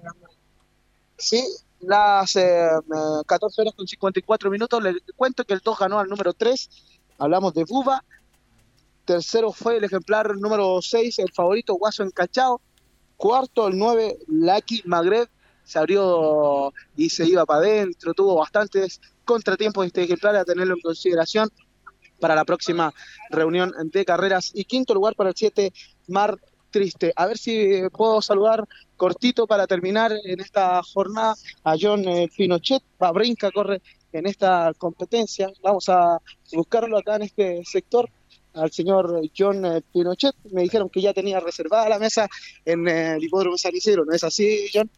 [1.17, 1.43] sí,
[1.81, 2.69] las eh,
[3.25, 6.69] 14 horas con 54 minutos, les cuento que el 2 ganó al número 3,
[7.17, 8.03] hablamos de Buba,
[9.11, 12.61] tercero fue el ejemplar número 6, el favorito Guaso Encachao,
[13.17, 15.27] cuarto el 9, Lucky Magreb,
[15.65, 20.81] se abrió y se iba para adentro, tuvo bastantes contratiempos este ejemplar a tenerlo en
[20.81, 21.49] consideración
[22.21, 22.93] para la próxima
[23.29, 24.51] reunión de carreras.
[24.53, 25.73] Y quinto lugar para el 7,
[26.07, 26.39] Mar
[26.69, 27.11] Triste.
[27.17, 28.65] A ver si puedo saludar
[28.95, 31.35] cortito para terminar en esta jornada
[31.65, 32.81] a John eh, Pinochet.
[32.97, 33.81] Babrinca corre
[34.13, 35.51] en esta competencia.
[35.61, 36.17] Vamos a
[36.53, 38.09] buscarlo acá en este sector
[38.53, 40.35] al señor John eh, Pinochet.
[40.51, 42.29] Me dijeron que ya tenía reservada la mesa
[42.65, 44.05] en eh, el hipódromo San Isidro.
[44.05, 44.89] ¿No es así, John?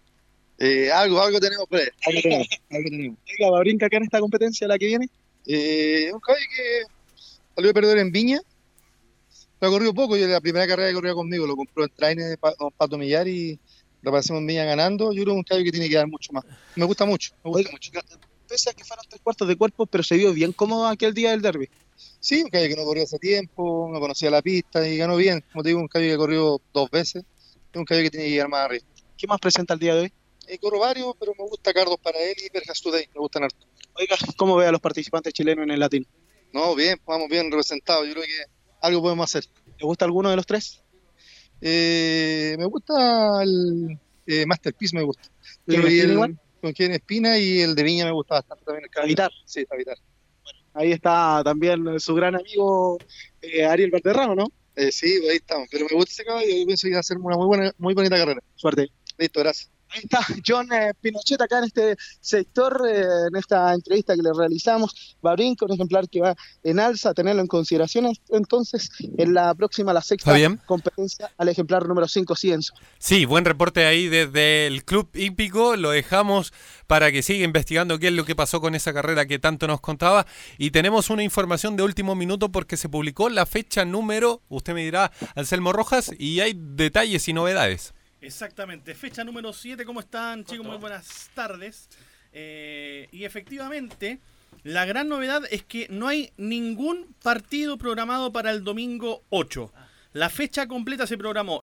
[0.60, 1.88] Eh, algo, algo tenemos por ahí.
[2.06, 2.48] Algo tenemos.
[2.70, 3.18] Algo tenemos.
[3.32, 5.10] Oiga, Babrinca acá en esta competencia, la que viene.
[5.46, 6.84] Eh, un caballo que
[7.56, 8.40] salió a perder en Viña.
[9.60, 12.24] Lo ha corrido poco y la primera carrera que corrió conmigo lo compró en Traine
[12.24, 13.60] de Pato Millar y
[14.02, 15.12] lo pasamos en Viña ganando.
[15.14, 16.44] Yo creo que es un caballo que tiene que dar mucho más.
[16.76, 17.92] Me gusta mucho, me gusta mucho.
[18.48, 21.32] Pese a que fueron tres cuartos de cuerpo, pero se vio bien cómodo aquel día
[21.32, 21.70] del derby.
[22.20, 25.44] Sí, un caballo que no corrió hace tiempo, no conocía la pista y ganó bien.
[25.52, 27.24] Como te digo, un caballo que corrió dos veces.
[27.72, 28.86] Es un caballo que tiene que llegar más arriba.
[29.18, 30.14] ¿Qué más presenta el día de hoy?
[30.48, 33.66] Eh, corro varios, pero me gusta Cardos para él y Verjas Today, me gustan harto.
[33.96, 36.06] Oiga, ¿cómo ve a los participantes chilenos en el latino?
[36.52, 38.06] No, bien, vamos bien representados.
[38.08, 38.52] Yo creo que
[38.82, 39.50] algo podemos hacer.
[39.80, 40.84] ¿Le gusta alguno de los tres?
[41.62, 43.98] Eh, me gusta el
[44.28, 45.30] eh, Masterpiece, me gusta.
[45.66, 46.38] ¿Quién el-?
[46.62, 48.86] Con quien Espina y el de Viña me gusta bastante también.
[48.96, 49.04] El.
[49.04, 49.32] Habitar.
[49.46, 49.98] Sí, Habitar.
[50.74, 52.98] Ahí está también su gran amigo
[53.41, 54.48] eh, Ariel Valderrama, ¿no?
[54.76, 55.68] Eh, sí, ahí estamos.
[55.72, 57.94] Pero me gusta ese caballo y pienso que va a ser una muy buena, muy
[57.94, 58.41] bonita carrera.
[58.56, 58.90] Suerte.
[59.18, 59.73] Listo, gracias.
[59.94, 64.32] Ahí está John eh, Pinochet acá en este sector, eh, en esta entrevista que le
[64.34, 65.15] realizamos.
[65.24, 69.53] Va a brincar un ejemplar que va en alza, tenerlo en consideración entonces en la
[69.53, 70.60] próxima, la sexta bien.
[70.65, 72.74] competencia al ejemplar número 5, Cienzo.
[72.98, 75.76] Sí, buen reporte ahí desde el Club Hípico.
[75.76, 76.53] Lo dejamos
[76.88, 79.80] para que siga investigando qué es lo que pasó con esa carrera que tanto nos
[79.80, 80.26] contaba.
[80.57, 84.84] Y tenemos una información de último minuto porque se publicó la fecha número, usted me
[84.84, 87.94] dirá, Anselmo Rojas, y hay detalles y novedades.
[88.24, 90.66] Exactamente, fecha número 7, ¿cómo están chicos?
[90.66, 91.90] Muy buenas tardes.
[92.32, 94.22] Eh, y efectivamente,
[94.64, 99.74] la gran novedad es que no hay ningún partido programado para el domingo 8.
[100.14, 101.52] La fecha completa se programó